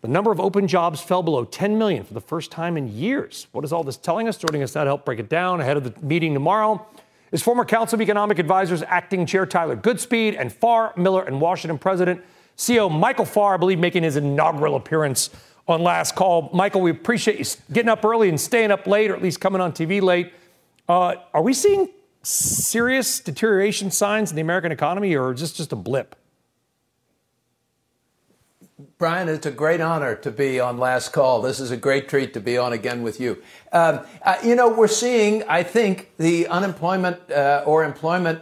the 0.00 0.08
number 0.08 0.30
of 0.30 0.40
open 0.40 0.68
jobs 0.68 1.00
fell 1.00 1.22
below 1.22 1.44
10 1.44 1.76
million 1.76 2.04
for 2.04 2.14
the 2.14 2.20
first 2.20 2.50
time 2.50 2.76
in 2.76 2.88
years. 2.88 3.48
What 3.52 3.64
is 3.64 3.72
all 3.72 3.82
this 3.82 3.96
telling 3.96 4.28
us? 4.28 4.36
Joining 4.36 4.62
us 4.62 4.74
now 4.74 4.84
to 4.84 4.90
help 4.90 5.04
break 5.04 5.18
it 5.18 5.28
down 5.28 5.60
ahead 5.60 5.76
of 5.76 5.84
the 5.84 5.94
meeting 6.04 6.34
tomorrow 6.34 6.86
is 7.32 7.42
former 7.42 7.64
Council 7.64 7.96
of 7.96 8.00
Economic 8.00 8.38
Advisors 8.38 8.82
Acting 8.82 9.26
Chair 9.26 9.44
Tyler 9.44 9.76
Goodspeed 9.76 10.38
and 10.38 10.52
Farr, 10.52 10.92
Miller, 10.96 11.24
and 11.24 11.40
Washington 11.40 11.78
President 11.78 12.22
CEO 12.56 12.90
Michael 12.90 13.24
Farr, 13.24 13.54
I 13.54 13.56
believe, 13.56 13.78
making 13.78 14.02
his 14.02 14.16
inaugural 14.16 14.76
appearance 14.76 15.30
on 15.66 15.82
Last 15.82 16.14
Call. 16.14 16.50
Michael, 16.52 16.80
we 16.80 16.90
appreciate 16.90 17.38
you 17.38 17.44
getting 17.72 17.90
up 17.90 18.04
early 18.04 18.28
and 18.28 18.40
staying 18.40 18.70
up 18.70 18.86
late, 18.86 19.10
or 19.10 19.16
at 19.16 19.22
least 19.22 19.40
coming 19.40 19.60
on 19.60 19.72
TV 19.72 20.00
late. 20.00 20.32
Uh, 20.88 21.16
are 21.34 21.42
we 21.42 21.52
seeing 21.52 21.88
serious 22.22 23.20
deterioration 23.20 23.90
signs 23.90 24.30
in 24.30 24.36
the 24.36 24.42
American 24.42 24.72
economy, 24.72 25.14
or 25.14 25.32
is 25.32 25.40
this 25.40 25.52
just 25.52 25.72
a 25.72 25.76
blip? 25.76 26.16
Brian, 28.96 29.28
it's 29.28 29.44
a 29.44 29.50
great 29.50 29.80
honor 29.80 30.14
to 30.14 30.30
be 30.30 30.60
on 30.60 30.78
Last 30.78 31.12
Call. 31.12 31.42
This 31.42 31.58
is 31.58 31.72
a 31.72 31.76
great 31.76 32.08
treat 32.08 32.32
to 32.34 32.40
be 32.40 32.56
on 32.56 32.72
again 32.72 33.02
with 33.02 33.18
you. 33.18 33.42
Um, 33.72 34.06
uh, 34.22 34.36
you 34.44 34.54
know, 34.54 34.68
we're 34.68 34.86
seeing, 34.86 35.42
I 35.48 35.64
think, 35.64 36.12
the 36.16 36.46
unemployment 36.46 37.28
uh, 37.28 37.64
or 37.66 37.82
employment 37.82 38.40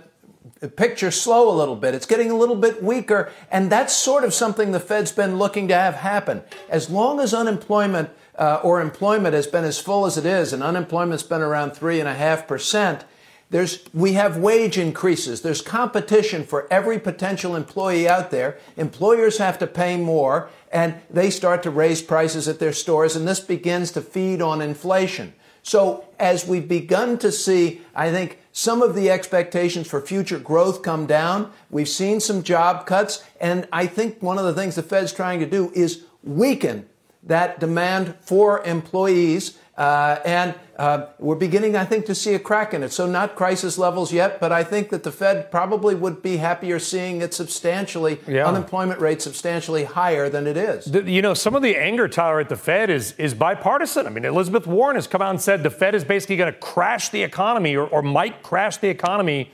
picture 0.76 1.10
slow 1.10 1.48
a 1.48 1.56
little 1.56 1.74
bit. 1.74 1.94
It's 1.94 2.04
getting 2.04 2.30
a 2.30 2.36
little 2.36 2.54
bit 2.54 2.82
weaker, 2.82 3.32
and 3.50 3.72
that's 3.72 3.94
sort 3.96 4.24
of 4.24 4.34
something 4.34 4.72
the 4.72 4.80
Fed's 4.80 5.10
been 5.10 5.38
looking 5.38 5.68
to 5.68 5.74
have 5.74 5.94
happen. 5.94 6.42
As 6.68 6.90
long 6.90 7.18
as 7.18 7.32
unemployment 7.32 8.10
uh, 8.38 8.60
or 8.62 8.82
employment 8.82 9.32
has 9.32 9.46
been 9.46 9.64
as 9.64 9.80
full 9.80 10.04
as 10.04 10.18
it 10.18 10.26
is, 10.26 10.52
and 10.52 10.62
unemployment's 10.62 11.22
been 11.22 11.40
around 11.40 11.70
three 11.70 11.98
and 11.98 12.08
a 12.10 12.14
half 12.14 12.46
percent, 12.46 13.06
there's, 13.50 13.84
we 13.94 14.14
have 14.14 14.36
wage 14.38 14.76
increases. 14.76 15.42
There's 15.42 15.62
competition 15.62 16.44
for 16.44 16.66
every 16.70 16.98
potential 16.98 17.54
employee 17.54 18.08
out 18.08 18.30
there. 18.30 18.58
Employers 18.76 19.38
have 19.38 19.58
to 19.60 19.66
pay 19.66 19.96
more 19.96 20.50
and 20.72 20.96
they 21.08 21.30
start 21.30 21.62
to 21.62 21.70
raise 21.70 22.02
prices 22.02 22.48
at 22.48 22.58
their 22.58 22.72
stores 22.72 23.14
and 23.14 23.26
this 23.26 23.38
begins 23.38 23.92
to 23.92 24.00
feed 24.00 24.42
on 24.42 24.60
inflation. 24.60 25.32
So 25.62 26.04
as 26.18 26.46
we've 26.46 26.66
begun 26.66 27.18
to 27.18 27.30
see, 27.30 27.82
I 27.94 28.10
think 28.10 28.40
some 28.52 28.82
of 28.82 28.94
the 28.96 29.10
expectations 29.10 29.86
for 29.86 30.00
future 30.00 30.38
growth 30.38 30.82
come 30.82 31.06
down. 31.06 31.52
We've 31.70 31.88
seen 31.88 32.18
some 32.18 32.42
job 32.42 32.84
cuts 32.84 33.24
and 33.40 33.68
I 33.72 33.86
think 33.86 34.22
one 34.22 34.38
of 34.38 34.44
the 34.44 34.54
things 34.54 34.74
the 34.74 34.82
Fed's 34.82 35.12
trying 35.12 35.38
to 35.38 35.46
do 35.46 35.70
is 35.72 36.04
weaken 36.24 36.88
that 37.22 37.60
demand 37.60 38.14
for 38.20 38.64
employees 38.64 39.58
uh, 39.76 40.18
and 40.24 40.54
uh, 40.78 41.06
we're 41.18 41.34
beginning, 41.34 41.76
I 41.76 41.84
think, 41.84 42.06
to 42.06 42.14
see 42.14 42.34
a 42.34 42.38
crack 42.38 42.72
in 42.74 42.82
it. 42.82 42.92
So 42.92 43.06
not 43.06 43.34
crisis 43.36 43.78
levels 43.78 44.12
yet, 44.12 44.40
but 44.40 44.52
I 44.52 44.62
think 44.64 44.90
that 44.90 45.02
the 45.02 45.12
Fed 45.12 45.50
probably 45.50 45.94
would 45.94 46.22
be 46.22 46.36
happier 46.38 46.78
seeing 46.78 47.20
it 47.22 47.32
substantially, 47.34 48.18
Yeah. 48.26 48.46
unemployment 48.46 49.00
rate 49.00 49.20
substantially 49.22 49.84
higher 49.84 50.28
than 50.28 50.46
it 50.46 50.56
is. 50.56 50.86
You 50.86 51.22
know, 51.22 51.34
some 51.34 51.54
of 51.54 51.62
the 51.62 51.76
anger, 51.76 52.08
Tyler, 52.08 52.40
at 52.40 52.48
the 52.48 52.56
Fed 52.56 52.90
is 52.90 53.12
is 53.18 53.34
bipartisan. 53.34 54.06
I 54.06 54.10
mean, 54.10 54.24
Elizabeth 54.24 54.66
Warren 54.66 54.96
has 54.96 55.06
come 55.06 55.22
out 55.22 55.30
and 55.30 55.40
said 55.40 55.62
the 55.62 55.70
Fed 55.70 55.94
is 55.94 56.04
basically 56.04 56.36
going 56.36 56.52
to 56.52 56.58
crash 56.58 57.08
the 57.10 57.22
economy 57.22 57.76
or, 57.76 57.86
or 57.86 58.02
might 58.02 58.42
crash 58.42 58.76
the 58.78 58.88
economy 58.88 59.50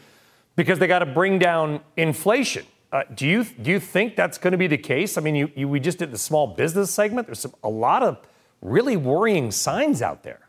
because 0.56 0.78
they 0.78 0.86
got 0.86 1.00
to 1.00 1.06
bring 1.06 1.38
down 1.38 1.80
inflation. 1.96 2.64
Uh, 2.92 3.02
do 3.14 3.26
you 3.26 3.44
do 3.44 3.70
you 3.70 3.80
think 3.80 4.16
that's 4.16 4.38
going 4.38 4.52
to 4.52 4.58
be 4.58 4.66
the 4.66 4.78
case? 4.78 5.16
I 5.16 5.20
mean, 5.20 5.34
you, 5.34 5.50
you 5.56 5.68
we 5.68 5.80
just 5.80 5.98
did 5.98 6.10
the 6.12 6.18
small 6.18 6.46
business 6.46 6.90
segment. 6.90 7.26
There's 7.26 7.40
some, 7.40 7.54
a 7.62 7.68
lot 7.68 8.02
of 8.02 8.18
really 8.62 8.96
worrying 8.96 9.50
signs 9.50 10.00
out 10.00 10.22
there. 10.22 10.48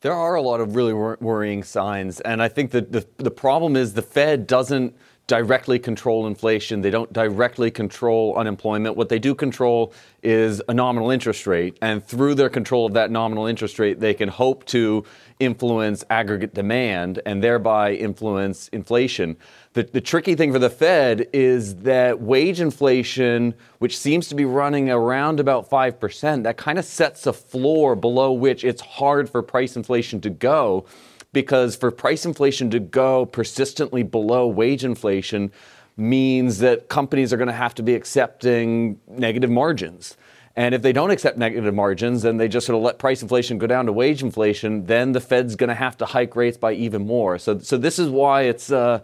There 0.00 0.14
are 0.14 0.34
a 0.34 0.42
lot 0.42 0.60
of 0.60 0.74
really 0.74 0.94
wor- 0.94 1.18
worrying 1.20 1.62
signs, 1.62 2.20
and 2.20 2.42
I 2.42 2.48
think 2.48 2.70
that 2.70 2.90
the 2.90 3.06
the 3.18 3.30
problem 3.30 3.76
is 3.76 3.92
the 3.92 4.02
Fed 4.02 4.46
doesn't 4.46 4.96
directly 5.30 5.78
control 5.78 6.26
inflation. 6.26 6.80
They 6.80 6.90
don't 6.90 7.12
directly 7.12 7.70
control 7.70 8.36
unemployment. 8.36 8.96
What 8.96 9.08
they 9.08 9.20
do 9.20 9.32
control 9.32 9.92
is 10.24 10.60
a 10.68 10.74
nominal 10.74 11.08
interest 11.08 11.46
rate, 11.46 11.78
and 11.80 12.04
through 12.04 12.34
their 12.34 12.48
control 12.48 12.84
of 12.84 12.94
that 12.94 13.12
nominal 13.12 13.46
interest 13.46 13.78
rate, 13.78 14.00
they 14.00 14.12
can 14.12 14.28
hope 14.28 14.64
to 14.66 15.04
influence 15.38 16.04
aggregate 16.10 16.52
demand 16.52 17.22
and 17.24 17.44
thereby 17.44 17.92
influence 17.92 18.66
inflation. 18.72 19.36
The, 19.74 19.84
the 19.84 20.00
tricky 20.00 20.34
thing 20.34 20.52
for 20.52 20.58
the 20.58 20.68
Fed 20.68 21.28
is 21.32 21.76
that 21.76 22.20
wage 22.20 22.60
inflation, 22.60 23.54
which 23.78 23.96
seems 23.96 24.26
to 24.30 24.34
be 24.34 24.44
running 24.44 24.90
around 24.90 25.38
about 25.38 25.70
5%, 25.70 26.42
that 26.42 26.56
kind 26.56 26.76
of 26.76 26.84
sets 26.84 27.24
a 27.28 27.32
floor 27.32 27.94
below 27.94 28.32
which 28.32 28.64
it's 28.64 28.82
hard 28.82 29.30
for 29.30 29.42
price 29.42 29.76
inflation 29.76 30.20
to 30.22 30.30
go. 30.30 30.86
Because 31.32 31.76
for 31.76 31.90
price 31.90 32.26
inflation 32.26 32.70
to 32.70 32.80
go 32.80 33.26
persistently 33.26 34.02
below 34.02 34.46
wage 34.48 34.84
inflation 34.84 35.52
means 35.96 36.58
that 36.58 36.88
companies 36.88 37.32
are 37.32 37.36
going 37.36 37.48
to 37.48 37.52
have 37.52 37.74
to 37.76 37.82
be 37.82 37.94
accepting 37.94 38.98
negative 39.06 39.50
margins. 39.50 40.16
And 40.56 40.74
if 40.74 40.82
they 40.82 40.92
don't 40.92 41.10
accept 41.10 41.38
negative 41.38 41.72
margins 41.72 42.24
and 42.24 42.40
they 42.40 42.48
just 42.48 42.66
sort 42.66 42.76
of 42.76 42.82
let 42.82 42.98
price 42.98 43.22
inflation 43.22 43.58
go 43.58 43.66
down 43.66 43.86
to 43.86 43.92
wage 43.92 44.22
inflation, 44.22 44.86
then 44.86 45.12
the 45.12 45.20
Fed's 45.20 45.54
going 45.54 45.68
to 45.68 45.74
have 45.74 45.96
to 45.98 46.06
hike 46.06 46.34
rates 46.34 46.56
by 46.56 46.72
even 46.72 47.06
more. 47.06 47.38
So, 47.38 47.58
so 47.58 47.76
this 47.76 47.98
is 47.98 48.08
why 48.08 48.42
it's. 48.42 48.72
Uh, 48.72 49.00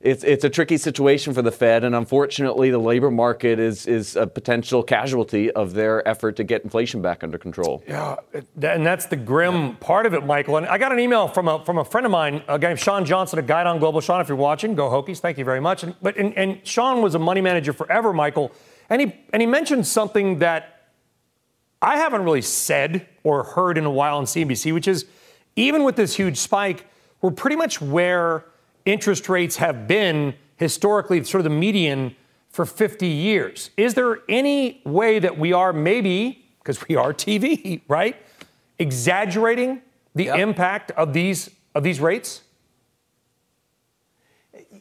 it's 0.00 0.24
it's 0.24 0.44
a 0.44 0.48
tricky 0.48 0.78
situation 0.78 1.34
for 1.34 1.42
the 1.42 1.52
Fed, 1.52 1.84
and 1.84 1.94
unfortunately, 1.94 2.70
the 2.70 2.78
labor 2.78 3.10
market 3.10 3.58
is 3.58 3.86
is 3.86 4.16
a 4.16 4.26
potential 4.26 4.82
casualty 4.82 5.50
of 5.50 5.74
their 5.74 6.06
effort 6.08 6.36
to 6.36 6.44
get 6.44 6.64
inflation 6.64 7.02
back 7.02 7.22
under 7.22 7.36
control. 7.36 7.84
Yeah, 7.86 8.16
and 8.62 8.86
that's 8.86 9.06
the 9.06 9.16
grim 9.16 9.76
part 9.76 10.06
of 10.06 10.14
it, 10.14 10.24
Michael. 10.24 10.56
And 10.56 10.66
I 10.66 10.78
got 10.78 10.90
an 10.90 11.00
email 11.00 11.28
from 11.28 11.48
a 11.48 11.62
from 11.66 11.76
a 11.76 11.84
friend 11.84 12.06
of 12.06 12.12
mine, 12.12 12.42
a 12.48 12.58
guy 12.58 12.68
named 12.68 12.80
Sean 12.80 13.04
Johnson, 13.04 13.38
a 13.38 13.42
guide 13.42 13.66
on 13.66 13.78
Global. 13.78 14.00
Sean, 14.00 14.22
if 14.22 14.28
you're 14.28 14.38
watching, 14.38 14.74
go 14.74 14.88
Hokies. 14.88 15.18
Thank 15.18 15.36
you 15.36 15.44
very 15.44 15.60
much. 15.60 15.82
And, 15.82 15.94
but 16.00 16.16
and, 16.16 16.34
and 16.34 16.66
Sean 16.66 17.02
was 17.02 17.14
a 17.14 17.18
money 17.18 17.42
manager 17.42 17.74
forever, 17.74 18.14
Michael, 18.14 18.52
and 18.88 19.02
he 19.02 19.14
and 19.34 19.42
he 19.42 19.46
mentioned 19.46 19.86
something 19.86 20.38
that 20.38 20.86
I 21.82 21.96
haven't 21.96 22.22
really 22.22 22.42
said 22.42 23.06
or 23.22 23.42
heard 23.42 23.76
in 23.76 23.84
a 23.84 23.90
while 23.90 24.16
on 24.16 24.24
CNBC, 24.24 24.72
which 24.72 24.88
is 24.88 25.04
even 25.56 25.84
with 25.84 25.96
this 25.96 26.16
huge 26.16 26.38
spike, 26.38 26.86
we're 27.20 27.32
pretty 27.32 27.56
much 27.56 27.82
where 27.82 28.46
interest 28.84 29.28
rates 29.28 29.56
have 29.56 29.86
been 29.86 30.34
historically 30.56 31.22
sort 31.24 31.40
of 31.40 31.44
the 31.44 31.50
median 31.50 32.14
for 32.50 32.66
50 32.66 33.06
years. 33.06 33.70
Is 33.76 33.94
there 33.94 34.18
any 34.28 34.82
way 34.84 35.18
that 35.18 35.38
we 35.38 35.52
are 35.52 35.72
maybe, 35.72 36.44
because 36.58 36.86
we 36.88 36.96
are 36.96 37.14
TV, 37.14 37.80
right, 37.88 38.16
exaggerating 38.78 39.82
the 40.14 40.24
yep. 40.24 40.38
impact 40.38 40.90
of 40.92 41.12
these 41.12 41.50
of 41.74 41.84
these 41.84 42.00
rates? 42.00 42.42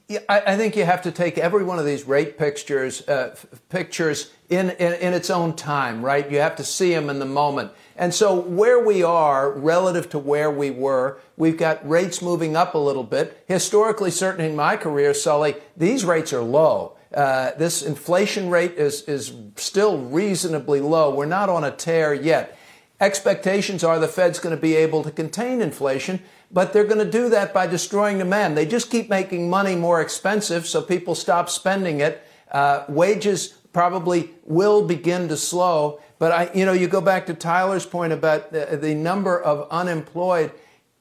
Yeah, 0.08 0.20
I, 0.28 0.42
I, 0.42 0.58
think 0.58 0.76
you 0.76 0.86
have 0.86 1.04
to 1.04 1.12
take 1.12 1.38
every 1.38 1.64
one 1.64 1.78
of 1.78 1.86
these 1.86 2.06
rate 2.06 2.36
pictures 2.36 3.08
uh, 3.08 3.30
f- 3.34 3.46
pictures 3.70 4.32
in, 4.50 4.72
in, 4.72 4.94
in 4.94 5.14
its 5.14 5.30
own 5.30 5.56
time, 5.56 6.04
right? 6.04 6.30
You 6.32 6.40
have 6.40 6.56
to 6.56 6.64
see 6.64 6.92
them 6.92 7.12
in 7.12 7.20
the 7.20 7.26
moment. 7.26 7.72
And 8.00 8.14
so 8.14 8.34
where 8.34 8.80
we 8.80 9.04
are 9.04 9.52
relative 9.52 10.10
to 10.12 10.20
where 10.20 10.50
we 10.50 10.72
were, 10.72 11.20
we've 11.36 11.58
got 11.58 11.88
rates 11.88 12.22
moving 12.22 12.56
up 12.56 12.74
a 12.74 12.78
little 12.78 13.04
bit. 13.04 13.44
Historically, 13.46 14.10
certainly 14.10 14.50
in 14.50 14.56
my 14.56 14.78
career, 14.78 15.14
Sully, 15.14 15.56
these 15.76 16.06
rates 16.06 16.32
are 16.32 16.42
low. 16.42 16.96
Uh, 17.14 17.52
this 17.58 17.82
inflation 17.82 18.50
rate 18.50 18.76
is, 18.76 19.02
is 19.02 19.34
still 19.58 19.98
reasonably 19.98 20.80
low. 20.80 21.14
We're 21.14 21.26
not 21.26 21.50
on 21.50 21.66
a 21.66 21.72
tear 21.72 22.14
yet. 22.14 22.58
Expectations 23.02 23.84
are 23.84 24.00
the 24.00 24.08
Fed's 24.08 24.40
going 24.40 24.56
to 24.56 24.62
be 24.62 24.76
able 24.76 25.04
to 25.04 25.12
contain 25.12 25.62
inflation, 25.62 26.22
but 26.52 26.72
they're 26.72 26.86
going 26.86 27.06
to 27.06 27.12
do 27.12 27.28
that 27.28 27.54
by 27.54 27.68
destroying 27.68 28.18
demand. 28.18 28.56
They 28.56 28.66
just 28.66 28.90
keep 28.90 29.10
making 29.10 29.50
money 29.50 29.76
more 29.76 30.00
expensive, 30.00 30.66
so 30.66 30.82
people 30.82 31.16
stop 31.16 31.50
spending 31.50 32.00
it. 32.00 32.24
Uh, 32.50 32.86
wages 32.88 33.56
probably 33.74 34.32
will 34.46 34.88
begin 34.88 35.28
to 35.28 35.36
slow. 35.36 36.00
But 36.20 36.32
I, 36.34 36.52
you 36.54 36.66
know, 36.66 36.74
you 36.74 36.88
go 36.88 37.02
back 37.02 37.26
to 37.28 37.34
Tyler's 37.34 37.86
point 37.86 38.14
about 38.14 38.52
the, 38.52 38.78
the 38.80 38.94
number 38.94 39.42
of 39.42 39.68
unemployed. 39.72 40.52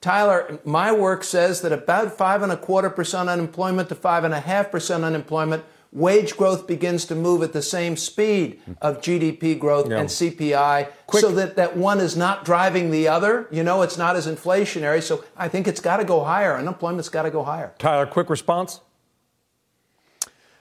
Tyler, 0.01 0.61
my 0.65 0.93
work 0.93 1.25
says 1.25 1.61
that 1.63 1.73
about 1.73 2.17
five 2.17 2.41
and 2.43 2.53
a 2.53 2.57
quarter 2.57 2.89
percent 2.89 3.29
unemployment 3.29 3.89
to 3.89 3.97
five 3.97 4.23
and 4.23 4.33
a 4.33 4.39
half 4.39 4.71
percent 4.71 5.03
unemployment, 5.03 5.65
wage 5.91 6.37
growth 6.37 6.69
begins 6.69 7.05
to 7.07 7.17
move 7.17 7.43
at 7.43 7.53
the 7.53 7.63
same 7.63 7.97
speed 7.97 8.61
of 8.81 9.01
GDP 9.01 9.59
growth 9.59 9.91
yeah. 9.91 9.99
and 9.99 10.09
CPI, 10.09 10.89
Quick. 11.09 11.21
so 11.21 11.33
that 11.33 11.57
that 11.57 11.77
one 11.77 11.99
is 11.99 12.17
not 12.17 12.45
driving 12.45 12.93
the 12.93 13.09
other. 13.09 13.49
You 13.51 13.65
know, 13.65 13.83
it's 13.83 13.99
not 13.99 14.15
as 14.15 14.29
inflationary. 14.29 15.03
So 15.03 15.25
I 15.37 15.49
think 15.49 15.67
it's 15.67 15.81
got 15.81 15.97
to 15.97 16.05
go 16.05 16.23
higher. 16.23 16.57
Unemployment's 16.57 17.09
got 17.09 17.23
to 17.23 17.31
go 17.31 17.43
higher. 17.43 17.75
Tyler, 17.79 18.07
quick 18.07 18.31
response. 18.31 18.81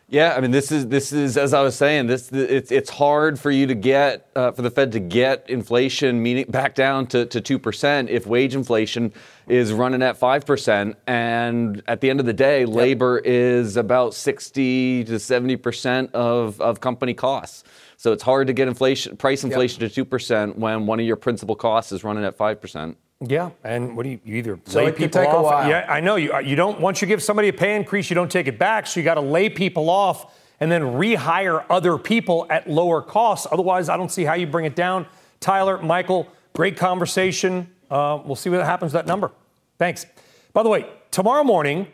Yeah, 0.10 0.36
I 0.38 0.39
mean, 0.39 0.51
this 0.51 0.72
is 0.72 0.88
this 0.88 1.12
is 1.12 1.36
as 1.36 1.53
I 1.53 1.62
was 1.62 1.76
saying, 1.76 2.08
this 2.08 2.32
it's 2.32 2.72
it's 2.72 2.89
hard 2.89 3.38
for 3.38 3.51
you 3.51 3.68
to 3.68 3.76
get 3.76 4.30
uh, 4.38 4.53
for 4.53 4.62
the 4.62 4.72
Fed 4.72 4.93
to 4.93 5.01
get 5.01 5.49
inflation 5.49 6.24
meaning 6.24 6.45
back 6.47 6.76
down 6.76 7.08
to 7.08 7.26
to 7.26 7.41
two 7.41 7.60
percent 7.60 8.10
if 8.10 8.26
wage 8.26 8.55
inflation 8.55 9.12
is 9.49 9.74
running 9.74 10.01
at 10.01 10.16
five 10.16 10.45
percent, 10.45 10.95
and 11.08 11.84
at 11.89 11.99
the 11.99 12.10
end 12.10 12.22
of 12.22 12.26
the 12.26 12.32
day, 12.32 12.62
yep. 12.62 12.70
labor 12.70 13.18
is 13.20 13.76
about 13.76 14.14
sixty 14.14 15.03
to 15.03 15.20
seventy 15.20 15.58
percent 15.58 16.16
of 16.16 16.62
of 16.62 16.80
company 16.80 17.14
costs. 17.14 17.66
So 17.97 18.14
it's 18.14 18.24
hard 18.24 18.47
to 18.47 18.53
get 18.53 18.70
inflation 18.70 19.18
price 19.18 19.43
inflation 19.43 19.82
yep. 19.82 19.89
to 19.89 19.95
two 19.95 20.05
percent 20.05 20.58
when 20.58 20.86
one 20.86 21.01
of 21.01 21.05
your 21.05 21.18
principal 21.18 21.55
costs 21.55 21.91
is 21.91 22.05
running 22.05 22.24
at 22.24 22.38
five 22.38 22.62
percent. 22.62 22.97
Yeah, 23.20 23.49
and 23.63 23.97
what 23.97 24.03
do 24.03 24.09
you, 24.09 24.20
you 24.24 24.36
either 24.36 24.59
so 24.65 24.84
lay 24.84 24.91
people 24.91 25.26
off? 25.26 25.68
Yeah, 25.68 25.86
I 25.89 26.01
know 26.01 26.18
you. 26.18 26.39
You 26.39 26.55
don't 26.55 26.80
once 26.80 27.01
you 27.01 27.07
give 27.07 27.24
somebody 27.24 27.47
a 27.47 27.53
pay 27.53 27.76
increase, 27.76 28.11
you 28.11 28.13
don't 28.13 28.32
take 28.32 28.47
it 28.47 28.59
back. 28.59 28.86
So 28.86 28.99
you 28.99 29.03
got 29.03 29.15
to 29.15 29.22
lay 29.22 29.49
people 29.49 29.89
off 29.89 30.36
and 30.59 30.72
then 30.72 30.84
rehire 30.84 31.65
other 31.70 31.97
people 31.97 32.45
at 32.49 32.70
lower 32.70 33.01
costs. 33.01 33.47
Otherwise, 33.51 33.89
I 33.89 33.97
don't 33.97 34.11
see 34.11 34.24
how 34.24 34.34
you 34.36 34.45
bring 34.45 34.65
it 34.65 34.76
down. 34.76 35.07
Tyler, 35.39 35.82
Michael, 35.82 36.28
great 36.53 36.78
conversation. 36.78 37.70
Uh, 37.89 38.20
we'll 38.24 38.36
see 38.36 38.49
what 38.49 38.63
happens 38.63 38.91
to 38.91 38.97
that 38.97 39.07
number. 39.07 39.32
Thanks. 39.80 40.05
By 40.53 40.63
the 40.63 40.70
way, 40.70 40.86
tomorrow 41.11 41.43
morning, 41.43 41.88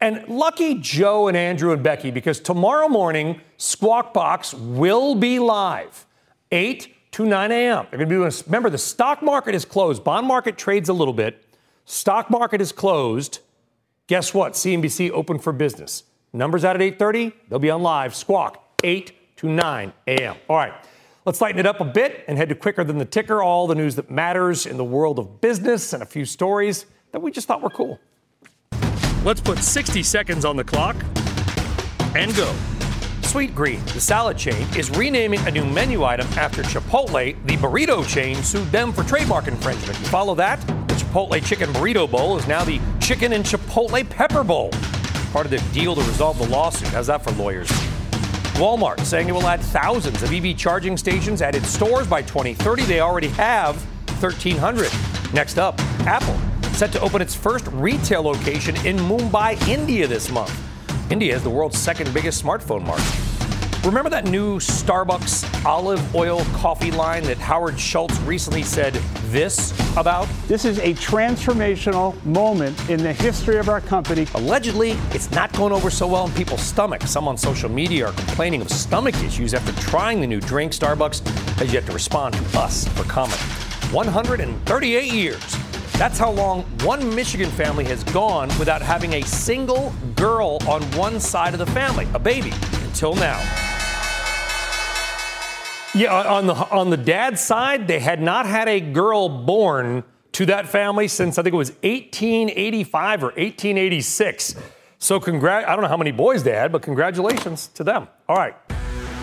and 0.00 0.26
lucky 0.28 0.74
Joe 0.74 1.28
and 1.28 1.36
Andrew 1.36 1.72
and 1.72 1.82
Becky 1.82 2.10
because 2.10 2.40
tomorrow 2.40 2.88
morning 2.88 3.40
Squawk 3.56 4.12
Box 4.12 4.52
will 4.54 5.14
be 5.14 5.38
live, 5.38 6.04
eight 6.50 6.93
to 7.14 7.24
9 7.24 7.52
a.m. 7.52 7.86
They're 7.90 7.98
going 7.98 8.08
to 8.08 8.12
be 8.12 8.16
doing, 8.16 8.32
remember, 8.46 8.68
the 8.68 8.76
stock 8.76 9.22
market 9.22 9.54
is 9.54 9.64
closed. 9.64 10.02
Bond 10.02 10.26
market 10.26 10.58
trades 10.58 10.88
a 10.88 10.92
little 10.92 11.14
bit. 11.14 11.44
Stock 11.84 12.28
market 12.28 12.60
is 12.60 12.72
closed. 12.72 13.38
Guess 14.08 14.34
what? 14.34 14.54
CNBC 14.54 15.12
open 15.12 15.38
for 15.38 15.52
business. 15.52 16.02
Numbers 16.32 16.64
out 16.64 16.74
at 16.74 16.82
8:30. 16.82 17.32
They'll 17.48 17.60
be 17.60 17.70
on 17.70 17.82
live. 17.82 18.16
Squawk 18.16 18.64
8 18.82 19.36
to 19.36 19.48
9 19.48 19.92
a.m. 20.08 20.36
All 20.48 20.56
right. 20.56 20.72
Let's 21.24 21.40
lighten 21.40 21.60
it 21.60 21.66
up 21.66 21.80
a 21.80 21.84
bit 21.84 22.24
and 22.26 22.36
head 22.36 22.48
to 22.48 22.56
quicker 22.56 22.82
than 22.82 22.98
the 22.98 23.04
ticker. 23.04 23.40
All 23.40 23.68
the 23.68 23.76
news 23.76 23.94
that 23.94 24.10
matters 24.10 24.66
in 24.66 24.76
the 24.76 24.84
world 24.84 25.20
of 25.20 25.40
business 25.40 25.92
and 25.92 26.02
a 26.02 26.06
few 26.06 26.24
stories 26.24 26.86
that 27.12 27.20
we 27.20 27.30
just 27.30 27.46
thought 27.46 27.62
were 27.62 27.70
cool. 27.70 28.00
Let's 29.22 29.40
put 29.40 29.58
60 29.58 30.02
seconds 30.02 30.44
on 30.44 30.56
the 30.56 30.64
clock 30.64 30.96
and 32.16 32.34
go. 32.34 32.52
Sweetgreen, 33.34 33.84
the 33.92 34.00
salad 34.00 34.38
chain, 34.38 34.64
is 34.76 34.96
renaming 34.96 35.40
a 35.40 35.50
new 35.50 35.64
menu 35.64 36.04
item 36.04 36.24
after 36.36 36.62
Chipotle, 36.62 37.34
the 37.46 37.56
burrito 37.56 38.06
chain, 38.06 38.36
sued 38.44 38.70
them 38.70 38.92
for 38.92 39.02
trademark 39.02 39.48
infringement. 39.48 39.98
You 39.98 40.06
follow 40.06 40.36
that? 40.36 40.60
The 40.86 40.94
Chipotle 40.94 41.44
Chicken 41.44 41.68
Burrito 41.70 42.08
Bowl 42.08 42.38
is 42.38 42.46
now 42.46 42.62
the 42.62 42.80
Chicken 43.00 43.32
and 43.32 43.44
Chipotle 43.44 44.08
Pepper 44.08 44.44
Bowl. 44.44 44.70
Part 45.32 45.46
of 45.46 45.50
the 45.50 45.58
deal 45.72 45.96
to 45.96 46.00
resolve 46.02 46.38
the 46.38 46.46
lawsuit. 46.46 46.86
How's 46.90 47.08
that 47.08 47.24
for 47.24 47.32
lawyers? 47.32 47.66
Walmart 48.54 49.00
saying 49.00 49.28
it 49.28 49.32
will 49.32 49.48
add 49.48 49.60
thousands 49.60 50.22
of 50.22 50.32
EV 50.32 50.56
charging 50.56 50.96
stations 50.96 51.42
at 51.42 51.56
its 51.56 51.66
stores 51.66 52.06
by 52.06 52.22
2030. 52.22 52.84
They 52.84 53.00
already 53.00 53.30
have 53.30 53.74
1,300. 54.22 54.92
Next 55.34 55.58
up, 55.58 55.80
Apple 56.06 56.38
set 56.74 56.92
to 56.92 57.00
open 57.00 57.20
its 57.20 57.34
first 57.34 57.66
retail 57.72 58.22
location 58.22 58.76
in 58.86 58.96
Mumbai, 58.96 59.60
India 59.66 60.06
this 60.06 60.30
month. 60.30 60.56
India 61.10 61.34
is 61.34 61.42
the 61.42 61.50
world's 61.50 61.78
second 61.78 62.14
biggest 62.14 62.40
smartphone 62.40 62.86
market. 62.86 63.23
Remember 63.84 64.08
that 64.08 64.24
new 64.24 64.58
Starbucks 64.60 65.66
olive 65.66 66.14
oil 66.14 66.42
coffee 66.54 66.90
line 66.90 67.22
that 67.24 67.36
Howard 67.36 67.78
Schultz 67.78 68.18
recently 68.20 68.62
said 68.62 68.94
this 69.26 69.78
about? 69.98 70.26
This 70.48 70.64
is 70.64 70.78
a 70.78 70.94
transformational 70.94 72.14
moment 72.24 72.88
in 72.88 73.02
the 73.02 73.12
history 73.12 73.58
of 73.58 73.68
our 73.68 73.82
company. 73.82 74.26
Allegedly, 74.36 74.92
it's 75.10 75.30
not 75.32 75.52
going 75.52 75.70
over 75.70 75.90
so 75.90 76.06
well 76.06 76.26
in 76.26 76.32
people's 76.32 76.62
stomachs. 76.62 77.10
Some 77.10 77.28
on 77.28 77.36
social 77.36 77.68
media 77.68 78.06
are 78.06 78.12
complaining 78.12 78.62
of 78.62 78.70
stomach 78.70 79.16
issues 79.22 79.52
after 79.52 79.72
trying 79.82 80.22
the 80.22 80.26
new 80.26 80.40
drink. 80.40 80.72
Starbucks 80.72 81.20
has 81.58 81.70
yet 81.70 81.84
to 81.84 81.92
respond 81.92 82.34
to 82.34 82.58
us 82.58 82.88
for 82.88 83.04
comment. 83.04 83.38
138 83.92 85.12
years 85.12 85.56
that's 85.94 86.18
how 86.18 86.30
long 86.30 86.62
one 86.82 87.14
Michigan 87.14 87.50
family 87.50 87.84
has 87.84 88.02
gone 88.02 88.48
without 88.58 88.82
having 88.82 89.12
a 89.12 89.22
single 89.22 89.92
girl 90.16 90.58
on 90.66 90.82
one 90.96 91.20
side 91.20 91.52
of 91.52 91.60
the 91.60 91.66
family, 91.66 92.08
a 92.14 92.18
baby, 92.18 92.52
until 92.82 93.14
now. 93.14 93.40
Yeah, 95.94 96.12
on 96.12 96.46
the 96.48 96.54
on 96.54 96.90
the 96.90 96.96
dad's 96.96 97.40
side, 97.40 97.86
they 97.86 98.00
had 98.00 98.20
not 98.20 98.46
had 98.46 98.68
a 98.68 98.80
girl 98.80 99.28
born 99.28 100.02
to 100.32 100.46
that 100.46 100.68
family 100.68 101.06
since 101.06 101.38
I 101.38 101.44
think 101.44 101.54
it 101.54 101.56
was 101.56 101.70
1885 101.82 103.22
or 103.22 103.26
1886. 103.26 104.56
So 104.98 105.20
congrat 105.20 105.68
I 105.68 105.76
don't 105.76 105.82
know 105.82 105.88
how 105.88 105.96
many 105.96 106.10
boys 106.10 106.42
they 106.42 106.52
had, 106.52 106.72
but 106.72 106.82
congratulations 106.82 107.68
to 107.74 107.84
them. 107.84 108.08
All 108.28 108.36
right. 108.36 108.56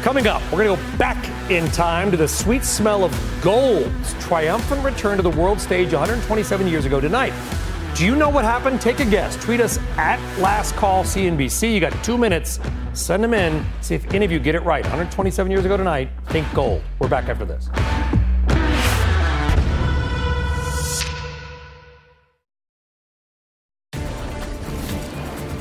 Coming 0.01 0.27
up, 0.27 0.41
we're 0.43 0.63
going 0.63 0.77
to 0.77 0.81
go 0.81 0.97
back 0.97 1.51
in 1.51 1.69
time 1.71 2.09
to 2.09 2.17
the 2.17 2.27
sweet 2.27 2.63
smell 2.63 3.03
of 3.03 3.39
gold's 3.43 4.13
triumphant 4.23 4.83
return 4.83 5.17
to 5.17 5.23
the 5.23 5.29
world 5.29 5.59
stage 5.59 5.91
127 5.91 6.67
years 6.67 6.85
ago 6.85 7.01
tonight. 7.01 7.33
Do 7.95 8.05
you 8.05 8.15
know 8.15 8.29
what 8.29 8.45
happened? 8.45 8.79
Take 8.79 9.01
a 9.01 9.05
guess. 9.05 9.35
Tweet 9.35 9.59
us 9.59 9.77
at 9.97 10.17
Last 10.39 10.75
Call 10.75 11.03
CNBC. 11.03 11.73
You 11.73 11.81
got 11.81 11.91
two 12.03 12.17
minutes. 12.17 12.59
Send 12.93 13.21
them 13.21 13.33
in. 13.33 13.65
See 13.81 13.95
if 13.95 14.13
any 14.13 14.23
of 14.23 14.31
you 14.31 14.39
get 14.39 14.55
it 14.55 14.61
right. 14.61 14.83
127 14.83 15.51
years 15.51 15.65
ago 15.65 15.75
tonight, 15.75 16.09
think 16.27 16.51
gold. 16.53 16.81
We're 16.99 17.09
back 17.09 17.27
after 17.27 17.43
this. 17.45 17.69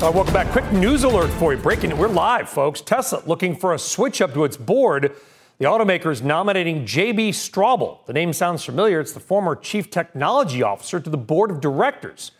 Uh, 0.01 0.11
welcome 0.11 0.33
back. 0.33 0.47
Quick 0.47 0.71
news 0.71 1.03
alert 1.03 1.29
for 1.31 1.53
you. 1.53 1.59
Breaking, 1.59 1.91
it. 1.91 1.97
we're 1.97 2.07
live, 2.07 2.49
folks. 2.49 2.81
Tesla 2.81 3.21
looking 3.27 3.55
for 3.55 3.73
a 3.73 3.77
switch 3.77 4.19
up 4.21 4.33
to 4.33 4.45
its 4.45 4.57
board 4.57 5.15
The 5.61 5.67
automaker 5.67 6.11
is 6.11 6.23
nominating 6.23 6.87
J.B. 6.87 7.29
Straubel. 7.29 8.03
The 8.07 8.13
name 8.13 8.33
sounds 8.33 8.65
familiar. 8.65 8.99
It's 8.99 9.11
the 9.11 9.19
former 9.19 9.55
chief 9.55 9.91
technology 9.91 10.63
officer 10.63 10.99
to 10.99 11.07
the 11.07 11.19
board 11.19 11.51
of 11.51 11.61
directors. 11.61 12.31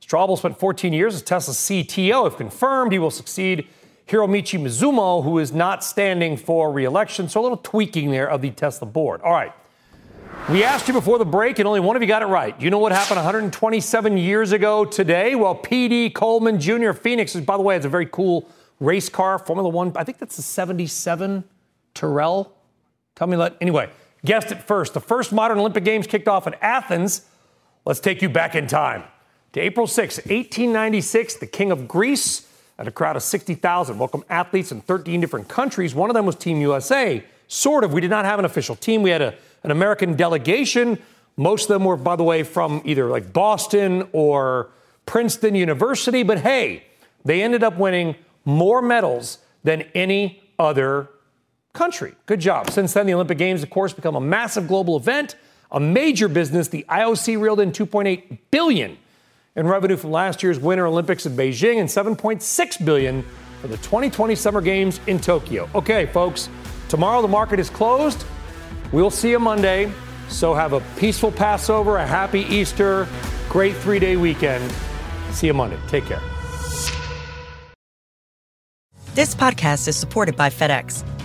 Straubel 0.00 0.38
spent 0.38 0.58
14 0.58 0.94
years 0.94 1.14
as 1.14 1.20
Tesla's 1.20 1.58
CTO. 1.58 2.26
If 2.26 2.38
confirmed, 2.38 2.92
he 2.92 2.98
will 2.98 3.10
succeed 3.10 3.68
Hiromichi 4.08 4.58
Mizuno, 4.58 5.22
who 5.22 5.38
is 5.38 5.52
not 5.52 5.84
standing 5.84 6.38
for 6.38 6.72
reelection. 6.72 7.28
So 7.28 7.38
a 7.38 7.42
little 7.42 7.58
tweaking 7.58 8.12
there 8.12 8.30
of 8.30 8.40
the 8.40 8.48
Tesla 8.50 8.86
board. 8.86 9.20
All 9.20 9.32
right. 9.32 9.52
We 10.48 10.64
asked 10.64 10.88
you 10.88 10.94
before 10.94 11.18
the 11.18 11.26
break, 11.26 11.58
and 11.58 11.68
only 11.68 11.80
one 11.80 11.96
of 11.96 12.02
you 12.02 12.08
got 12.08 12.22
it 12.22 12.28
right. 12.28 12.58
You 12.58 12.70
know 12.70 12.78
what 12.78 12.92
happened 12.92 13.16
127 13.16 14.16
years 14.16 14.52
ago 14.52 14.86
today? 14.86 15.34
Well, 15.34 15.54
P.D. 15.54 16.08
Coleman 16.12 16.58
Jr. 16.58 16.92
Phoenix, 16.92 17.36
is, 17.36 17.42
by 17.42 17.58
the 17.58 17.62
way, 17.62 17.74
has 17.74 17.84
a 17.84 17.90
very 17.90 18.06
cool 18.06 18.48
race 18.78 19.10
car, 19.10 19.38
Formula 19.38 19.68
One. 19.68 19.92
I 19.96 20.04
think 20.04 20.16
that's 20.16 20.36
the 20.36 20.42
77 20.42 21.44
Tyrrell. 21.92 22.56
Tell 23.16 23.26
me 23.26 23.36
that. 23.36 23.56
Anyway, 23.60 23.90
guessed 24.24 24.52
it 24.52 24.62
first. 24.62 24.94
The 24.94 25.00
first 25.00 25.32
modern 25.32 25.58
Olympic 25.58 25.84
Games 25.84 26.06
kicked 26.06 26.28
off 26.28 26.46
in 26.46 26.54
Athens. 26.60 27.26
Let's 27.84 28.00
take 28.00 28.22
you 28.22 28.28
back 28.28 28.54
in 28.54 28.66
time 28.66 29.04
to 29.52 29.60
April 29.60 29.86
6, 29.86 30.16
1896. 30.18 31.36
The 31.36 31.46
King 31.46 31.70
of 31.70 31.88
Greece 31.88 32.48
and 32.78 32.88
a 32.88 32.90
crowd 32.90 33.16
of 33.16 33.22
60,000 33.22 33.98
welcomed 33.98 34.24
athletes 34.30 34.72
in 34.72 34.80
13 34.80 35.20
different 35.20 35.48
countries. 35.48 35.94
One 35.94 36.08
of 36.08 36.14
them 36.14 36.26
was 36.26 36.36
Team 36.36 36.60
USA. 36.60 37.24
Sort 37.48 37.84
of. 37.84 37.92
We 37.92 38.00
did 38.00 38.10
not 38.10 38.24
have 38.24 38.38
an 38.38 38.44
official 38.44 38.76
team. 38.76 39.02
We 39.02 39.10
had 39.10 39.22
a 39.22 39.34
an 39.62 39.70
American 39.70 40.14
delegation. 40.14 40.98
Most 41.36 41.64
of 41.64 41.68
them 41.68 41.84
were, 41.84 41.96
by 41.96 42.16
the 42.16 42.24
way, 42.24 42.42
from 42.42 42.82
either 42.84 43.08
like 43.08 43.32
Boston 43.32 44.08
or 44.12 44.70
Princeton 45.06 45.54
University. 45.54 46.22
But 46.22 46.40
hey, 46.40 46.84
they 47.24 47.42
ended 47.42 47.62
up 47.62 47.78
winning 47.78 48.16
more 48.44 48.82
medals 48.82 49.38
than 49.64 49.82
any 49.94 50.42
other 50.58 51.08
country. 51.72 52.14
Good 52.26 52.40
job. 52.40 52.70
Since 52.70 52.92
then, 52.92 53.06
the 53.06 53.14
Olympic 53.14 53.38
Games, 53.38 53.62
of 53.62 53.70
course, 53.70 53.92
become 53.92 54.16
a 54.16 54.20
massive 54.20 54.68
global 54.68 54.96
event, 54.96 55.36
a 55.70 55.80
major 55.80 56.28
business. 56.28 56.68
The 56.68 56.84
IOC 56.88 57.40
reeled 57.40 57.60
in 57.60 57.72
2.8 57.72 58.38
billion 58.50 58.98
in 59.56 59.66
revenue 59.66 59.96
from 59.96 60.10
last 60.10 60.42
year's 60.42 60.58
Winter 60.58 60.86
Olympics 60.86 61.26
in 61.26 61.36
Beijing 61.36 61.78
and 61.80 61.88
7.6 61.88 62.84
billion 62.84 63.24
for 63.60 63.68
the 63.68 63.76
2020 63.78 64.34
Summer 64.34 64.60
Games 64.60 65.00
in 65.06 65.18
Tokyo. 65.18 65.68
Okay, 65.74 66.06
folks, 66.06 66.48
tomorrow 66.88 67.22
the 67.22 67.28
market 67.28 67.58
is 67.58 67.68
closed. 67.68 68.24
We'll 68.92 69.10
see 69.10 69.30
you 69.30 69.38
Monday. 69.38 69.92
So 70.28 70.54
have 70.54 70.72
a 70.72 70.80
peaceful 70.96 71.32
Passover, 71.32 71.96
a 71.96 72.06
happy 72.06 72.40
Easter, 72.42 73.06
great 73.48 73.76
three 73.76 73.98
day 73.98 74.16
weekend. 74.16 74.72
See 75.32 75.48
you 75.48 75.54
Monday. 75.54 75.78
Take 75.88 76.04
care. 76.04 76.22
This 79.14 79.34
podcast 79.34 79.88
is 79.88 79.96
supported 79.96 80.36
by 80.36 80.50
FedEx. 80.50 81.04